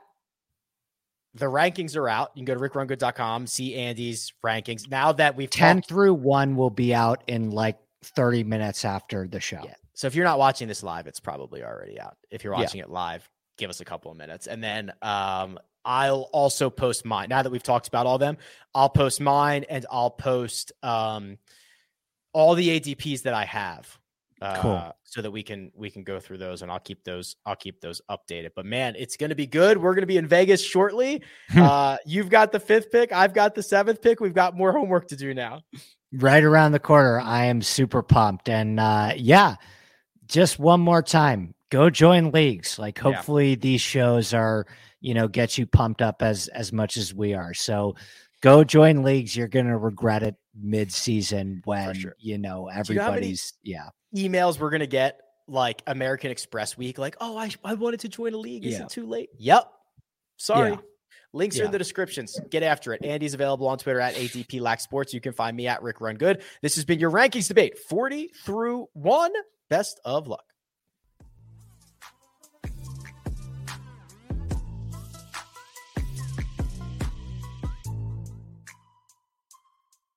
the 1.35 1.47
rankings 1.47 1.97
are 1.97 2.09
out. 2.09 2.33
You 2.35 2.45
can 2.45 2.55
go 2.57 2.61
to 2.61 2.69
rickrungood.com, 2.69 3.47
see 3.47 3.75
Andy's 3.75 4.33
rankings. 4.45 4.91
Now 4.91 5.13
that 5.13 5.37
we've 5.37 5.51
10 5.51 5.77
talked- 5.77 5.89
through 5.89 6.15
1 6.15 6.57
will 6.57 6.71
be 6.71 6.95
out 6.95 7.23
in 7.27 7.51
like 7.51 7.79
30 8.03 8.45
minutes 8.45 8.85
after 8.85 9.27
the 9.27 9.41
show. 9.41 9.61
Yeah. 9.65 9.75
So 9.95 10.07
if 10.07 10.15
you're 10.15 10.25
not 10.25 10.39
watching 10.39 10.69
this 10.69 10.83
live, 10.83 11.07
it's 11.07 11.21
probably 11.21 11.65
already 11.65 12.01
out. 12.01 12.17
If 12.31 12.45
you're 12.45 12.53
watching 12.53 12.79
yeah. 12.79 12.85
it 12.85 12.91
live, 12.91 13.29
give 13.57 13.69
us 13.69 13.81
a 13.81 13.85
couple 13.85 14.11
of 14.11 14.17
minutes. 14.17 14.47
And 14.47 14.63
then 14.63 14.93
um, 15.03 15.59
I'll 15.85 16.29
also 16.33 16.71
post 16.71 17.05
mine. 17.05 17.29
Now 17.29 17.43
that 17.43 17.51
we've 17.51 17.63
talked 17.63 17.89
about 17.89 18.07
all 18.07 18.15
of 18.15 18.21
them, 18.21 18.39
I'll 18.75 18.89
post 18.89 19.21
mine 19.21 19.65
and 19.69 19.85
I'll 19.91 20.11
post 20.11 20.73
um, 20.83 21.39
all 22.33 22.55
the 22.55 22.81
ADPs 22.81 23.23
that 23.23 23.35
I 23.35 23.45
have. 23.45 23.98
Uh, 24.41 24.61
cool. 24.61 24.97
So 25.05 25.23
that 25.23 25.31
we 25.31 25.43
can 25.43 25.73
we 25.75 25.91
can 25.91 26.05
go 26.05 26.21
through 26.21 26.39
those, 26.39 26.63
and 26.63 26.71
I'll 26.71 26.79
keep 26.79 27.03
those 27.05 27.37
I'll 27.45 27.57
keep 27.57 27.81
those 27.81 28.01
updated. 28.11 28.51
But 28.55 28.67
man, 28.67 28.95
it's 28.97 29.17
going 29.17 29.31
to 29.31 29.37
be 29.37 29.47
good. 29.47 29.79
We're 29.79 29.95
going 29.95 30.03
to 30.03 30.07
be 30.07 30.17
in 30.17 30.29
Vegas 30.29 30.63
shortly. 30.63 31.23
uh, 31.57 31.97
you've 32.07 32.31
got 32.31 32.53
the 32.53 32.61
fifth 32.61 32.91
pick. 32.91 33.13
I've 33.13 33.35
got 33.35 33.55
the 33.55 33.63
seventh 33.63 34.01
pick. 34.01 34.21
We've 34.21 34.35
got 34.35 34.57
more 34.57 34.73
homework 34.73 35.09
to 35.09 35.17
do 35.17 35.35
now. 35.35 35.63
Right 36.13 36.45
around 36.45 36.73
the 36.73 36.79
corner. 36.79 37.21
I 37.21 37.47
am 37.47 37.63
super 37.63 38.03
pumped, 38.03 38.49
and 38.49 38.79
uh, 38.79 39.13
yeah, 39.17 39.57
just 40.29 40.59
one 40.59 40.81
more 40.81 41.03
time, 41.03 41.55
go 41.71 41.91
join 41.91 42.31
leagues. 42.31 42.79
Like 42.79 42.99
hopefully 42.99 43.51
yeah. 43.51 43.57
these 43.57 43.81
shows 43.81 44.33
are 44.35 44.67
you 45.01 45.15
know 45.15 45.29
get 45.29 45.59
you 45.59 45.67
pumped 45.67 46.03
up 46.03 46.23
as 46.23 46.49
as 46.49 46.73
much 46.73 46.97
as 46.97 47.13
we 47.13 47.35
are. 47.35 47.55
So 47.55 47.97
go 48.41 48.65
join 48.65 49.03
leagues. 49.03 49.37
You're 49.37 49.49
going 49.49 49.67
to 49.67 49.77
regret 49.77 50.23
it 50.23 50.37
mid 50.61 50.93
season 50.93 51.63
when 51.65 51.95
sure. 51.95 52.17
you 52.19 52.39
know 52.39 52.69
everybody's 52.69 53.53
you 53.63 53.77
know 53.77 53.83
yeah 54.13 54.29
emails 54.29 54.59
we're 54.59 54.71
going 54.71 54.81
to 54.81 54.87
get 54.87 55.21
like 55.47 55.83
American 55.87 56.31
Express 56.31 56.77
week 56.77 56.99
like 56.99 57.17
oh 57.21 57.37
I 57.37 57.51
I 57.65 57.75
wanted 57.75 58.01
to 58.01 58.09
join 58.09 58.35
a 58.35 58.39
league 58.39 58.65
is 58.65 58.75
yeah. 58.75 58.83
it 58.83 58.89
too 58.89 59.07
late 59.07 59.31
yep 59.39 59.71
sorry 60.37 60.71
yeah. 60.71 60.77
Links 61.35 61.57
yeah. 61.57 61.63
are 61.63 61.67
in 61.67 61.73
the 61.73 61.79
descriptions. 61.79 62.41
Get 62.49 62.63
after 62.63 62.95
it. 62.95 63.05
Andy's 63.05 63.35
available 63.35 63.69
on 63.69 63.77
Twitter 63.77 64.01
at 64.01 64.15
ADP 64.15 64.63
Lack 64.63 64.81
Sports. 64.81 65.13
You 65.13 65.21
can 65.21 65.35
find 65.35 65.55
me 65.55 65.67
at 65.67 65.83
Rick 65.83 66.01
Run 66.01 66.17
Good. 66.17 66.43
This 66.63 66.77
has 66.77 66.87
been 66.87 66.99
your 66.99 67.11
rankings 67.11 67.49
debate 67.49 67.79
40 67.79 68.31
through 68.47 68.87
1. 68.95 69.33
Best 69.69 70.01
of 70.07 70.27
luck. 70.27 70.45